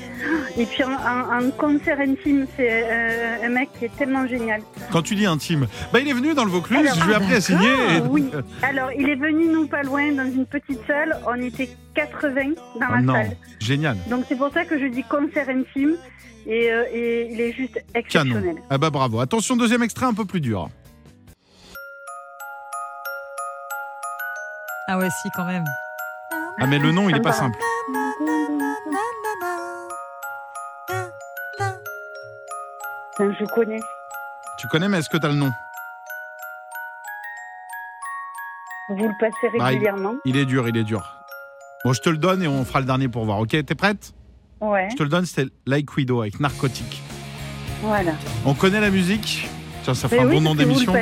Et 0.58 0.66
puis 0.66 0.84
en, 0.84 0.92
en- 0.92 1.46
en 1.48 1.52
concert 1.52 2.00
intime, 2.00 2.46
c'est 2.58 2.84
euh, 2.84 3.46
un 3.46 3.50
mec 3.50 3.70
qui 3.78 3.86
est 3.86 3.96
tellement 3.96 4.28
génial. 4.28 4.62
Quand 4.92 5.02
tu 5.04 5.16
dis 5.16 5.26
intime, 5.28 5.68
bah 5.94 6.00
il 6.02 6.10
est 6.10 6.14
venu 6.14 6.34
dans 6.34 6.44
le 6.46 6.50
Vaucluse, 6.50 6.80
Alors, 6.80 6.96
je 6.96 7.04
lui 7.06 7.12
ai 7.12 7.14
ah, 7.14 7.18
appris 7.20 7.34
à 7.36 7.42
signer. 7.42 7.70
et- 7.70 8.02
Oui. 8.10 8.30
Alors, 8.64 8.90
il 8.98 9.08
est 9.08 9.16
venu 9.16 9.48
nous 9.48 9.68
pas 9.68 9.84
loin 9.84 10.12
dans 10.14 10.26
une 10.26 10.46
petite 10.48 10.82
salle. 10.88 11.18
On 11.28 11.36
était 11.40 11.70
80 11.94 12.34
dans 12.80 12.88
Oh 12.90 12.96
la 12.96 13.02
non, 13.02 13.14
salle. 13.14 13.38
génial. 13.60 13.98
Donc 14.10 14.26
c'est 14.28 14.36
pour 14.38 14.52
ça 14.52 14.66
que 14.66 14.78
je 14.80 14.88
dis 14.88 15.04
concert 15.04 15.48
intime. 15.48 15.96
Et, 16.48 16.72
euh, 16.72 16.84
et 16.92 17.30
il 17.32 17.40
est 17.40 17.54
juste 17.54 17.76
Canon. 18.10 18.32
exceptionnel. 18.34 18.56
Ah 18.70 18.78
bah 18.80 18.90
bravo. 18.90 19.20
Attention, 19.20 19.56
deuxième 19.56 19.84
extrait 19.84 20.08
un 20.08 20.14
peu 20.16 20.26
plus 20.26 20.42
dur. 20.42 20.70
Ah 24.92 24.98
ouais, 24.98 25.10
si, 25.22 25.30
quand 25.36 25.46
même. 25.46 25.66
Ah 26.60 26.66
mais 26.66 26.80
le 26.80 26.92
nom 26.92 27.10
il 27.10 27.16
est 27.16 27.22
pas 27.22 27.32
simple. 27.32 27.58
Je 33.20 33.46
connais. 33.54 33.80
Tu 34.60 34.68
connais 34.68 34.88
mais 34.88 35.00
est-ce 35.00 35.10
que 35.10 35.18
tu 35.18 35.26
as 35.26 35.30
le 35.30 35.36
nom 35.36 35.52
Vous 38.90 39.08
le 39.08 39.14
passez 39.20 39.34
Bah, 39.58 39.72
il- 39.72 39.76
régulièrement. 39.76 40.16
Il 40.26 40.38
est 40.38 40.46
dur, 40.46 40.68
il 40.68 40.76
est 40.78 40.84
dur. 40.84 41.16
Bon, 41.86 41.94
je 41.94 42.02
te 42.02 42.10
le 42.10 42.18
donne 42.18 42.44
et 42.44 42.48
on 42.48 42.66
fera 42.66 42.80
le 42.80 42.86
dernier 42.86 43.08
pour 43.08 43.26
voir. 43.26 43.40
Ok, 43.40 43.50
t'es 43.50 43.76
prête? 43.76 44.14
Ouais, 44.60 44.90
Je 44.92 44.96
te 44.98 45.04
le 45.04 45.10
donne, 45.10 45.26
c'était 45.26 45.50
Like 45.66 45.96
Widow 45.96 46.22
avec 46.22 46.40
Narcotique. 46.40 47.02
voilà. 47.82 48.12
On 48.46 48.54
connaît 48.54 48.82
la 48.82 48.90
musique? 48.90 49.48
Tiens, 49.84 49.94
ça 49.94 50.10
fait 50.10 50.18
Mais 50.18 50.24
un 50.24 50.28
oui, 50.28 50.36
bon 50.36 50.42
nom 50.42 50.56
d'émission. 50.56 50.94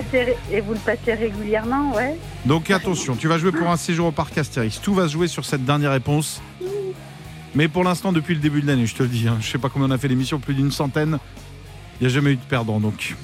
Et 0.51 0.61
vous 0.61 0.73
le 0.73 0.79
passez 0.79 1.13
régulièrement, 1.15 1.91
ouais. 1.93 2.15
Donc 2.47 2.71
attention, 2.71 3.17
tu 3.17 3.27
vas 3.27 3.37
jouer 3.37 3.51
pour 3.51 3.67
un 3.69 3.75
séjour 3.75 4.07
au 4.07 4.11
parc 4.13 4.37
Astérix. 4.37 4.79
Tout 4.79 4.93
va 4.93 5.09
se 5.09 5.13
jouer 5.13 5.27
sur 5.27 5.43
cette 5.43 5.65
dernière 5.65 5.91
réponse. 5.91 6.41
Mais 7.55 7.67
pour 7.67 7.83
l'instant, 7.83 8.13
depuis 8.13 8.35
le 8.35 8.39
début 8.39 8.61
de 8.61 8.67
l'année, 8.67 8.85
je 8.85 8.95
te 8.95 9.03
le 9.03 9.09
dis, 9.09 9.27
hein, 9.27 9.37
je 9.41 9.47
sais 9.51 9.57
pas 9.57 9.67
combien 9.67 9.89
on 9.89 9.91
a 9.91 9.97
fait 9.97 10.07
l'émission, 10.07 10.39
plus 10.39 10.53
d'une 10.53 10.71
centaine. 10.71 11.19
Il 11.99 12.07
n'y 12.07 12.07
a 12.07 12.09
jamais 12.09 12.31
eu 12.31 12.35
de 12.37 12.41
perdant, 12.41 12.79
donc 12.79 13.15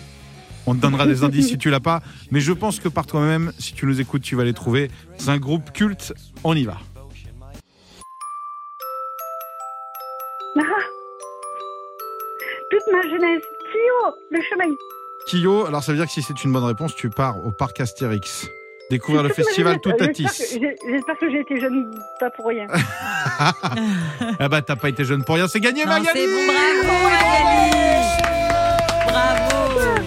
on 0.65 0.75
te 0.75 0.81
donnera 0.81 1.07
des 1.07 1.23
indices 1.23 1.47
si 1.47 1.57
tu 1.57 1.69
l'as 1.69 1.79
pas. 1.79 2.01
Mais 2.31 2.41
je 2.41 2.51
pense 2.51 2.81
que 2.81 2.89
par 2.89 3.05
toi-même, 3.05 3.53
si 3.59 3.73
tu 3.73 3.85
nous 3.85 4.01
écoutes, 4.01 4.23
tu 4.23 4.35
vas 4.35 4.43
les 4.43 4.53
trouver. 4.53 4.91
C'est 5.17 5.29
un 5.29 5.37
groupe 5.37 5.71
culte. 5.71 6.13
On 6.43 6.53
y 6.53 6.65
va. 6.65 6.79
Ah 10.57 10.61
Toute 12.69 12.91
ma 12.91 13.01
jeunesse. 13.03 13.43
Kyo, 13.71 14.15
le 14.31 14.39
chemin. 14.41 14.75
Kyo, 15.27 15.65
alors 15.65 15.81
ça 15.81 15.93
veut 15.93 15.97
dire 15.97 16.07
que 16.07 16.11
si 16.11 16.21
c'est 16.21 16.43
une 16.43 16.51
bonne 16.51 16.65
réponse, 16.65 16.93
tu 16.93 17.09
pars 17.09 17.45
au 17.45 17.51
parc 17.51 17.79
Astérix. 17.79 18.49
Découvrir 18.93 19.23
le 19.23 19.29
festival. 19.29 19.79
J'espère 19.83 20.07
que 20.07 20.13
j'ai- 20.13 20.75
J'espère 20.91 21.17
que 21.19 21.29
j'ai 21.31 21.39
été 21.39 21.59
jeune, 21.59 21.89
pas 22.19 22.29
pour 22.29 22.47
rien. 22.47 22.67
Ah 24.39 24.47
bah 24.49 24.61
t'as 24.61 24.75
pas 24.75 24.89
été 24.89 25.03
jeune 25.03 25.23
pour 25.23 25.35
rien, 25.35 25.47
c'est 25.47 25.59
gagné 25.59 25.83
Non, 25.85 25.91
Magali 25.93 26.09
c'est 26.13 26.27
bon, 26.27 26.45
bravo 26.45 27.09
Magali 27.09 27.73
Bravo 29.07 30.01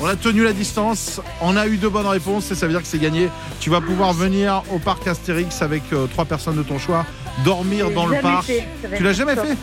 On 0.00 0.06
a 0.06 0.16
tenu 0.16 0.44
la 0.44 0.52
distance, 0.52 1.20
on 1.42 1.56
a 1.56 1.66
eu 1.66 1.76
deux 1.76 1.88
bonnes 1.88 2.06
réponses 2.06 2.50
et 2.50 2.54
ça 2.54 2.66
veut 2.66 2.72
dire 2.72 2.80
que 2.82 2.86
c'est 2.88 2.98
gagné. 2.98 3.28
Tu 3.60 3.70
vas 3.70 3.80
pouvoir 3.80 4.12
venir 4.12 4.62
au 4.72 4.78
parc 4.78 5.06
Astérix 5.06 5.60
avec 5.62 5.82
euh, 5.92 6.06
trois 6.06 6.24
personnes 6.24 6.56
de 6.56 6.62
ton 6.62 6.78
choix, 6.78 7.04
dormir 7.44 7.90
dans 7.90 8.06
le 8.06 8.18
parc. 8.20 8.44
fait. 8.46 8.64
Tu 8.96 9.02
l'as 9.02 9.12
jamais 9.12 9.34
fait? 9.34 9.56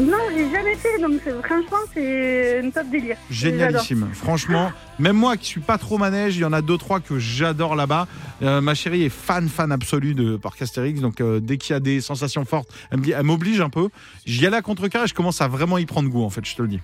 Non, 0.00 0.16
j'ai 0.34 0.48
jamais 0.50 0.76
fait, 0.76 0.98
donc 1.00 1.20
franchement, 1.44 1.78
c'est 1.92 2.60
un 2.64 2.70
top 2.70 2.88
délire. 2.88 3.16
Génialissime. 3.30 4.08
Franchement, 4.12 4.70
même 4.98 5.16
moi 5.16 5.36
qui 5.36 5.46
suis 5.46 5.60
pas 5.60 5.76
trop 5.78 5.98
manège, 5.98 6.36
il 6.36 6.40
y 6.40 6.44
en 6.44 6.52
a 6.52 6.62
deux 6.62 6.78
trois 6.78 7.00
que 7.00 7.18
j'adore 7.18 7.74
là-bas. 7.74 8.06
Euh, 8.42 8.60
ma 8.60 8.74
chérie 8.74 9.02
est 9.04 9.08
fan 9.08 9.48
fan 9.48 9.72
absolue 9.72 10.14
de 10.14 10.36
Parc 10.36 10.62
Astérix, 10.62 11.00
donc 11.00 11.20
euh, 11.20 11.40
dès 11.40 11.56
qu'il 11.56 11.72
y 11.72 11.76
a 11.76 11.80
des 11.80 12.00
sensations 12.00 12.44
fortes, 12.44 12.68
elle 12.92 13.22
m'oblige 13.24 13.60
un 13.60 13.70
peu. 13.70 13.88
J'y 14.24 14.46
allais 14.46 14.56
à 14.58 14.62
contre-cœur 14.62 15.04
et 15.04 15.08
je 15.08 15.14
commence 15.14 15.40
à 15.40 15.48
vraiment 15.48 15.78
y 15.78 15.86
prendre 15.86 16.08
goût 16.08 16.22
en 16.22 16.30
fait, 16.30 16.44
je 16.44 16.54
te 16.54 16.62
le 16.62 16.68
dis. 16.68 16.80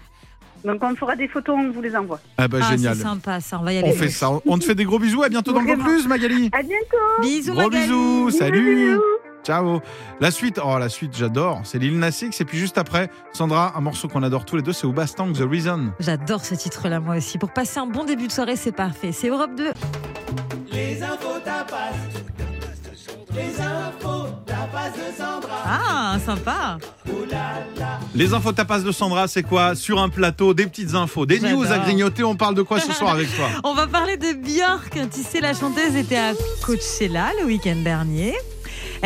Donc 0.65 0.83
on 0.83 0.97
fera 0.97 1.15
des 1.15 1.29
photos, 1.29 1.57
on 1.59 1.71
vous 1.71 1.83
les 1.83 1.95
envoie. 1.95 2.19
Ah 2.39 2.49
bah 2.49 2.59
Ah, 2.63 2.71
génial. 2.71 2.97
c'est 2.97 3.03
sympa, 3.03 3.39
ça, 3.41 3.59
on 3.61 3.65
va 3.65 3.75
y 3.75 3.79
aller. 3.79 3.89
On 3.91 3.93
fait 3.93 4.09
ça. 4.09 4.31
On 4.47 4.59
te 4.59 4.65
fait 4.65 4.75
des 4.75 4.85
gros 4.87 4.99
bisous. 4.99 5.23
À 5.23 5.29
bientôt 5.29 5.53
dans 5.53 5.61
le. 5.61 5.75
Vaucluse, 5.75 6.07
Magali. 6.09 6.49
À 6.53 6.63
bientôt. 6.63 7.21
Bisous, 7.23 7.53
Gros 7.53 7.65
Magali. 7.65 7.83
bisous. 7.85 8.31
Salut. 8.31 8.75
Bisous. 8.89 9.03
Ciao. 9.45 9.81
La 10.21 10.31
suite, 10.31 10.59
oh 10.65 10.79
la 10.79 10.89
suite, 10.89 11.15
j'adore. 11.17 11.61
C'est 11.65 11.79
Lil 11.79 11.99
Nas 11.99 12.19
X 12.23 12.41
et 12.41 12.45
puis 12.45 12.59
juste 12.59 12.79
après, 12.79 13.11
Sandra, 13.33 13.75
un 13.77 13.81
morceau 13.81 14.09
qu'on 14.09 14.23
adore 14.23 14.45
tous 14.45 14.57
les 14.57 14.63
deux, 14.63 14.73
c'est 14.73 14.87
Oubastang, 14.87 15.33
The 15.33 15.43
Reason. 15.49 15.93
J'adore 16.01 16.45
ce 16.45 16.55
titre-là, 16.55 16.99
moi 17.01 17.17
aussi. 17.17 17.37
Pour 17.37 17.53
passer 17.53 17.79
un 17.79 17.87
bon 17.87 18.05
début 18.05 18.27
de 18.27 18.33
soirée, 18.33 18.57
c'est 18.57 18.73
parfait. 18.73 19.13
C'est 19.13 19.29
Europe 19.29 19.51
2. 19.57 19.73
Ah, 25.67 26.17
sympa. 26.25 26.79
Les 28.15 28.33
infos 28.33 28.53
tapas 28.53 28.81
de 28.81 28.93
Sandra, 28.93 29.27
c'est 29.27 29.43
quoi? 29.43 29.75
Sur 29.75 30.01
un 30.01 30.09
plateau, 30.09 30.55
des 30.55 30.67
petites 30.67 30.95
infos, 30.95 31.27
des 31.27 31.41
news 31.41 31.71
à 31.71 31.79
grignoter. 31.79 32.23
On 32.23 32.37
parle 32.37 32.55
de 32.55 32.63
quoi 32.63 32.81
ce 32.81 32.93
soir 32.93 33.13
avec 33.13 33.35
toi? 33.35 33.49
On 33.65 33.75
va 33.75 33.87
parler 33.87 34.17
de 34.17 34.33
Björk. 34.33 34.93
Tu 35.13 35.21
sais, 35.21 35.41
la 35.41 35.53
chanteuse 35.53 35.97
était 35.97 36.17
à 36.17 36.33
Coachella 36.65 37.31
le 37.41 37.47
week-end 37.47 37.77
dernier. 37.83 38.35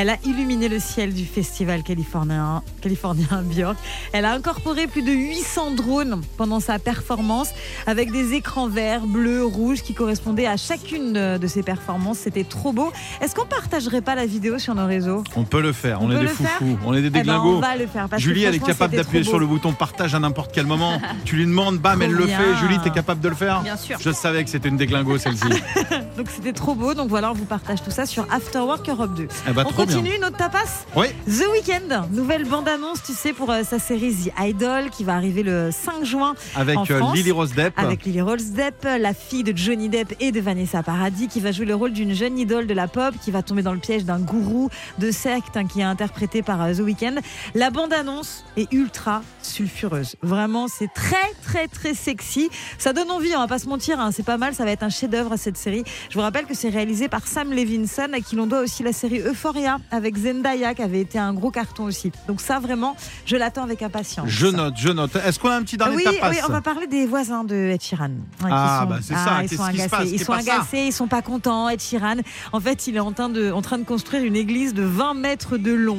Elle 0.00 0.11
a 0.11 0.16
illuminé 0.24 0.68
le 0.68 0.78
ciel 0.78 1.12
du 1.12 1.24
festival 1.24 1.82
californien, 1.82 2.62
californien 2.80 3.42
Björk. 3.42 3.76
Elle 4.12 4.26
a 4.26 4.32
incorporé 4.32 4.87
plus 4.87 5.02
de 5.02 5.11
800 5.11 5.72
drones 5.72 6.20
pendant 6.37 6.61
sa 6.61 6.78
performance 6.78 7.48
avec 7.84 8.12
des 8.12 8.34
écrans 8.34 8.68
verts, 8.68 9.08
bleus, 9.08 9.44
rouges 9.44 9.82
qui 9.82 9.94
correspondaient 9.94 10.46
à 10.46 10.56
chacune 10.56 11.14
de, 11.14 11.46
ses 11.48 11.64
performances. 11.64 12.18
C'était 12.18 12.44
trop 12.44 12.72
beau. 12.72 12.92
Est-ce 13.20 13.34
qu'on 13.34 13.44
partagerait 13.44 14.00
pas 14.00 14.14
la 14.14 14.26
vidéo 14.26 14.61
sur 14.61 14.76
nos 14.76 14.87
réseaux? 14.87 15.24
On 15.34 15.42
peut 15.42 15.61
le 15.61 15.72
faire. 15.72 16.00
On, 16.00 16.06
On 16.06 16.12
est 16.12 16.20
des 16.20 16.28
foufous. 16.28 16.78
On 16.87 16.94
est 16.94 17.00
des 17.00 17.08
Eh 17.08 17.11
ben, 17.11 17.22
déglingos. 17.24 17.56
on 17.56 17.61
va 17.61 17.74
le 17.76 17.88
faire. 17.88 18.08
parce 18.08 18.22
que 18.22 18.28
Julie, 18.28 18.44
elle 18.44 18.54
est 18.54 18.64
capable 18.64 18.94
d'appuyer 18.94 19.24
sur 19.24 19.40
le 19.40 19.46
bouton 19.48 19.72
partage 19.72 20.14
à 20.14 20.20
n'importe 20.20 20.52
quel 20.52 20.66
moment. 20.66 21.00
tu 21.24 21.34
lui 21.34 21.44
demandes, 21.44 21.78
bam, 21.78 22.00
elle 22.02 22.12
le 22.12 22.28
fait. 22.28 22.56
Julie, 22.61 22.78
t'es 22.84 22.90
capable 22.90 23.20
de 23.20 23.30
le 23.30 23.34
faire? 23.34 23.62
Bien 23.62 23.76
sûr. 23.76 23.98
Je 24.00 24.12
savais 24.12 24.44
que 24.44 24.50
c'était 24.50 24.68
une 24.68 24.76
déglingo 24.76 25.18
celle-ci. 25.18 25.48
Donc 26.16 26.28
c'était 26.32 26.52
trop 26.52 26.76
beau. 26.76 26.94
Donc 26.94 27.08
voilà, 27.08 27.32
on 27.32 27.34
vous 27.34 27.46
partage 27.46 27.82
tout 27.82 27.90
ça 27.90 28.06
sur 28.06 28.32
After 28.32 28.61
Work 28.61 28.88
Europe 28.88 29.16
2. 29.16 29.26
Eh 29.48 29.52
ben, 29.52 29.64
On 29.66 29.70
trop 29.72 29.88
continue 29.88 30.18
notre 30.18 30.37
tapas 30.37 30.85
Oui. 30.94 31.07
The 31.27 31.46
Weeknd, 31.51 32.09
nouvelle 32.12 32.44
bande-annonce, 32.44 33.03
tu 33.03 33.12
sais, 33.12 33.33
pour 33.33 33.51
euh, 33.51 33.62
sa 33.62 33.79
série 33.79 34.14
The 34.14 34.31
Idol 34.38 34.90
qui 34.90 35.05
va 35.05 35.14
arriver 35.14 35.42
le 35.42 35.70
5 35.72 36.05
juin 36.05 36.35
Avec 36.55 36.77
en 36.77 36.83
euh, 36.83 36.98
France. 36.98 37.16
Lily 37.16 37.31
Rose 37.31 37.55
Depp. 37.55 37.72
Avec 37.77 38.05
Lily 38.05 38.20
Rose 38.20 38.51
Depp, 38.51 38.85
la 38.85 39.14
fille 39.14 39.44
de 39.44 39.57
Johnny 39.57 39.88
Depp 39.88 40.14
et 40.20 40.31
de 40.31 40.40
Vanessa 40.40 40.83
Paradis, 40.83 41.29
qui 41.29 41.40
va 41.40 41.53
jouer 41.53 41.64
le 41.64 41.74
rôle 41.74 41.92
d'une 41.92 42.14
jeune 42.14 42.38
idole 42.38 42.66
de 42.66 42.74
la 42.74 42.87
pop, 42.88 43.14
qui 43.22 43.31
va 43.31 43.42
tomber 43.42 43.62
dans 43.62 43.72
le 43.72 43.79
piège 43.79 44.05
d'un 44.05 44.18
gourou 44.18 44.68
de 44.98 45.11
secte 45.11 45.57
hein, 45.57 45.66
qui 45.66 45.81
est 45.81 45.85
interprété 45.85 46.42
par 46.42 46.62
euh, 46.62 46.74
The 46.74 46.81
Weeknd. 46.81 47.16
La 47.55 47.70
bande-annonce 47.70 48.44
est 48.57 48.70
ultra 48.72 49.22
sulfureuse. 49.42 50.16
Vraiment, 50.22 50.68
c'est 50.68 50.92
très, 50.92 51.33
très, 51.42 51.66
très 51.66 51.94
sexy. 51.94 52.51
Ça 52.79 52.92
donne 52.92 53.11
envie, 53.11 53.35
on 53.35 53.40
va 53.40 53.48
pas 53.48 53.59
se 53.59 53.68
mentir, 53.68 53.98
hein, 54.01 54.11
c'est 54.12 54.24
pas 54.24 54.37
mal, 54.38 54.55
ça 54.55 54.64
va 54.64 54.70
être 54.72 54.83
un 54.83 54.90
chef-d'œuvre 54.90 55.37
cette 55.37 55.57
série. 55.57 55.85
Je 56.11 56.14
vous 56.14 56.22
rappelle 56.22 56.44
que 56.46 56.55
c'est 56.55 56.68
réalisé 56.68 57.09
par 57.09 57.27
Sam 57.27 57.53
Levinson, 57.53 58.09
à 58.12 58.20
qui 58.20 58.37
l'on 58.37 58.46
doit 58.46 58.61
aussi 58.61 58.83
la 58.83 58.92
série 58.92 59.20
Euphoria 59.20 59.78
avec 59.91 60.17
Zendaya, 60.17 60.75
qui 60.75 60.83
avait 60.83 61.01
été 61.01 61.19
un 61.19 61.33
gros 61.33 61.51
carton 61.51 61.85
aussi. 61.85 62.11
Donc 62.27 62.41
ça, 62.41 62.59
vraiment, 62.59 62.97
je 63.27 63.37
l'attends 63.37 63.62
avec 63.64 63.83
impatience. 63.83 64.29
Je 64.29 64.47
note, 64.47 64.75
je 64.77 64.88
note. 64.91 65.17
Est-ce 65.17 65.38
qu'on 65.38 65.51
a 65.51 65.57
un 65.57 65.62
petit 65.62 65.77
dernier 65.77 65.97
Oui, 65.97 66.05
tapas 66.05 66.31
oui, 66.31 66.37
on 66.49 66.53
va 66.53 66.61
parler 66.61 66.87
des 66.87 67.07
voisins 67.07 67.45
de 67.45 67.55
Ed 67.55 67.83
Sheeran. 67.83 68.05
hein, 68.05 68.11
qui 68.41 68.47
Ah, 68.51 68.81
sont- 68.83 68.88
bah, 68.91 68.99
c'est 69.03 69.14
ça, 69.14 69.43
ils 69.43 69.49
sont 69.49 69.57
se 69.57 69.69
agacés. 69.69 69.88
passe 69.88 70.09
Ils 70.11 70.25
sont 70.25 70.33
agacés, 70.33 70.79
ils 70.87 70.93
sont 70.93 71.09
pas 71.09 71.23
contents. 71.23 71.69
Ed 71.69 71.81
Sheeran, 71.81 72.17
en 72.53 72.61
fait, 72.61 72.87
il 72.87 72.97
est 72.97 73.01
en 73.01 73.12
train 73.12 73.29
de, 73.29 73.51
en 73.53 73.62
train 73.62 73.79
de 73.79 73.85
construire 73.85 74.25
une 74.25 74.37
église 74.37 74.75
de 74.75 74.83
20 74.83 75.14
mètres 75.14 75.57
de 75.57 75.73
long 75.73 75.99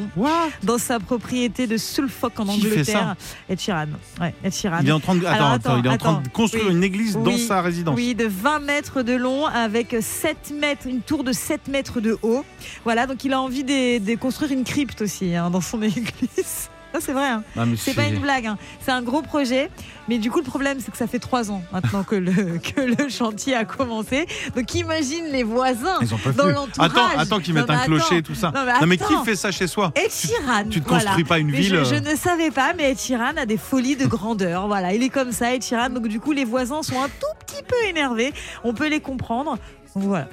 dans 0.63 0.77
sa 0.77 0.99
propriété 0.99 1.67
de 1.67 1.77
Suffolk 1.77 2.39
en 2.39 2.45
Qui 2.45 2.51
Angleterre. 2.67 3.15
Ed 3.49 3.59
Sheeran. 3.59 3.85
Ouais, 4.21 4.33
Ed 4.43 4.53
Sheeran. 4.53 4.79
Il 4.81 4.89
est 4.89 4.91
en 4.91 4.99
train 4.99 5.15
de, 5.15 5.25
attends, 5.25 5.33
Alors, 5.35 5.51
attends, 5.51 5.77
il 5.79 5.85
est 5.85 5.89
en 5.89 5.97
train 5.97 6.21
de 6.21 6.27
construire 6.29 6.65
Oui. 6.67 6.73
une 6.73 6.83
église 6.83 7.17
dans 7.17 7.37
sa 7.37 7.61
résidence. 7.61 7.95
Oui, 7.95 8.15
de 8.15 8.25
20 8.25 8.59
mètres 8.59 9.01
de 9.01 9.13
long 9.13 9.45
avec 9.45 9.95
7 10.01 10.51
mètres, 10.59 10.87
une 10.87 11.01
tour 11.01 11.23
de 11.23 11.31
7 11.31 11.67
mètres 11.67 12.01
de 12.01 12.17
haut. 12.21 12.43
Voilà, 12.83 13.07
donc 13.07 13.23
il 13.23 13.33
a 13.33 13.41
envie 13.41 13.63
de, 13.63 13.68
de 13.69 14.15
construire 14.15 14.51
une 14.51 14.63
crypte 14.63 15.01
aussi 15.01 15.35
hein, 15.35 15.49
dans 15.49 15.61
son 15.61 15.81
église. 15.83 16.69
Ça, 16.91 16.99
c'est 17.01 17.13
vrai. 17.13 17.27
hein. 17.27 17.43
Ah, 17.55 17.65
C'est 17.77 17.93
pas 17.93 18.07
une 18.07 18.17
blague, 18.17 18.47
hein. 18.47 18.57
c'est 18.81 18.89
un 18.89 19.03
gros 19.03 19.21
projet. 19.21 19.69
Mais 20.07 20.17
du 20.17 20.31
coup, 20.31 20.39
le 20.39 20.43
problème, 20.43 20.79
c'est 20.83 20.89
que 20.89 20.97
ça 20.97 21.05
fait 21.05 21.19
trois 21.19 21.51
ans 21.51 21.61
maintenant 21.71 22.01
que 22.03 22.15
le, 22.15 22.33
que 22.57 22.81
le 22.81 23.09
chantier 23.09 23.53
a 23.53 23.63
commencé. 23.63 24.25
Donc 24.55 24.73
imagine 24.73 25.25
les 25.31 25.43
voisins 25.43 25.99
Ils 26.01 26.07
dans 26.35 26.47
l'entourage. 26.47 26.89
Attends, 26.91 27.07
attends 27.15 27.39
qu'ils 27.39 27.53
mettent 27.53 27.69
un 27.69 27.85
clocher 27.85 28.17
et 28.17 28.21
tout 28.23 28.33
ça. 28.33 28.51
Non, 28.55 28.61
mais, 28.65 28.73
Non, 28.81 28.87
mais 28.87 28.97
qui 28.97 29.13
fait 29.23 29.35
ça 29.35 29.51
chez 29.51 29.67
soi 29.67 29.91
Ed 29.95 30.09
Sheeran. 30.11 30.63
tu 30.71 30.79
voilà. 30.79 31.03
construis 31.03 31.25
pas 31.25 31.37
une 31.37 31.51
Mais 31.51 31.59
ville, 31.59 31.75
Je, 31.75 31.83
je 31.83 31.95
euh. 31.95 31.99
ne 31.99 32.15
savais 32.15 32.49
pas, 32.49 32.73
mais 32.75 32.95
Sheeran 32.95 33.37
a 33.37 33.45
des 33.45 33.57
folies 33.57 33.95
de 33.95 34.07
grandeur. 34.07 34.65
Voilà, 34.67 34.91
il 34.91 35.03
est 35.03 35.09
comme 35.09 35.31
ça, 35.31 35.49
Sheeran. 35.59 35.91
Donc 35.91 36.07
du 36.07 36.19
coup, 36.19 36.31
les 36.31 36.43
voisins 36.45 36.81
sont 36.81 36.99
un 36.99 37.07
tout 37.07 37.45
petit 37.45 37.61
peu 37.61 37.75
énervés. 37.87 38.33
On 38.63 38.73
peut 38.73 38.87
les 38.89 38.99
comprendre. 38.99 39.59
Voilà. 39.93 40.27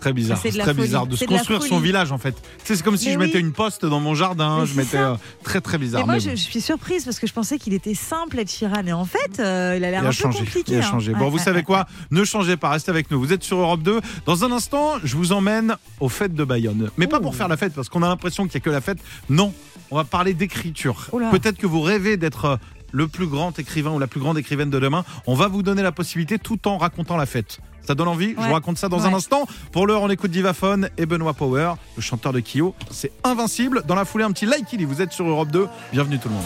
Très 0.00 0.12
bizarre, 0.12 0.38
C'est 0.40 0.50
très 0.50 0.62
folie. 0.74 0.86
bizarre 0.86 1.06
de 1.08 1.16
se 1.16 1.24
de 1.24 1.28
construire 1.28 1.62
son 1.62 1.80
village 1.80 2.12
en 2.12 2.18
fait. 2.18 2.34
C'est 2.64 2.80
comme 2.82 2.96
si 2.96 3.06
Mais 3.06 3.12
je 3.14 3.18
oui. 3.18 3.26
mettais 3.26 3.40
une 3.40 3.52
poste 3.52 3.84
dans 3.84 3.98
mon 4.00 4.14
jardin, 4.14 4.60
Mais 4.60 4.66
je 4.66 4.74
mettais 4.76 4.96
euh, 4.98 5.14
très 5.42 5.60
très 5.60 5.76
bizarre. 5.78 6.02
Mais 6.02 6.06
moi, 6.06 6.14
mais 6.14 6.20
je, 6.20 6.28
bon. 6.30 6.36
je 6.36 6.42
suis 6.42 6.60
surprise 6.60 7.04
parce 7.04 7.18
que 7.18 7.26
je 7.26 7.32
pensais 7.32 7.58
qu'il 7.58 7.74
était 7.74 7.94
simple, 7.94 8.38
Ed 8.38 8.48
Sheeran. 8.48 8.86
Et 8.86 8.92
en 8.92 9.04
fait, 9.04 9.40
euh, 9.40 9.74
il 9.76 9.84
a 9.84 9.90
l'air 9.90 10.02
un 10.02 10.06
a 10.06 10.08
peu 10.08 10.12
changé. 10.12 10.38
compliqué. 10.38 10.72
Il 10.74 10.80
a 10.80 10.86
hein. 10.86 10.90
changé. 10.90 11.12
Bon, 11.14 11.24
Ouais, 11.24 11.30
vous 11.30 11.36
ouais, 11.38 11.42
savez 11.42 11.58
ouais. 11.58 11.62
quoi 11.64 11.86
Ne 12.12 12.22
changez 12.24 12.56
pas, 12.56 12.70
restez 12.70 12.90
avec 12.90 13.10
nous. 13.10 13.18
Vous 13.18 13.32
êtes 13.32 13.42
sur 13.42 13.58
Europe 13.58 13.82
2. 13.82 14.00
Dans 14.24 14.44
un 14.44 14.52
instant, 14.52 14.94
je 15.02 15.16
vous 15.16 15.32
emmène 15.32 15.76
aux 15.98 16.08
fêtes 16.08 16.34
de 16.34 16.44
Bayonne. 16.44 16.90
Mais 16.96 17.06
pas 17.08 17.18
pour 17.20 17.34
faire 17.34 17.48
la 17.48 17.56
fête, 17.56 17.74
parce 17.74 17.88
qu'on 17.88 18.02
a 18.04 18.08
l'impression 18.08 18.44
qu'il 18.46 18.58
n'y 18.60 18.62
a 18.62 18.64
que 18.64 18.70
la 18.70 18.80
fête. 18.80 18.98
Non, 19.28 19.52
on 19.90 19.96
va 19.96 20.04
parler 20.04 20.32
d'écriture. 20.34 21.06
Peut-être 21.32 21.58
que 21.58 21.66
vous 21.66 21.80
rêvez 21.80 22.16
d'être 22.16 22.44
euh, 22.44 22.56
le 22.92 23.08
plus 23.08 23.26
grand 23.26 23.58
écrivain 23.58 23.90
ou 23.90 23.98
la 23.98 24.06
plus 24.06 24.20
grande 24.20 24.38
écrivaine 24.38 24.70
de 24.70 24.78
demain. 24.78 25.04
On 25.26 25.34
va 25.34 25.48
vous 25.48 25.62
donner 25.64 25.82
la 25.82 25.92
possibilité 25.92 26.38
tout 26.38 26.68
en 26.68 26.78
racontant 26.78 27.16
la 27.16 27.26
fête. 27.26 27.58
Ça 27.88 27.94
donne 27.94 28.08
envie 28.08 28.34
Je 28.38 28.42
vous 28.46 28.52
raconte 28.52 28.76
ça 28.76 28.90
dans 28.90 29.06
un 29.06 29.14
instant. 29.14 29.46
Pour 29.72 29.86
l'heure, 29.86 30.02
on 30.02 30.10
écoute 30.10 30.30
Divaphone 30.30 30.90
et 30.98 31.06
Benoît 31.06 31.32
Power, 31.32 31.72
le 31.96 32.02
chanteur 32.02 32.34
de 32.34 32.40
Kyo. 32.40 32.74
C'est 32.90 33.10
invincible. 33.24 33.82
Dans 33.86 33.94
la 33.94 34.04
foulée, 34.04 34.24
un 34.24 34.30
petit 34.32 34.44
like 34.44 34.70
il 34.74 34.86
Vous 34.86 35.00
êtes 35.00 35.10
sur 35.14 35.26
Europe 35.26 35.48
2. 35.50 35.66
Bienvenue 35.90 36.18
tout 36.18 36.28
le 36.28 36.34
monde. 36.34 36.44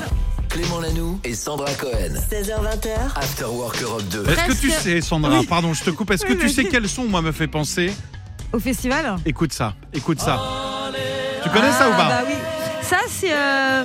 Clément 0.49 0.79
Lanoux 0.79 1.19
et 1.25 1.35
Sandra 1.35 1.75
Cohen. 1.75 2.15
16h20h, 2.31 3.17
After 3.17 3.47
Work 3.47 3.83
Europe 3.83 4.05
2. 4.13 4.25
Est-ce 4.29 4.47
que 4.47 4.61
tu 4.61 4.71
sais, 4.71 5.01
Sandra, 5.01 5.41
Oui. 5.41 5.47
pardon, 5.47 5.75
je 5.75 5.83
te 5.83 5.91
coupe, 5.91 6.13
est-ce 6.13 6.25
que 6.25 6.35
tu 6.35 6.49
sais 6.49 6.63
quel 6.67 6.89
son, 6.89 7.07
moi, 7.09 7.23
me 7.23 7.33
fait 7.33 7.49
penser? 7.49 7.93
Au 8.53 8.61
festival? 8.61 9.17
Écoute 9.27 9.53
ça, 9.53 9.75
écoute 9.93 10.21
ça. 10.21 10.41
Tu 11.43 11.49
connais 11.51 11.73
ça 11.73 11.89
ou 11.89 11.93
pas? 11.95 12.09
Bah 12.09 12.23
oui. 12.25 12.35
Ça, 12.83 12.99
c'est. 13.09 13.33
euh, 13.33 13.83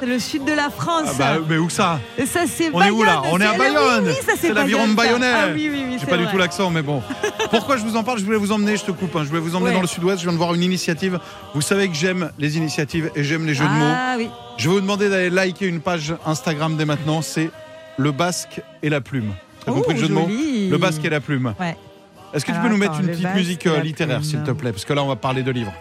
C'est 0.00 0.06
le 0.06 0.18
sud 0.18 0.44
de 0.44 0.52
la 0.52 0.70
France. 0.70 1.08
Ah 1.12 1.14
bah, 1.18 1.36
mais 1.48 1.56
où 1.56 1.70
ça 1.70 2.00
Et 2.18 2.26
ça, 2.26 2.40
c'est 2.46 2.70
On 2.72 2.82
est 2.82 2.90
où 2.90 3.02
là 3.04 3.22
On 3.30 3.40
est 3.40 3.44
à 3.46 3.54
Bayonne 3.56 4.04
Oui, 4.06 4.12
oui, 4.18 4.26
ça, 4.26 4.32
c'est 4.38 4.52
l'aviron 4.52 4.88
de 4.88 4.94
Bayonne, 4.94 5.22
ça. 5.22 5.46
Bayonnais 5.46 5.70
Ah 5.72 5.72
oui. 5.92 5.96
J'ai 6.00 6.06
pas 6.06 6.16
du 6.16 6.26
tout 6.26 6.36
l'accent, 6.36 6.70
mais 6.70 6.82
bon. 6.82 7.02
Pourquoi 7.50 7.76
je 7.76 7.82
vous 7.84 7.96
en 7.96 8.02
parle? 8.04 8.18
Je 8.18 8.24
voulais 8.24 8.36
vous 8.36 8.52
emmener, 8.52 8.76
je 8.76 8.84
te 8.84 8.90
coupe, 8.90 9.14
hein, 9.16 9.20
je 9.22 9.28
voulais 9.28 9.40
vous 9.40 9.54
emmener 9.54 9.70
Ouais. 9.70 9.74
dans 9.76 9.80
le 9.82 9.86
sud-ouest. 9.86 10.18
Je 10.18 10.24
viens 10.24 10.32
de 10.32 10.38
voir 10.38 10.52
une 10.54 10.62
initiative. 10.62 11.18
Vous 11.54 11.60
savez 11.62 11.88
que 11.88 11.94
j'aime 11.94 12.30
les 12.38 12.56
initiatives 12.56 13.10
et 13.14 13.22
j'aime 13.24 13.46
les 13.46 13.54
jeux 13.54 13.64
de 13.64 13.70
mots. 13.70 13.84
Ah. 13.94 14.16
Je 14.58 14.68
vais 14.68 14.74
vous 14.74 14.80
demander 14.80 15.08
d'aller 15.08 15.30
liker 15.30 15.66
une 15.66 15.80
page 15.80 16.14
Instagram 16.26 16.76
dès 16.76 16.84
maintenant. 16.84 17.22
C'est 17.22 17.50
le 17.96 18.10
basque 18.12 18.60
et 18.82 18.88
la 18.90 19.00
plume. 19.00 19.32
T'as 19.64 19.70
Oh, 19.72 19.76
compris 19.76 19.94
le 19.94 20.00
jeu 20.00 20.08
de 20.08 20.12
mots? 20.12 20.28
Le 20.28 20.76
basque 20.76 21.04
et 21.04 21.10
la 21.10 21.20
plume. 21.20 21.54
Ouais. 21.60 21.76
Est-ce 22.34 22.44
que 22.44 22.50
tu 22.52 22.58
peux 22.58 22.68
nous 22.68 22.76
mettre 22.76 22.98
une 23.00 23.06
petite 23.06 23.32
musique 23.34 23.66
euh, 23.68 23.80
littéraire, 23.80 24.24
s'il 24.24 24.42
te 24.42 24.50
plaît? 24.50 24.72
Parce 24.72 24.84
que 24.84 24.92
là, 24.92 25.02
on 25.04 25.06
va 25.08 25.14
parler 25.16 25.42
de 25.44 25.52
livres. 25.52 25.72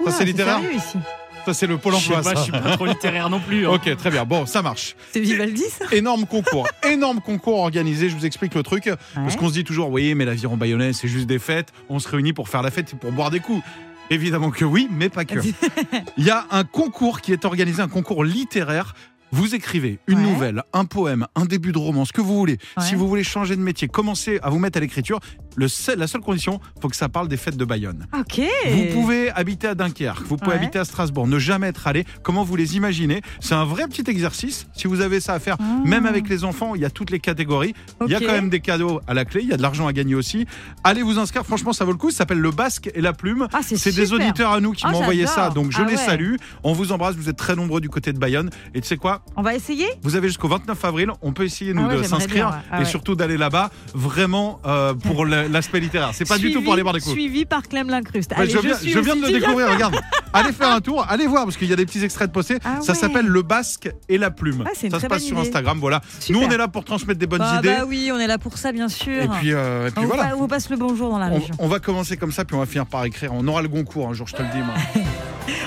Ouah, 0.00 0.12
c'est 0.12 0.24
littéraire? 0.24 0.60
ici. 0.72 0.98
Ça, 1.46 1.54
c'est 1.54 1.66
le 1.66 1.76
pôle 1.78 1.94
Je 1.94 1.98
sais 2.00 2.14
emploi. 2.14 2.22
pas, 2.22 2.30
ça. 2.30 2.34
je 2.36 2.42
suis 2.42 2.52
pas 2.52 2.76
trop 2.76 2.86
littéraire 2.86 3.28
non 3.30 3.40
plus. 3.40 3.66
hein. 3.66 3.70
Ok, 3.72 3.94
très 3.96 4.10
bien. 4.10 4.24
Bon, 4.24 4.46
ça 4.46 4.62
marche. 4.62 4.96
C'est 5.12 5.20
Vivaldi, 5.20 5.62
ça 5.70 5.84
Énorme 5.92 6.26
concours, 6.26 6.66
énorme 6.88 7.20
concours 7.20 7.60
organisé. 7.60 8.08
Je 8.08 8.16
vous 8.16 8.26
explique 8.26 8.54
le 8.54 8.62
truc. 8.62 8.90
Parce 9.14 9.36
qu'on 9.36 9.48
se 9.48 9.54
dit 9.54 9.64
toujours, 9.64 9.90
oui, 9.90 10.14
mais 10.14 10.24
l'aviron 10.24 10.56
bayonnais, 10.56 10.92
c'est 10.92 11.08
juste 11.08 11.26
des 11.26 11.38
fêtes. 11.38 11.72
On 11.88 11.98
se 11.98 12.08
réunit 12.08 12.32
pour 12.32 12.48
faire 12.48 12.62
la 12.62 12.70
fête 12.70 12.92
et 12.92 12.96
pour 12.96 13.12
boire 13.12 13.30
des 13.30 13.40
coups. 13.40 13.62
Évidemment 14.10 14.50
que 14.50 14.64
oui, 14.66 14.88
mais 14.90 15.08
pas 15.08 15.24
que. 15.24 15.38
Il 16.18 16.24
y 16.24 16.30
a 16.30 16.46
un 16.50 16.64
concours 16.64 17.20
qui 17.22 17.32
est 17.32 17.44
organisé, 17.44 17.80
un 17.82 17.88
concours 17.88 18.22
littéraire. 18.24 18.94
Vous 19.36 19.52
écrivez 19.56 19.98
une 20.06 20.18
Ouais. 20.18 20.22
nouvelle, 20.30 20.62
un 20.72 20.84
poème, 20.84 21.26
un 21.34 21.44
début 21.44 21.72
de 21.72 21.78
roman, 21.78 22.04
ce 22.04 22.12
que 22.12 22.20
vous 22.20 22.36
voulez. 22.36 22.58
Ouais. 22.76 22.84
Si 22.84 22.94
vous 22.94 23.08
voulez 23.08 23.24
changer 23.24 23.56
de 23.56 23.60
métier, 23.60 23.88
commencer 23.88 24.38
à 24.44 24.48
vous 24.50 24.60
mettre 24.60 24.78
à 24.78 24.80
l'écriture, 24.80 25.18
le 25.56 25.66
seul- 25.66 25.98
la 25.98 26.06
seule 26.06 26.20
condition, 26.20 26.60
faut 26.80 26.88
que 26.88 26.94
ça 26.94 27.08
parle 27.08 27.26
des 27.26 27.36
fêtes 27.36 27.56
de 27.56 27.64
Bayonne. 27.64 28.06
Ok. 28.16 28.40
Vous 28.70 28.84
pouvez 28.92 29.30
habiter 29.32 29.66
à 29.66 29.74
Dunkerque, 29.74 30.22
vous 30.26 30.36
pouvez 30.36 30.52
Ouais. 30.52 30.62
habiter 30.62 30.78
à 30.78 30.84
Strasbourg, 30.84 31.26
ne 31.26 31.40
jamais 31.40 31.66
être 31.66 31.88
allé. 31.88 32.04
Comment 32.22 32.44
vous 32.44 32.54
les 32.54 32.76
imaginez? 32.76 33.22
C'est 33.40 33.54
un 33.56 33.64
vrai 33.64 33.88
petit 33.88 34.08
exercice. 34.08 34.68
Si 34.72 34.86
vous 34.86 35.00
avez 35.00 35.18
ça 35.18 35.32
à 35.34 35.40
faire, 35.40 35.56
même 35.84 36.06
avec 36.06 36.28
les 36.28 36.44
enfants, 36.44 36.76
il 36.76 36.82
y 36.82 36.84
a 36.84 36.90
toutes 36.90 37.10
les 37.10 37.18
catégories. 37.18 37.74
Il 38.06 38.12
y 38.12 38.14
a 38.14 38.18
Ah. 38.22 38.26
Quand 38.26 38.32
même 38.32 38.50
des 38.50 38.60
cadeaux 38.60 39.00
à 39.08 39.14
la 39.14 39.24
clé, 39.24 39.40
il 39.42 39.48
y 39.48 39.52
a 39.52 39.56
de 39.56 39.62
l'argent 39.62 39.88
à 39.88 39.92
gagner 39.92 40.14
aussi. 40.14 40.46
Allez 40.84 41.02
vous 41.02 41.18
inscrire, 41.18 41.44
franchement, 41.44 41.72
ça 41.72 41.84
vaut 41.84 41.90
le 41.92 41.98
coup. 41.98 42.10
Ça 42.12 42.18
s'appelle 42.18 42.38
Le 42.38 42.52
Basque 42.52 42.88
et 42.94 43.00
la 43.00 43.12
Plume. 43.12 43.48
Ah, 43.52 43.60
c'est 43.64 43.94
des 43.96 44.12
auditeurs 44.12 44.52
à 44.52 44.60
nous 44.60 44.70
qui 44.72 44.84
Ah, 44.86 44.92
m'ont 44.92 44.98
envoyé 44.98 45.26
ça, 45.26 45.50
donc 45.50 45.72
je 45.72 45.78
Ah 45.82 45.86
les 45.90 45.96
salue. 45.96 46.36
On 46.62 46.72
vous 46.72 46.92
embrasse, 46.92 47.16
vous 47.16 47.28
êtes 47.28 47.36
très 47.36 47.56
nombreux 47.56 47.80
du 47.80 47.88
côté 47.88 48.12
de 48.12 48.18
Bayonne. 48.18 48.50
Et 48.74 48.80
tu 48.80 48.86
sais 48.86 48.96
quoi? 48.96 49.23
On 49.36 49.42
va 49.42 49.54
essayer? 49.54 49.86
Vous 50.02 50.14
avez 50.14 50.28
jusqu'au 50.28 50.46
29 50.46 50.84
avril, 50.84 51.10
on 51.20 51.32
peut 51.32 51.44
essayer 51.44 51.74
nous 51.74 51.82
Ah 51.84 51.88
ouais, 51.88 51.98
de 51.98 52.02
s'inscrire 52.04 52.50
ouais. 52.50 52.54
Ah 52.70 52.76
et 52.76 52.78
ouais. 52.80 52.84
surtout 52.84 53.16
d'aller 53.16 53.36
là-bas 53.36 53.70
vraiment 53.94 54.60
euh, 54.64 54.94
pour 54.94 55.26
l'aspect 55.26 55.80
littéraire. 55.80 56.10
C'est 56.12 56.28
pas 56.28 56.38
du 56.38 56.52
tout 56.52 56.62
pour 56.62 56.72
aller 56.72 56.82
boire 56.82 56.94
des 56.94 57.00
coups. 57.00 57.12
Suivi 57.12 57.44
par 57.44 57.62
Clem 57.62 57.88
Lincruste. 57.88 58.32
Allez, 58.36 58.50
je, 58.50 58.58
viens, 58.58 58.76
suis 58.76 58.92
je 58.92 58.98
viens 59.00 59.16
de 59.16 59.22
le 59.22 59.32
découvrir, 59.32 59.68
regarde. 59.72 59.96
Allez 60.32 60.52
faire 60.52 60.70
un 60.70 60.80
tour, 60.80 61.04
allez 61.08 61.26
voir, 61.26 61.44
parce 61.44 61.56
qu'il 61.56 61.68
y 61.68 61.72
a 61.72 61.76
des 61.76 61.84
petits 61.86 62.04
extraits 62.04 62.28
de 62.28 62.32
postés. 62.32 62.58
Ah 62.64 62.80
ça 62.80 62.94
s'appelle 62.94 63.26
Le 63.26 63.42
Basque 63.42 63.90
et 64.08 64.18
la 64.18 64.30
Plume. 64.30 64.64
Ça 64.74 65.00
se 65.00 65.06
passe 65.06 65.22
sur. 65.24 65.38
Instagram, 65.38 65.78
voilà. 65.80 66.00
Super. 66.20 66.40
Nous, 66.40 66.46
on 66.46 66.50
est 66.50 66.56
là 66.56 66.68
pour 66.68 66.84
transmettre 66.84 67.18
des 67.18 67.26
bonnes 67.26 67.40
Bah, 67.40 67.56
idées. 67.58 67.68
bah 67.76 67.84
oui, 67.88 68.10
on 68.14 68.18
est 68.20 68.26
là 68.28 68.38
pour 68.38 68.56
ça, 68.56 68.70
bien 68.72 68.88
sûr. 68.88 69.20
Et 69.22 69.28
puis, 69.28 69.52
euh, 69.52 69.88
et 69.88 69.90
puis 69.90 70.04
on, 70.04 70.06
voilà. 70.06 70.34
on 70.38 70.46
passe 70.46 70.70
le 70.70 70.76
bonjour 70.76 71.10
dans 71.10 71.18
la 71.18 71.26
On, 71.26 71.34
région. 71.34 71.54
on 71.58 71.66
va 71.68 71.80
commencer 71.80 72.16
comme 72.16 72.30
ça, 72.32 72.44
puis 72.44 72.54
on 72.56 72.60
va 72.60 72.66
finir 72.66 72.86
par 72.86 73.04
écrire. 73.04 73.30
On 73.34 73.46
aura 73.48 73.62
le 73.62 73.68
Goncourt 73.68 74.08
un 74.08 74.14
jour, 74.14 74.26
je 74.28 74.34
te 74.34 74.42
le 74.42 74.48
dis, 74.48 74.58
moi. 74.58 74.74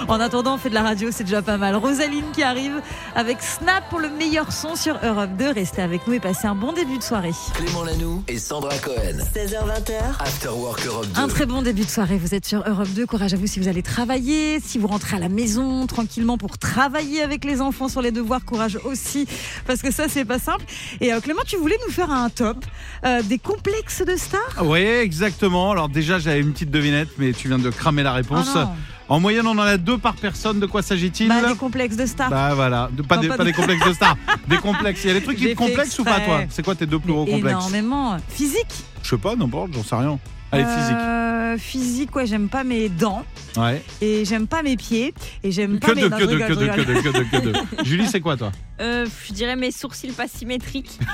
En 0.07 0.19
attendant, 0.21 0.55
on 0.55 0.57
fait 0.57 0.69
de 0.69 0.73
la 0.73 0.83
radio, 0.83 1.09
c'est 1.11 1.25
déjà 1.25 1.41
pas 1.41 1.57
mal. 1.57 1.75
Rosaline 1.75 2.23
qui 2.33 2.41
arrive 2.41 2.81
avec 3.13 3.37
Snap 3.47 3.89
pour 3.89 3.99
le 3.99 4.09
meilleur 4.09 4.51
son 4.51 4.75
sur 4.75 4.99
Europe 5.03 5.29
2. 5.37 5.53
Restez 5.53 5.81
avec 5.81 6.05
nous 6.05 6.13
et 6.13 6.19
passez 6.19 6.47
un 6.47 6.55
bon 6.55 6.73
début 6.73 6.97
de 6.97 7.03
soirée. 7.03 7.31
Clément 7.53 7.83
Lanoux 7.83 8.21
et 8.27 8.39
Sandra 8.39 8.77
Cohen. 8.77 9.23
16h20h, 9.33 10.19
After 10.19 10.49
Work 10.49 10.85
Europe 10.85 11.07
2. 11.15 11.21
Un 11.21 11.27
très 11.29 11.45
bon 11.45 11.61
début 11.61 11.83
de 11.85 11.89
soirée. 11.89 12.17
Vous 12.17 12.35
êtes 12.35 12.45
sur 12.45 12.67
Europe 12.67 12.89
2. 12.89 13.05
Courage 13.05 13.33
à 13.33 13.37
vous 13.37 13.47
si 13.47 13.59
vous 13.59 13.69
allez 13.69 13.83
travailler, 13.83 14.59
si 14.59 14.77
vous 14.77 14.87
rentrez 14.87 15.15
à 15.15 15.19
la 15.19 15.29
maison 15.29 15.87
tranquillement 15.87 16.37
pour 16.37 16.57
travailler 16.57 17.21
avec 17.21 17.45
les 17.45 17.61
enfants 17.61 17.87
sur 17.87 18.01
les 18.01 18.11
devoirs. 18.11 18.43
Courage 18.43 18.79
aussi, 18.83 19.27
parce 19.65 19.81
que 19.81 19.91
ça, 19.91 20.09
c'est 20.09 20.25
pas 20.25 20.39
simple. 20.39 20.65
Et 20.99 21.13
euh, 21.13 21.21
Clément, 21.21 21.43
tu 21.45 21.55
voulais 21.55 21.77
nous 21.87 21.93
faire 21.93 22.11
un 22.11 22.29
top 22.29 22.65
euh, 23.05 23.21
des 23.23 23.39
complexes 23.39 24.03
de 24.05 24.17
stars? 24.17 24.63
Oui, 24.63 24.81
exactement. 24.81 25.71
Alors 25.71 25.87
déjà, 25.87 26.19
j'avais 26.19 26.41
une 26.41 26.51
petite 26.51 26.71
devinette, 26.71 27.09
mais 27.17 27.31
tu 27.31 27.47
viens 27.47 27.59
de 27.59 27.69
cramer 27.69 28.03
la 28.03 28.11
réponse. 28.11 28.47
Ah 28.55 28.65
non. 28.65 28.69
En 29.09 29.19
moyenne, 29.19 29.47
on 29.47 29.51
en 29.51 29.59
a 29.59 29.77
deux 29.77 29.97
par 29.97 30.15
personne. 30.15 30.59
De 30.59 30.65
quoi 30.65 30.81
s'agit-il 30.81 31.27
Bah, 31.29 31.49
Des 31.49 31.55
complexes 31.55 31.95
de 31.95 32.05
stars. 32.05 32.29
Bah 32.29 32.53
voilà, 32.55 32.89
De- 32.91 33.01
pas, 33.03 33.15
Non, 33.15 33.21
des, 33.21 33.27
pas 33.29 33.37
pas 33.37 33.43
des- 33.45 33.51
des 33.51 33.55
complexes 33.57 33.85
de 33.87 33.93
stars, 33.93 34.17
des 34.47 34.57
complexes. 34.57 35.01
Il 35.03 35.07
y 35.07 35.11
a 35.11 35.13
des 35.13 35.23
trucs 35.23 35.37
qui 35.37 35.45
te 35.47 35.55
complexent 35.57 35.97
ou 35.99 36.03
pas 36.03 36.19
toi 36.19 36.41
C'est 36.49 36.63
quoi 36.63 36.75
tes 36.75 36.85
deux 36.85 36.99
plus 36.99 37.13
gros 37.13 37.25
complexes 37.25 37.49
Énormément. 37.57 38.17
Physique 38.29 38.67
Je 39.03 39.09
sais 39.09 39.17
pas, 39.17 39.35
n'importe, 39.35 39.73
j'en 39.73 39.83
sais 39.83 39.95
rien. 39.95 40.19
Allez, 40.49 40.63
physique. 40.63 40.95
Euh, 40.97 41.57
physique, 41.57 42.15
ouais, 42.15 42.25
j'aime 42.25 42.47
pas 42.47 42.63
mes 42.63 42.87
dents. 42.87 43.25
Ouais. 43.57 43.81
Et 43.99 44.23
j'aime 44.23 44.47
pas 44.47 44.63
mes 44.63 44.77
pieds. 44.77 45.13
Et 45.43 45.51
j'aime 45.51 45.77
pas 45.77 45.87
Que 45.89 45.95
mes 45.95 46.01
que 46.03 46.07
de, 46.07 46.09
que 46.15 46.23
de, 46.23 46.37
que 46.37 46.53
de, 46.53 47.01
que 47.01 47.17
de, 47.17 47.23
que 47.23 47.37
de. 47.81 47.83
Julie, 47.85 48.07
c'est 48.07 48.21
quoi 48.21 48.37
toi 48.37 48.51
Euh, 48.79 49.05
je 49.27 49.33
dirais 49.33 49.57
mes 49.57 49.71
sourcils 49.71 50.11
pas 50.11 50.27
symétriques. 50.27 50.99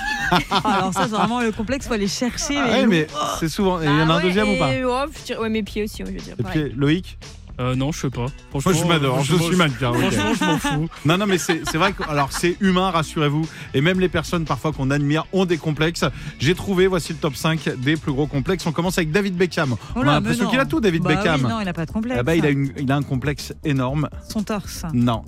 Ah, 0.52 0.78
Alors 0.78 0.94
ça, 0.94 1.04
c'est 1.04 1.10
vraiment 1.16 1.42
le 1.42 1.52
complexe, 1.52 1.86
faut 1.88 1.94
aller 1.94 2.08
chercher. 2.08 2.58
Ah 2.58 2.66
Ouais, 2.72 2.86
mais 2.88 3.08
c'est 3.40 3.50
souvent. 3.50 3.80
Il 3.82 3.86
y 3.86 3.90
en 3.90 3.92
a 3.92 4.02
un 4.04 4.06
Bah 4.08 4.16
ouais, 4.18 4.24
deuxième 4.24 4.50
ou 4.50 4.58
pas 4.58 4.74
et, 4.74 4.84
oh, 4.84 4.98
je 5.20 5.24
dirais- 5.26 5.40
ouais, 5.40 5.50
mes 5.50 5.62
pieds 5.64 5.84
aussi, 5.84 6.02
ouais, 6.04 6.10
je 6.10 6.14
veux 6.14 6.36
dire. 6.36 6.36
Puis 6.52 6.72
Loïc 6.76 7.18
Euh, 7.60 7.76
non, 7.76 7.92
je 7.92 8.00
sais 8.02 8.10
pas. 8.10 8.26
Moi, 8.54 8.74
je 8.74 8.84
m'adore, 8.86 9.24
je 9.24 9.36
suis 9.36 9.56
mannequin. 9.56 9.92
ok. 9.92 9.98
Franchement, 10.00 10.34
je 10.40 10.46
m'en 10.46 10.58
fous. 10.58 10.90
Non, 11.06 11.18
non, 11.20 11.28
mais 11.28 11.38
c'est 11.38 11.62
vrai 11.76 11.94
que 11.94 12.02
alors 12.10 12.32
c'est 12.32 12.58
humain, 12.62 12.90
rassurez-vous. 12.90 13.48
Et 13.76 13.82
même 13.82 14.00
les 14.00 14.10
personnes 14.10 14.46
parfois 14.46 14.72
qu'on 14.72 14.90
admire 14.90 15.26
ont 15.34 15.46
des 15.46 15.58
complexes. 15.58 16.04
J'ai 16.40 16.56
trouvé, 16.56 16.88
voici 16.88 17.14
le 17.14 17.20
top 17.20 17.36
5 17.36 17.70
des 17.78 17.96
plus 17.96 18.12
gros 18.12 18.26
complexes. 18.28 18.66
On 18.66 18.72
commence 18.72 18.98
avec 18.98 19.12
David 19.12 19.36
Beckham. 19.36 19.74
Oh 19.74 19.78
On 19.98 20.02
a 20.02 20.06
là, 20.06 20.12
l'impression 20.14 20.50
qu'il 20.50 20.60
a 20.60 20.66
tout, 20.66 20.80
David 20.80 21.04
Bah 21.04 21.16
Beckham. 21.16 21.42
oui, 21.44 21.50
non, 21.50 21.62
il 21.62 21.68
a 21.68 21.74
pas 21.74 21.86
de 21.86 21.92
complexe. 21.92 22.18
Ah 22.20 22.24
bah, 22.24 22.36
il, 22.36 22.46
a 22.46 22.50
une- 22.50 22.72
il 22.78 22.92
a 22.92 22.96
un 22.96 23.04
complexe 23.04 23.54
énorme. 23.64 24.10
Son 24.28 24.42
torse, 24.44 24.84
Non. 24.94 25.24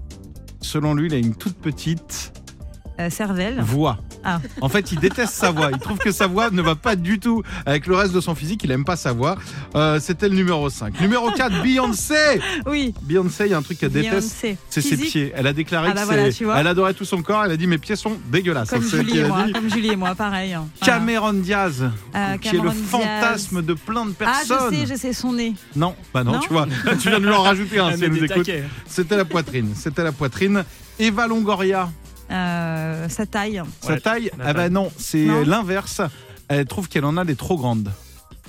Selon 0.62 0.96
lui, 0.96 1.08
il 1.08 1.14
a 1.14 1.18
une 1.18 1.36
toute 1.36 1.58
petite 1.58 2.34
euh, 3.00 3.10
cervelle. 3.10 3.60
voix. 3.62 3.98
Ah. 4.24 4.40
En 4.62 4.70
fait, 4.70 4.92
il 4.92 5.00
déteste 5.00 5.34
sa 5.34 5.52
voix. 5.52 5.70
Il 5.72 5.78
trouve 5.80 5.98
que 6.00 6.12
sa 6.12 6.26
voix 6.28 6.50
ne 6.50 6.62
va 6.62 6.74
pas 6.76 6.96
du 6.96 7.20
tout 7.20 7.44
avec 7.66 7.86
le 7.86 7.96
reste 7.96 8.14
de 8.14 8.20
son 8.22 8.34
physique. 8.34 8.62
Il 8.64 8.72
aime 8.72 8.84
pas 8.86 8.96
sa 8.96 9.12
voix. 9.12 9.36
Euh, 9.76 10.00
C'était 10.00 10.28
le 10.30 10.36
numéro 10.36 10.68
5. 10.70 11.00
Numéro 11.00 11.30
4, 11.32 11.62
Beyoncé. 11.64 12.42
Oui, 12.66 12.94
Beyoncé, 13.04 13.46
il 13.46 13.52
y 13.52 13.54
a 13.54 13.58
un 13.58 13.62
truc 13.62 13.78
qu'elle 13.78 13.92
déteste. 13.92 14.36
C'est 14.70 14.82
ses 14.82 14.98
pieds. 14.98 15.32
Elle 15.36 15.46
a 15.48 15.54
déclaré 15.54 15.90
Ah 15.90 15.94
que 15.94 15.98
bah 15.98 16.06
voilà, 16.06 16.60
elle 16.60 16.68
adorait 16.68 16.94
tout 16.96 17.06
son 17.06 17.22
corps. 17.22 17.46
Elle 17.46 17.52
a 17.52 17.58
dit 17.58 17.68
mes 17.68 17.78
pieds 17.78 17.96
sont 17.96 18.18
dégueulasses. 18.32 18.70
Comme 18.70 18.82
Julie 18.82 19.20
et 19.20 19.26
moi, 19.26 19.43
dit. 19.46 19.54
comme 19.54 19.70
Julie 19.70 19.89
et 19.91 19.96
moi, 19.96 20.16
pareil. 20.16 20.54
hein. 20.54 20.66
Cameron 20.82 21.34
Diaz, 21.34 21.84
Euh, 22.16 22.38
qui 22.38 22.48
est 22.50 22.54
le 22.54 22.62
Diaz. 22.62 22.74
fantasme 22.89 23.62
de 23.62 23.74
plein 23.74 24.06
de 24.06 24.14
Ah, 24.22 24.26
personnes. 24.48 24.74
je 24.74 24.80
sais, 24.80 24.86
je 24.88 25.00
sais, 25.00 25.14
son 25.14 25.34
nez. 25.34 25.54
Non, 25.76 25.96
bah 26.14 26.24
non, 26.24 26.34
Non 26.34 26.39
tu 26.39 26.50
vois, 26.50 26.66
tu 27.00 27.10
viens 27.10 27.20
de 27.20 27.26
lui 27.28 27.34
en 27.34 27.41
rajouter 27.43 27.78
un 27.80 27.89
Elle 27.89 28.00
si. 28.43 28.52
C'était 28.88 29.18
la 29.18 29.26
poitrine, 29.26 29.74
c'était 29.76 30.04
la 30.04 30.12
poitrine. 30.12 30.64
Eva 30.98 31.28
Longoria, 31.28 31.89
Euh, 32.32 33.07
sa 33.09 33.26
taille. 33.26 33.61
sa 33.82 33.93
Ouais, 33.93 33.99
taille, 33.99 34.32
ah 34.43 34.53
bah 34.53 34.69
non, 34.69 34.91
c'est 34.97 35.26
Non. 35.26 35.43
l'inverse. 35.45 36.01
Elle 36.47 36.65
trouve 36.65 36.88
qu'elle 36.89 37.05
en 37.05 37.17
a 37.17 37.26
des 37.26 37.36
trop 37.36 37.57
grandes. 37.57 37.91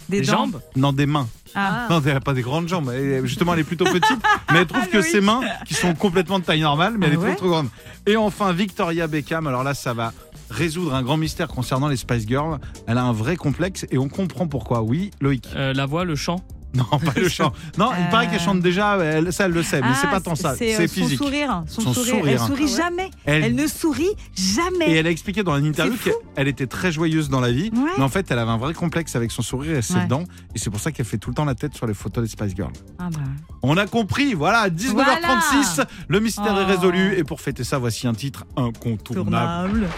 Des 0.08 0.20
dents. 0.20 0.32
jambes 0.32 0.60
Non, 0.76 0.92
des 0.92 1.06
mains. 1.06 1.28
Ah. 1.54 1.86
Non, 1.90 2.00
elle 2.04 2.16
a 2.16 2.20
pas 2.20 2.34
des 2.34 2.42
grandes 2.42 2.68
jambes. 2.68 2.92
Elle- 2.94 3.26
justement, 3.26 3.54
elle 3.54 3.60
est 3.60 3.64
plutôt 3.64 3.84
petite, 3.86 4.18
mais 4.52 4.60
elle 4.60 4.66
trouve 4.66 4.86
que 4.88 5.00
ses 5.02 5.20
mains, 5.20 5.40
qui 5.66 5.74
sont 5.74 5.94
complètement 5.94 6.38
de 6.38 6.44
taille 6.44 6.60
normale, 6.60 6.94
mais 6.98 7.06
elle 7.06 7.12
Ah 7.12 7.14
est 7.14 7.18
trop, 7.18 7.26
ouais 7.26 7.34
trop 7.36 7.48
grande. 7.48 7.68
Et 8.06 8.16
enfin, 8.16 8.52
Victoria 8.52 9.06
Beckham. 9.08 9.46
Alors 9.46 9.64
là, 9.64 9.74
ça 9.74 9.94
va 9.94 10.12
résoudre 10.48 10.94
un 10.94 11.02
grand 11.02 11.16
mystère 11.16 11.48
concernant 11.48 11.88
les 11.88 11.96
Spice 11.96 12.26
Girls. 12.26 12.58
Elle 12.86 12.98
a 12.98 13.02
un 13.02 13.12
vrai 13.12 13.36
complexe 13.36 13.84
et 13.90 13.98
on 13.98 14.08
comprend 14.08 14.46
pourquoi. 14.46 14.82
Oui, 14.82 15.10
Loïc. 15.20 15.48
Euh, 15.56 15.72
la 15.72 15.86
voix, 15.86 16.04
le 16.04 16.14
chant. 16.14 16.40
Non, 16.74 16.84
pas 16.84 17.12
le 17.18 17.28
chant. 17.28 17.52
Non, 17.78 17.90
il 17.98 18.04
Euh. 18.04 18.10
paraît 18.10 18.28
qu'elle 18.28 18.40
chante 18.40 18.60
déjà. 18.60 18.96
Elle, 18.98 19.32
ça, 19.32 19.46
elle 19.46 19.52
le 19.52 19.62
sait, 19.62 19.80
mais 19.80 19.94
c'est 19.94 20.08
Ah, 20.08 20.12
pas 20.12 20.20
tant 20.20 20.34
ça. 20.34 20.54
C'est 20.56 20.74
euh, 20.74 20.86
son 20.86 20.92
physique. 20.92 21.16
sourire. 21.18 21.62
Son, 21.68 21.80
Son 21.80 21.94
sourire. 21.94 22.14
sourire. 22.16 22.32
Elle 22.32 22.38
sourit 22.46 22.64
Ah 22.66 22.70
ouais. 22.70 22.76
jamais. 22.82 23.10
Elle- 23.24 23.44
Elle 23.44 23.54
ne 23.54 23.66
sourit 23.66 24.10
jamais. 24.34 24.90
Et 24.90 24.94
elle 24.96 25.06
a 25.06 25.10
expliqué 25.10 25.42
dans 25.42 25.56
une 25.56 25.64
interview 25.66 25.94
qu'elle 25.96 26.48
était 26.48 26.66
très 26.66 26.92
joyeuse 26.92 27.30
dans 27.30 27.40
la 27.40 27.50
vie, 27.50 27.70
Ouais. 27.72 27.90
mais 27.96 28.02
en 28.04 28.08
fait, 28.10 28.30
elle 28.30 28.38
avait 28.38 28.50
un 28.50 28.58
vrai 28.58 28.74
complexe 28.74 29.16
avec 29.16 29.30
son 29.30 29.40
sourire 29.42 29.76
et 29.78 29.82
ses 29.82 29.94
Ouais. 29.94 30.06
dents, 30.06 30.24
et 30.54 30.58
c'est 30.58 30.68
pour 30.70 30.80
ça 30.80 30.92
qu'elle 30.92 31.06
fait 31.06 31.16
tout 31.18 31.30
le 31.30 31.34
temps 31.34 31.44
la 31.46 31.54
tête 31.54 31.74
sur 31.74 31.86
les 31.86 31.94
photos 31.94 32.24
des 32.24 32.28
Spice 32.30 32.54
Girls. 32.54 32.72
Ah 32.98 33.08
bah. 33.10 33.20
On 33.62 33.76
a 33.78 33.86
compris, 33.86 34.34
voilà, 34.34 34.68
19h36, 34.68 35.80
le 36.08 36.20
mystère 36.20 36.58
est 36.58 36.64
Oh. 36.64 36.66
résolu, 36.66 37.14
et 37.16 37.24
pour 37.24 37.40
fêter 37.40 37.64
ça, 37.64 37.78
voici 37.78 38.06
un 38.06 38.12
titre 38.14 38.44
incontournable. 38.56 39.30
Tournable. 39.30 39.88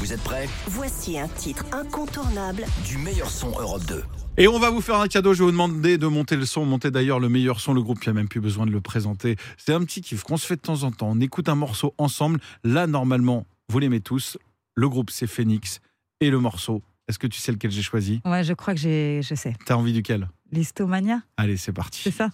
Vous 0.00 0.12
êtes 0.12 0.22
prêts? 0.22 0.48
Voici 0.68 1.18
un 1.18 1.26
titre 1.28 1.64
incontournable 1.72 2.64
Du 2.86 2.98
meilleur 2.98 3.30
son 3.30 3.48
Europe 3.48 3.84
2. 3.86 4.04
Et 4.40 4.46
on 4.46 4.60
va 4.60 4.70
vous 4.70 4.80
faire 4.80 5.00
un 5.00 5.08
cadeau, 5.08 5.34
je 5.34 5.40
vais 5.40 5.46
vous 5.46 5.50
demander 5.50 5.98
de 5.98 6.06
monter 6.06 6.36
le 6.36 6.46
son, 6.46 6.64
monter 6.64 6.92
d'ailleurs 6.92 7.18
le 7.18 7.28
meilleur 7.28 7.58
son, 7.58 7.74
le 7.74 7.82
groupe, 7.82 7.98
il 8.04 8.08
n'y 8.08 8.10
a 8.10 8.12
même 8.14 8.28
plus 8.28 8.40
besoin 8.40 8.66
de 8.66 8.70
le 8.70 8.80
présenter. 8.80 9.34
C'est 9.56 9.72
un 9.72 9.80
petit 9.84 10.00
kiff 10.00 10.22
qu'on 10.22 10.36
se 10.36 10.46
fait 10.46 10.54
de 10.54 10.60
temps 10.60 10.84
en 10.84 10.92
temps, 10.92 11.08
on 11.10 11.20
écoute 11.20 11.48
un 11.48 11.56
morceau 11.56 11.92
ensemble, 11.98 12.38
là 12.62 12.86
normalement, 12.86 13.46
vous 13.68 13.80
l'aimez 13.80 14.00
tous, 14.00 14.38
le 14.76 14.88
groupe 14.88 15.10
c'est 15.10 15.26
Phoenix, 15.26 15.80
et 16.20 16.30
le 16.30 16.38
morceau, 16.38 16.82
est-ce 17.08 17.18
que 17.18 17.26
tu 17.26 17.40
sais 17.40 17.50
lequel 17.50 17.72
j'ai 17.72 17.82
choisi? 17.82 18.20
Ouais, 18.24 18.44
je 18.44 18.52
crois 18.52 18.74
que 18.74 18.80
j'ai, 18.80 19.22
je 19.24 19.34
sais. 19.34 19.56
T'as 19.66 19.74
envie 19.74 19.92
duquel? 19.92 20.28
L'histomania, 20.52 21.20
Allez, 21.36 21.56
c'est 21.56 21.72
parti. 21.72 22.02
c'est 22.04 22.12
ça? 22.12 22.30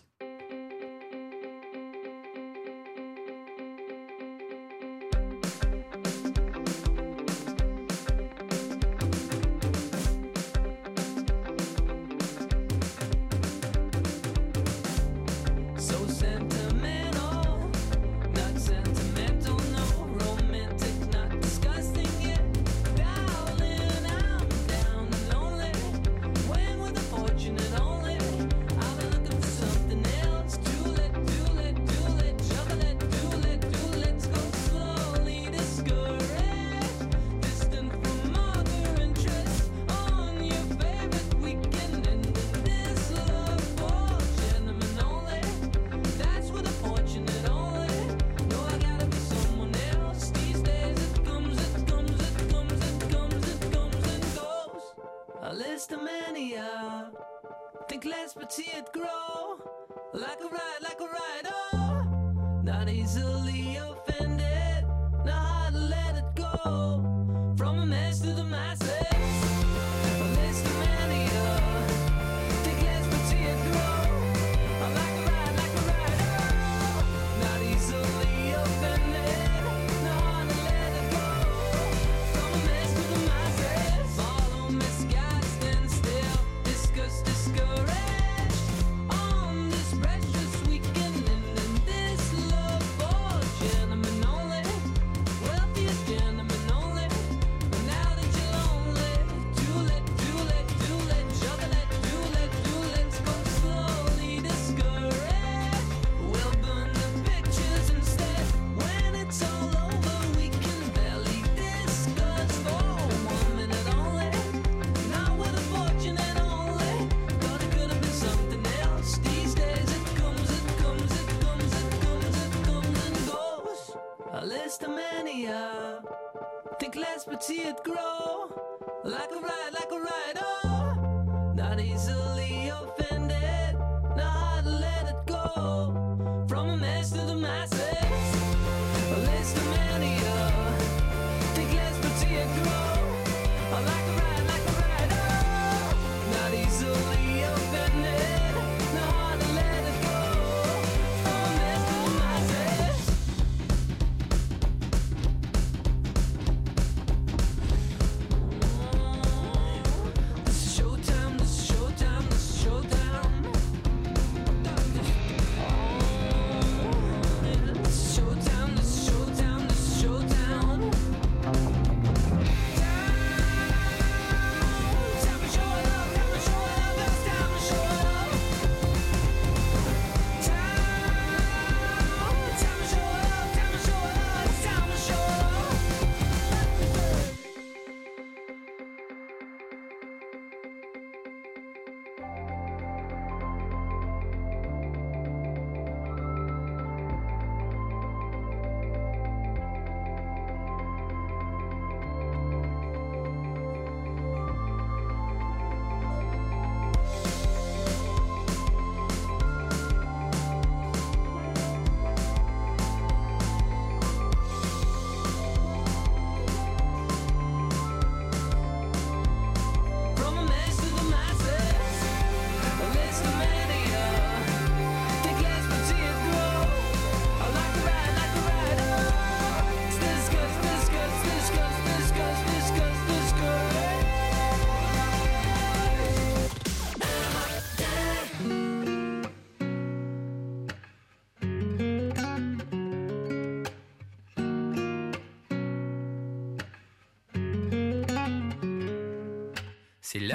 Easily 62.95 63.77
offended. 63.77 64.85
Not 65.25 65.73
let 65.75 66.17
it 66.17 66.35
go. 66.37 67.24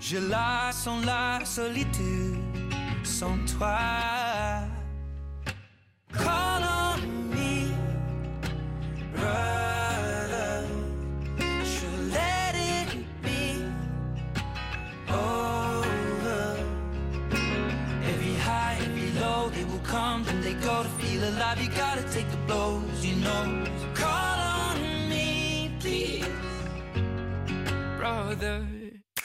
Je 0.00 0.16
la 0.16 0.70
sens 0.72 1.04
la 1.04 1.44
solitude 1.44 2.38
sans 3.02 3.36
toi. 3.46 3.76
Call 6.12 6.62
on 6.62 7.30
me, 7.30 7.68
brother. 9.14 10.64
Je 11.38 11.86
let 12.10 12.54
it 12.54 13.04
be 13.22 13.64
over. 15.10 16.56
Every 18.02 18.34
high, 18.36 18.78
every 18.80 19.10
low, 19.20 19.50
they 19.50 19.64
will 19.64 19.84
come 19.84 20.24
and 20.28 20.42
they 20.42 20.54
go 20.54 20.84
to 20.84 20.88
feel 21.00 21.22
alive. 21.24 21.60
You 21.60 21.68
gotta 21.70 22.02
take 22.14 22.30
the 22.30 22.38
blows, 22.46 23.04
you 23.04 23.16
know. 23.16 23.66
Call 23.94 24.38
on 24.38 25.08
me, 25.10 25.70
please, 25.80 26.24
brother. 27.98 28.77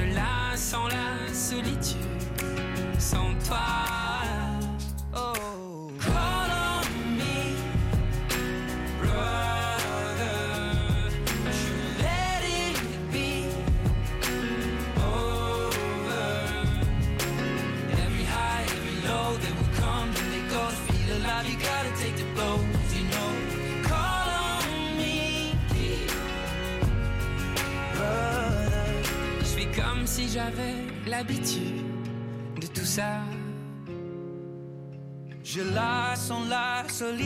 Je 0.00 0.14
la 0.14 0.56
sens 0.56 0.88
la 0.90 1.34
solitude 1.34 1.96
sans 2.98 3.34
toi. 3.46 4.09
J'avais 30.32 30.76
l'habitude 31.06 31.82
de 32.60 32.66
tout 32.66 32.84
ça. 32.84 33.22
Je 35.42 35.62
la 35.74 36.14
sens 36.14 36.48
la 36.48 36.84
solitude. 36.88 37.18